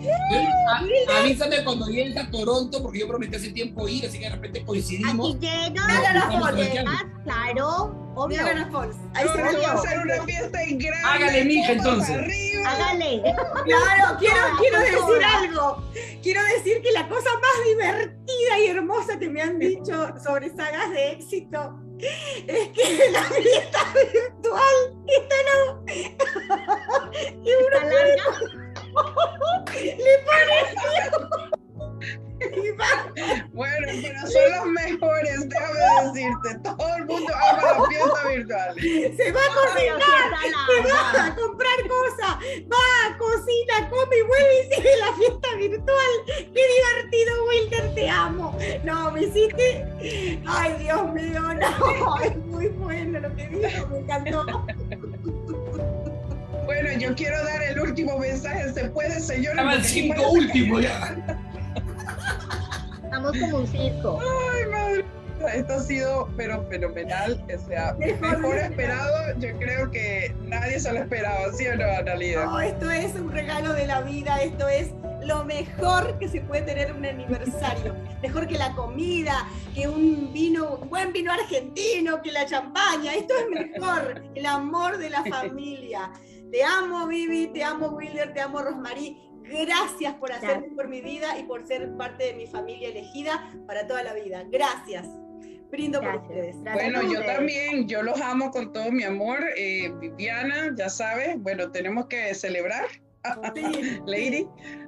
avísame 1.19 1.63
cuando 1.63 1.85
llegues 1.85 2.17
a 2.17 2.31
Toronto 2.31 2.81
porque 2.81 3.01
yo 3.01 3.07
prometí 3.07 3.35
hace 3.35 3.51
tiempo 3.51 3.87
ir, 3.87 4.07
así 4.07 4.17
que 4.17 4.25
de 4.25 4.31
repente 4.31 4.65
coincidimos. 4.65 5.35
Aquí 5.35 5.45
llegas, 5.45 7.05
claro. 7.23 8.00
Obvio. 8.15 8.45
Ahí 8.45 9.27
se 9.27 9.41
va 9.41 9.71
a 9.71 9.73
hacer 9.73 9.99
una 9.99 10.23
fiesta 10.23 10.63
en 10.63 10.77
grande. 10.77 11.07
Hágale, 11.07 11.45
mija, 11.45 11.71
entonces. 11.73 12.17
Hágale. 12.65 13.23
Claro, 13.63 14.17
quiero, 14.19 14.41
quiero 14.57 14.79
decir 14.79 15.23
algo. 15.23 15.83
Quiero 16.21 16.43
decir 16.43 16.81
que 16.81 16.91
la 16.91 17.07
cosa 17.07 17.29
más 17.39 17.65
divertida 17.67 18.59
y 18.59 18.67
hermosa 18.67 19.19
que 19.19 19.29
me 19.29 19.41
han 19.41 19.59
dicho 19.59 20.13
sobre 20.23 20.49
sagas 20.49 20.89
de 20.91 21.11
éxito 21.11 21.79
es 22.47 22.69
que 22.69 23.09
la 23.11 23.23
fiesta 23.23 23.79
virtual 23.93 24.97
está 25.07 25.35
no. 25.47 25.83
y 27.43 27.51
uno 27.53 27.79
larga. 27.89 28.23
le 29.73 30.13
pareció 30.25 31.51
bueno, 33.53 33.87
pero 34.01 34.27
son 34.27 34.51
los 34.51 34.65
mejores, 34.67 35.49
déjame 35.49 35.79
decirte. 36.13 36.59
Todo 36.63 36.95
el 36.97 37.05
mundo 37.05 37.33
ama 37.49 37.61
la 37.61 37.87
fiesta 37.87 38.27
virtual. 38.29 38.75
Se 39.17 39.31
va 39.31 39.39
a 39.39 39.53
cocinar, 39.53 40.01
se 40.67 40.91
va 40.91 41.25
a 41.25 41.35
comprar 41.35 41.77
cosas, 41.87 42.37
va, 42.71 43.17
cocina, 43.17 43.89
come 43.89 44.17
y 44.17 44.21
vuelve 44.21 44.59
y 44.59 44.75
sigue 44.75 44.97
la 44.97 45.13
fiesta 45.13 45.55
virtual. 45.57 46.11
Qué 46.27 46.63
divertido, 46.75 47.45
Wilder, 47.47 47.95
te 47.95 48.09
amo. 48.09 48.57
No, 48.83 49.11
me 49.11 49.23
hiciste. 49.23 49.85
Ay, 50.47 50.75
Dios 50.79 51.13
mío, 51.13 51.41
no. 51.53 52.21
Es 52.21 52.37
muy 52.37 52.67
bueno 52.69 53.19
lo 53.19 53.35
que 53.35 53.47
dijo, 53.47 53.87
me 53.87 53.99
encantó. 53.99 54.65
Bueno, 56.65 56.89
yo 56.99 57.15
quiero 57.15 57.43
dar 57.43 57.61
el 57.63 57.79
último 57.79 58.17
mensaje. 58.17 58.71
¿Se 58.73 58.85
puede, 58.89 59.19
señor? 59.19 59.57
el 59.59 59.83
cinco 59.83 60.31
último 60.31 60.79
ya. 60.79 61.40
Estamos 63.03 63.31
como 63.37 63.57
un 63.57 63.67
circo. 63.67 64.19
Ay, 64.21 64.65
madre. 64.69 65.05
Esto 65.55 65.73
ha 65.73 65.79
sido 65.79 66.29
pero 66.37 66.63
fenomenal, 66.67 67.43
o 67.53 67.67
sea, 67.67 67.93
mejor 67.99 68.57
esperado, 68.57 69.11
yo 69.39 69.57
creo 69.57 69.89
que 69.89 70.35
nadie 70.43 70.79
se 70.79 70.93
lo 70.93 70.99
esperaba, 70.99 71.51
¿sí 71.53 71.67
o 71.67 71.75
no, 71.75 71.83
Analia? 71.83 72.45
No, 72.45 72.59
esto 72.59 72.91
es 72.91 73.15
un 73.15 73.31
regalo 73.31 73.73
de 73.73 73.87
la 73.87 74.01
vida, 74.01 74.41
esto 74.43 74.67
es 74.67 74.91
lo 75.23 75.43
mejor 75.43 76.17
que 76.19 76.27
se 76.27 76.41
puede 76.41 76.63
tener 76.63 76.93
un 76.93 77.05
aniversario. 77.05 77.95
Mejor 78.21 78.47
que 78.47 78.57
la 78.57 78.73
comida, 78.73 79.47
que 79.73 79.87
un 79.87 80.31
vino, 80.33 80.75
un 80.75 80.89
buen 80.89 81.11
vino 81.13 81.31
argentino, 81.31 82.21
que 82.21 82.31
la 82.31 82.45
champaña. 82.45 83.13
Esto 83.13 83.33
es 83.35 83.49
mejor, 83.49 84.23
el 84.35 84.45
amor 84.45 84.97
de 84.97 85.09
la 85.09 85.23
familia. 85.29 86.11
Te 86.51 86.63
amo, 86.63 87.07
Vivi, 87.07 87.47
te 87.47 87.63
amo, 87.63 87.87
Wilder, 87.89 88.33
te 88.33 88.41
amo, 88.41 88.61
Rosmarie. 88.61 89.17
Gracias 89.43 90.13
por 90.15 90.31
hacer 90.31 90.63
por 90.75 90.87
mi 90.87 91.01
vida 91.01 91.37
y 91.37 91.43
por 91.43 91.65
ser 91.65 91.95
parte 91.97 92.25
de 92.25 92.33
mi 92.33 92.47
familia 92.47 92.89
elegida 92.89 93.53
para 93.67 93.87
toda 93.87 94.03
la 94.03 94.13
vida. 94.13 94.43
Gracias. 94.49 95.07
Brindo 95.69 96.01
por 96.01 96.15
ustedes. 96.17 96.57
bueno, 96.73 97.01
yo 97.03 97.23
también, 97.25 97.87
yo 97.87 98.03
los 98.03 98.19
amo 98.19 98.51
con 98.51 98.73
todo 98.73 98.91
mi 98.91 99.03
amor. 99.03 99.39
Eh, 99.55 99.89
Viviana, 99.99 100.73
ya 100.77 100.89
sabes, 100.89 101.39
bueno, 101.39 101.71
tenemos 101.71 102.07
que 102.07 102.33
celebrar. 102.35 102.85
Lady. 104.05 104.47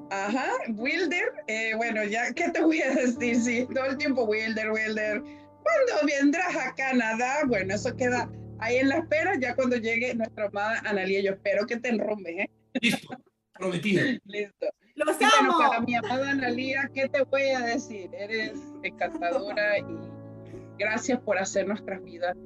Ajá, 0.09 0.49
Wilder. 0.75 1.31
Eh, 1.47 1.73
bueno, 1.75 2.03
ya, 2.03 2.33
¿qué 2.33 2.49
te 2.49 2.61
voy 2.61 2.81
a 2.81 2.91
decir? 2.91 3.35
Sí, 3.41 3.67
todo 3.73 3.85
el 3.85 3.97
tiempo 3.97 4.25
Wilder, 4.25 4.71
Wilder. 4.71 5.21
¿Cuándo 5.21 6.05
vendrás 6.05 6.55
a 6.55 6.75
Canadá? 6.75 7.43
Bueno, 7.47 7.73
eso 7.73 7.95
queda 7.95 8.29
ahí 8.59 8.77
en 8.77 8.89
la 8.89 8.97
espera. 8.97 9.35
Ya 9.39 9.55
cuando 9.55 9.77
llegue 9.77 10.13
nuestra 10.13 10.47
amada 10.47 10.81
Analia, 10.85 11.21
yo 11.21 11.31
espero 11.31 11.65
que 11.65 11.77
te 11.77 11.89
enrumbes, 11.89 12.39
¿eh? 12.39 12.49
Listo. 12.81 13.17
Prometido. 13.57 14.03
Listo. 14.25 14.67
Los 14.95 15.17
amo. 15.39 15.57
para 15.57 15.81
mi 15.81 15.95
amada 15.95 16.31
Analia, 16.31 16.89
¿qué 16.93 17.09
te 17.09 17.23
voy 17.23 17.49
a 17.49 17.61
decir? 17.61 18.09
Eres 18.13 18.59
encantadora 18.83 19.79
y 19.79 19.83
gracias 20.77 21.19
por 21.21 21.37
hacer 21.37 21.67
nuestras 21.67 22.03
vidas 22.03 22.37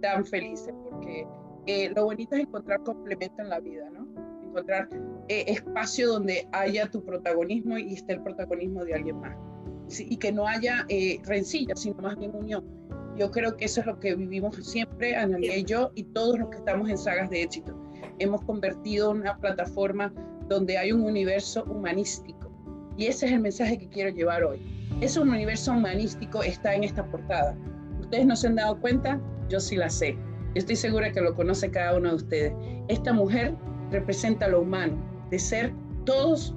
tan 0.00 0.24
felices, 0.24 0.72
porque 0.88 1.26
eh, 1.66 1.90
lo 1.94 2.04
bonito 2.04 2.36
es 2.36 2.42
encontrar 2.42 2.80
complemento 2.84 3.42
en 3.42 3.48
la 3.48 3.58
vida, 3.58 3.90
¿no? 3.90 4.06
Encontrar 4.44 4.88
eh, 5.28 5.44
espacio 5.48 6.08
donde 6.08 6.46
haya 6.52 6.88
tu 6.88 7.04
protagonismo 7.04 7.76
y 7.76 7.94
esté 7.94 8.14
el 8.14 8.22
protagonismo 8.22 8.84
de 8.84 8.94
alguien 8.94 9.20
más. 9.20 9.36
y 9.98 10.16
que 10.16 10.32
no 10.32 10.46
haya 10.46 10.84
eh, 10.88 11.20
rencilla, 11.24 11.74
sino 11.74 11.96
más 11.96 12.16
bien 12.16 12.34
unión. 12.34 12.64
Yo 13.16 13.30
creo 13.30 13.56
que 13.56 13.64
eso 13.64 13.80
es 13.80 13.86
lo 13.86 13.98
que 13.98 14.14
vivimos 14.14 14.56
siempre, 14.56 15.16
Analia 15.16 15.56
y 15.56 15.64
yo, 15.64 15.90
y 15.94 16.04
todos 16.04 16.38
los 16.38 16.50
que 16.50 16.58
estamos 16.58 16.88
en 16.88 16.98
sagas 16.98 17.30
de 17.30 17.42
éxito. 17.42 17.74
Hemos 18.18 18.42
convertido 18.42 19.10
una 19.10 19.36
plataforma 19.38 20.12
donde 20.48 20.78
hay 20.78 20.92
un 20.92 21.02
universo 21.02 21.64
humanístico. 21.64 22.50
Y 22.96 23.06
ese 23.06 23.26
es 23.26 23.32
el 23.32 23.40
mensaje 23.40 23.78
que 23.78 23.88
quiero 23.88 24.10
llevar 24.10 24.44
hoy. 24.44 24.60
Ese 25.00 25.20
universo 25.20 25.72
humanístico 25.72 26.42
está 26.42 26.74
en 26.74 26.84
esta 26.84 27.04
portada. 27.04 27.56
¿Ustedes 28.00 28.26
no 28.26 28.36
se 28.36 28.46
han 28.46 28.56
dado 28.56 28.80
cuenta? 28.80 29.20
Yo 29.48 29.60
sí 29.60 29.76
la 29.76 29.90
sé. 29.90 30.16
Estoy 30.54 30.76
segura 30.76 31.12
que 31.12 31.20
lo 31.20 31.34
conoce 31.34 31.70
cada 31.70 31.96
uno 31.96 32.10
de 32.10 32.14
ustedes. 32.14 32.52
Esta 32.88 33.12
mujer 33.12 33.54
representa 33.90 34.48
lo 34.48 34.62
humano, 34.62 34.96
de 35.30 35.38
ser 35.38 35.72
todos 36.04 36.54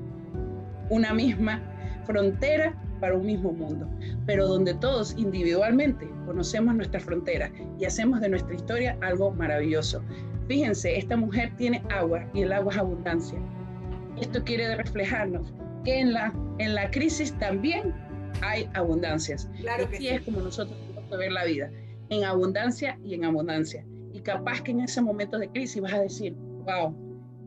una 0.90 1.14
misma 1.14 1.62
frontera 2.06 2.76
para 3.00 3.16
un 3.16 3.26
mismo 3.26 3.52
mundo, 3.52 3.90
pero 4.26 4.48
donde 4.48 4.74
todos 4.76 5.16
individualmente 5.18 6.10
conocemos 6.26 6.76
nuestra 6.76 7.00
frontera 7.00 7.52
y 7.80 7.86
hacemos 7.86 8.22
de 8.22 8.30
nuestra 8.30 8.56
historia 8.56 8.98
algo 9.02 9.32
maravilloso. 9.32 10.02
Fíjense, 10.48 10.98
esta 10.98 11.16
mujer 11.16 11.54
tiene 11.58 11.84
agua 11.90 12.26
y 12.34 12.42
el 12.44 12.52
agua 12.52 12.74
es 12.74 12.80
abundancia. 12.80 13.40
Esto 14.22 14.44
quiere 14.44 14.76
reflejarnos 14.76 15.54
que 15.86 16.00
en 16.00 16.14
la, 16.14 16.34
en 16.58 16.76
la 16.76 16.92
crisis 16.92 17.38
también 17.40 17.94
hay 18.42 18.70
abundancias. 18.74 19.50
Claro 19.60 19.84
y 19.84 19.88
que 19.88 19.96
así 19.96 20.08
sí. 20.08 20.14
es 20.16 20.22
como 20.22 20.42
nosotros 20.42 20.78
tenemos 20.80 21.10
que 21.10 21.18
ver 21.18 21.32
la 21.32 21.46
vida, 21.46 21.72
en 22.10 22.24
abundancia 22.24 23.00
y 23.04 23.14
en 23.14 23.26
abundancia. 23.26 23.86
Y 24.14 24.22
capaz 24.22 24.62
que 24.62 24.72
en 24.72 24.82
ese 24.82 25.02
momento 25.02 25.38
de 25.38 25.50
crisis 25.50 25.82
vas 25.82 25.94
a 25.94 26.02
decir, 26.02 26.34
wow, 26.34 26.94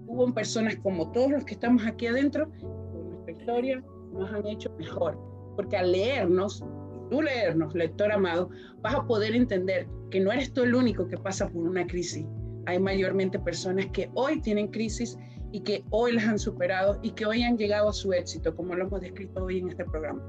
hubo 0.06 0.32
personas 0.32 0.76
como 0.76 1.10
todos 1.12 1.30
los 1.30 1.44
que 1.44 1.54
estamos 1.54 1.86
aquí 1.86 2.06
adentro, 2.06 2.50
con 2.60 3.10
nuestra 3.10 3.32
historia, 3.32 3.82
nos 4.12 4.32
han 4.32 4.46
hecho 4.46 4.70
mejor. 4.78 5.18
Porque 5.56 5.76
al 5.76 5.92
leernos, 5.92 6.64
tú 7.10 7.22
leernos, 7.22 7.74
lector 7.74 8.12
amado, 8.12 8.50
vas 8.80 8.94
a 8.94 9.06
poder 9.06 9.34
entender 9.34 9.86
que 10.10 10.20
no 10.20 10.32
eres 10.32 10.52
tú 10.52 10.62
el 10.62 10.74
único 10.74 11.06
que 11.08 11.18
pasa 11.18 11.48
por 11.48 11.62
una 11.62 11.86
crisis. 11.86 12.26
Hay 12.66 12.78
mayormente 12.78 13.38
personas 13.38 13.86
que 13.92 14.08
hoy 14.14 14.40
tienen 14.40 14.68
crisis 14.68 15.18
y 15.52 15.60
que 15.60 15.84
hoy 15.90 16.12
las 16.12 16.24
han 16.24 16.38
superado 16.38 16.98
y 17.02 17.10
que 17.10 17.26
hoy 17.26 17.42
han 17.42 17.56
llegado 17.56 17.90
a 17.90 17.92
su 17.92 18.12
éxito, 18.12 18.56
como 18.56 18.74
lo 18.74 18.86
hemos 18.86 19.00
descrito 19.00 19.44
hoy 19.44 19.58
en 19.58 19.68
este 19.68 19.84
programa. 19.84 20.20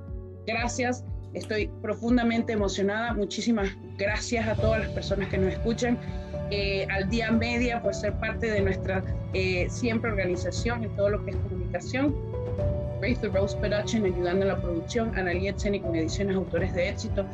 Gracias, 0.46 1.04
estoy 1.34 1.70
profundamente 1.82 2.54
emocionada. 2.54 3.14
Muchísimas 3.14 3.70
gracias 3.98 4.48
a 4.48 4.56
todas 4.56 4.82
las 4.82 4.90
personas 4.90 5.30
que 5.30 5.38
nos 5.38 5.54
escuchan. 5.54 5.98
Eh, 6.52 6.86
al 6.92 7.10
día 7.10 7.32
media 7.32 7.82
por 7.82 7.96
ser 7.96 8.14
parte 8.20 8.52
de 8.52 8.62
nuestra 8.62 9.04
eh, 9.34 9.68
siempre 9.70 10.12
organización 10.12 10.84
en 10.84 10.96
todo 10.96 11.10
lo 11.10 11.26
que 11.26 11.32
es 11.32 11.38
comunicación. 11.38 12.14
Raise 13.02 13.22
the 13.22 13.30
Rose 13.30 13.58
Production 13.58 14.06
ayudando 14.06 14.44
en 14.44 14.50
la 14.50 14.62
producción, 14.62 15.18
Analia 15.18 15.52
Etzeni 15.52 15.80
con 15.80 15.96
ediciones 15.96 16.36
autores 16.36 16.74
de 16.74 16.90
éxito 16.90 17.26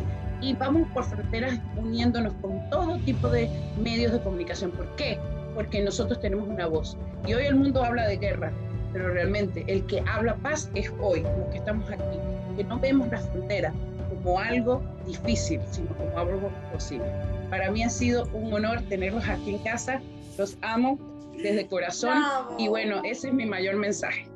y 0.41 0.53
vamos 0.53 0.87
por 0.93 1.03
fronteras 1.03 1.59
uniéndonos 1.75 2.33
con 2.41 2.69
todo 2.69 2.97
tipo 2.99 3.29
de 3.29 3.49
medios 3.81 4.13
de 4.13 4.21
comunicación. 4.21 4.71
¿Por 4.71 4.87
qué? 4.95 5.19
Porque 5.59 5.81
nosotros 5.81 6.21
tenemos 6.21 6.47
una 6.47 6.67
voz 6.67 6.95
y 7.27 7.33
hoy 7.33 7.43
el 7.43 7.55
mundo 7.55 7.83
habla 7.83 8.07
de 8.07 8.15
guerra, 8.15 8.53
pero 8.93 9.09
realmente 9.09 9.65
el 9.67 9.85
que 9.87 10.01
habla 10.07 10.37
paz 10.37 10.71
es 10.73 10.89
hoy, 11.01 11.19
los 11.19 11.49
que 11.51 11.57
estamos 11.57 11.91
aquí, 11.91 12.17
que 12.55 12.63
no 12.63 12.79
vemos 12.79 13.09
la 13.09 13.17
frontera 13.17 13.73
como 14.07 14.39
algo 14.39 14.81
difícil, 15.05 15.59
sino 15.69 15.89
como 15.97 16.17
algo 16.17 16.49
posible. 16.71 17.11
Para 17.49 17.69
mí 17.71 17.83
ha 17.83 17.89
sido 17.89 18.29
un 18.31 18.53
honor 18.53 18.81
tenerlos 18.87 19.27
aquí 19.27 19.49
en 19.49 19.57
casa, 19.57 20.01
los 20.37 20.57
amo 20.61 20.97
desde 21.35 21.67
corazón 21.67 22.17
Bravo. 22.17 22.55
y 22.57 22.69
bueno, 22.69 23.01
ese 23.03 23.27
es 23.27 23.33
mi 23.33 23.45
mayor 23.45 23.75
mensaje. 23.75 24.29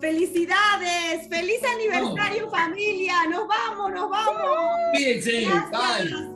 Felicidades, 0.00 1.28
feliz 1.28 1.60
aniversario 1.74 2.48
familia, 2.50 3.14
nos 3.28 3.48
vamos, 3.48 3.90
nos 3.90 4.10
vamos. 4.10 4.46
Cuídense, 4.92 5.48
bye. 5.72 6.35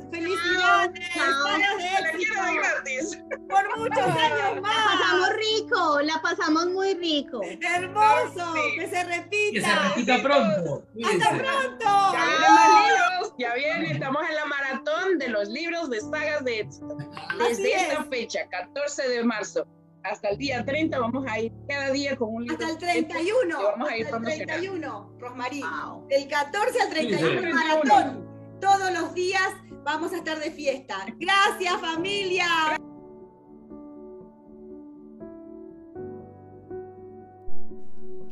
Chao. 1.14 1.58
La 1.58 2.52
gratis. 2.52 3.18
por 3.48 3.78
muchos 3.78 3.98
años 3.98 4.54
La 4.56 4.60
más. 4.60 4.86
pasamos 4.86 5.28
rico, 5.36 6.00
la 6.02 6.22
pasamos 6.22 6.66
muy 6.66 6.94
rico. 6.94 7.40
Hermoso, 7.42 8.54
Sí. 8.54 8.60
que 8.78 8.86
se 8.86 8.90
Que 8.90 8.96
se 8.96 9.04
repita. 9.04 9.88
repita 9.88 10.22
pronto. 10.22 10.84
Hasta 11.04 11.28
pronto. 11.30 11.84
Ya 12.12 12.24
vienen 12.26 12.54
más 12.54 12.68
libros, 12.88 13.34
ya 13.38 13.54
viene, 13.54 13.92
estamos 13.92 14.22
en 14.28 14.34
la 14.34 14.44
maratón 14.46 15.18
de 15.18 15.28
los 15.28 15.48
libros 15.48 15.90
de 15.90 16.00
sagas 16.00 16.44
de 16.44 16.60
éxito. 16.60 16.96
Desde 17.38 17.74
esta 17.74 18.02
es. 18.02 18.08
fecha, 18.08 18.40
14 18.50 19.08
de 19.08 19.24
marzo, 19.24 19.66
hasta 20.04 20.28
el 20.30 20.38
día 20.38 20.64
30, 20.64 20.98
vamos 20.98 21.26
a 21.28 21.38
ir 21.40 21.52
cada 21.68 21.90
día 21.90 22.16
con 22.16 22.34
un 22.34 22.44
libro. 22.44 22.64
Hasta 22.66 22.72
el 22.72 22.78
de 22.78 22.90
éxito 22.90 23.08
31. 23.14 23.58
que 23.58 23.64
vamos 23.64 23.88
a 23.90 23.96
ir 23.96 24.04
hasta 24.06 24.16
el 24.16 24.22
promocionando. 24.22 24.52
31, 24.52 25.12
Rosmarí. 25.18 25.60
Wow. 25.62 26.06
Del 26.08 26.28
14 26.28 26.80
al 26.82 26.90
31, 26.90 27.40
Sí. 27.40 27.46
maratón. 27.54 28.30
Todos 28.60 28.90
los 28.92 29.14
días 29.14 29.50
vamos 29.84 30.12
a 30.12 30.18
estar 30.18 30.38
de 30.38 30.50
fiesta. 30.50 30.96
Gracias, 31.18 31.80
familia. 31.80 32.46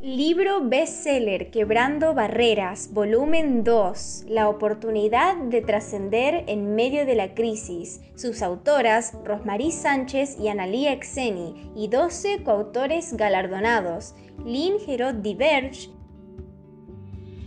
Libro 0.01 0.63
bestseller 0.63 1.51
Quebrando 1.51 2.15
Barreras, 2.15 2.95
volumen 2.95 3.63
2, 3.63 4.27
La 4.29 4.49
oportunidad 4.49 5.37
de 5.37 5.61
trascender 5.61 6.45
en 6.47 6.75
medio 6.75 7.05
de 7.05 7.15
la 7.15 7.35
crisis. 7.35 8.01
Sus 8.15 8.41
autoras, 8.41 9.13
Rosmarie 9.25 9.73
Sánchez 9.73 10.39
y 10.41 10.49
Analía 10.49 10.93
Exeni, 10.93 11.71
y 11.77 11.89
12 11.89 12.43
coautores 12.45 13.15
galardonados, 13.17 14.15
Lynn 14.47 14.79
Gerot 14.79 15.17
Diverge, 15.17 15.91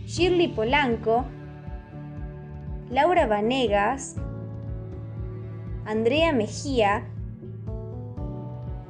Shirley 0.04 0.48
Polanco, 0.48 1.24
Laura 2.92 3.26
Vanegas, 3.26 4.16
Andrea 5.86 6.30
Mejía, 6.34 7.04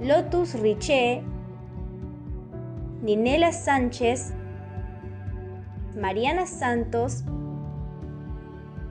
Lotus 0.01 0.55
Riché, 0.61 1.23
Ninela 3.01 3.53
Sánchez, 3.53 4.35
Mariana 5.95 6.47
Santos, 6.47 7.23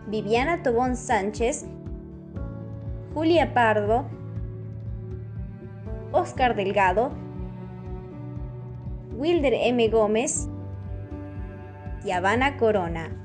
Viviana 0.08 0.64
Tobón 0.64 0.96
Sánchez, 0.96 1.66
Julia 3.14 3.54
Pardo, 3.54 4.06
Oscar 6.14 6.56
Delgado, 6.56 7.12
Wilder 9.18 9.56
M. 9.56 9.90
Gómez 9.90 10.48
y 12.06 12.12
Habana 12.12 12.56
Corona. 12.56 13.21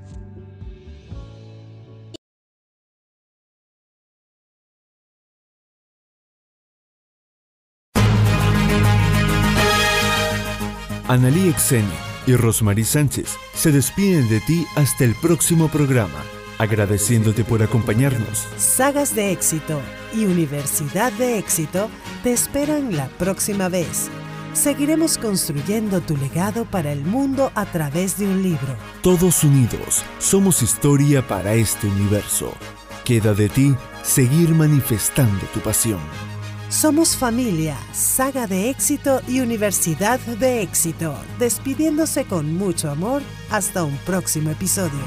Analí 11.08 11.48
Exeni 11.48 11.86
y 12.26 12.34
Rosmarie 12.34 12.84
Sánchez 12.84 13.36
se 13.54 13.70
despiden 13.70 14.28
de 14.28 14.40
ti 14.40 14.66
hasta 14.74 15.04
el 15.04 15.14
próximo 15.14 15.68
programa, 15.68 16.20
agradeciéndote 16.58 17.44
por 17.44 17.62
acompañarnos. 17.62 18.48
Sagas 18.56 19.14
de 19.14 19.30
éxito 19.30 19.80
y 20.12 20.24
Universidad 20.24 21.12
de 21.12 21.38
éxito 21.38 21.88
te 22.24 22.32
esperan 22.32 22.96
la 22.96 23.06
próxima 23.06 23.68
vez. 23.68 24.08
Seguiremos 24.52 25.16
construyendo 25.16 26.00
tu 26.00 26.16
legado 26.16 26.64
para 26.64 26.90
el 26.90 27.04
mundo 27.04 27.52
a 27.54 27.66
través 27.66 28.18
de 28.18 28.26
un 28.26 28.42
libro. 28.42 28.74
Todos 29.02 29.44
unidos 29.44 30.02
somos 30.18 30.60
historia 30.60 31.24
para 31.24 31.54
este 31.54 31.86
universo. 31.86 32.52
Queda 33.04 33.32
de 33.32 33.48
ti 33.48 33.76
seguir 34.02 34.48
manifestando 34.56 35.46
tu 35.54 35.60
pasión. 35.60 36.00
Somos 36.80 37.16
familia, 37.16 37.74
saga 37.94 38.46
de 38.46 38.68
éxito 38.68 39.22
y 39.26 39.40
Universidad 39.40 40.20
de 40.20 40.60
éxito, 40.60 41.16
despidiéndose 41.38 42.26
con 42.26 42.54
mucho 42.54 42.90
amor 42.90 43.22
hasta 43.50 43.82
un 43.82 43.96
próximo 44.04 44.50
episodio. 44.50 45.00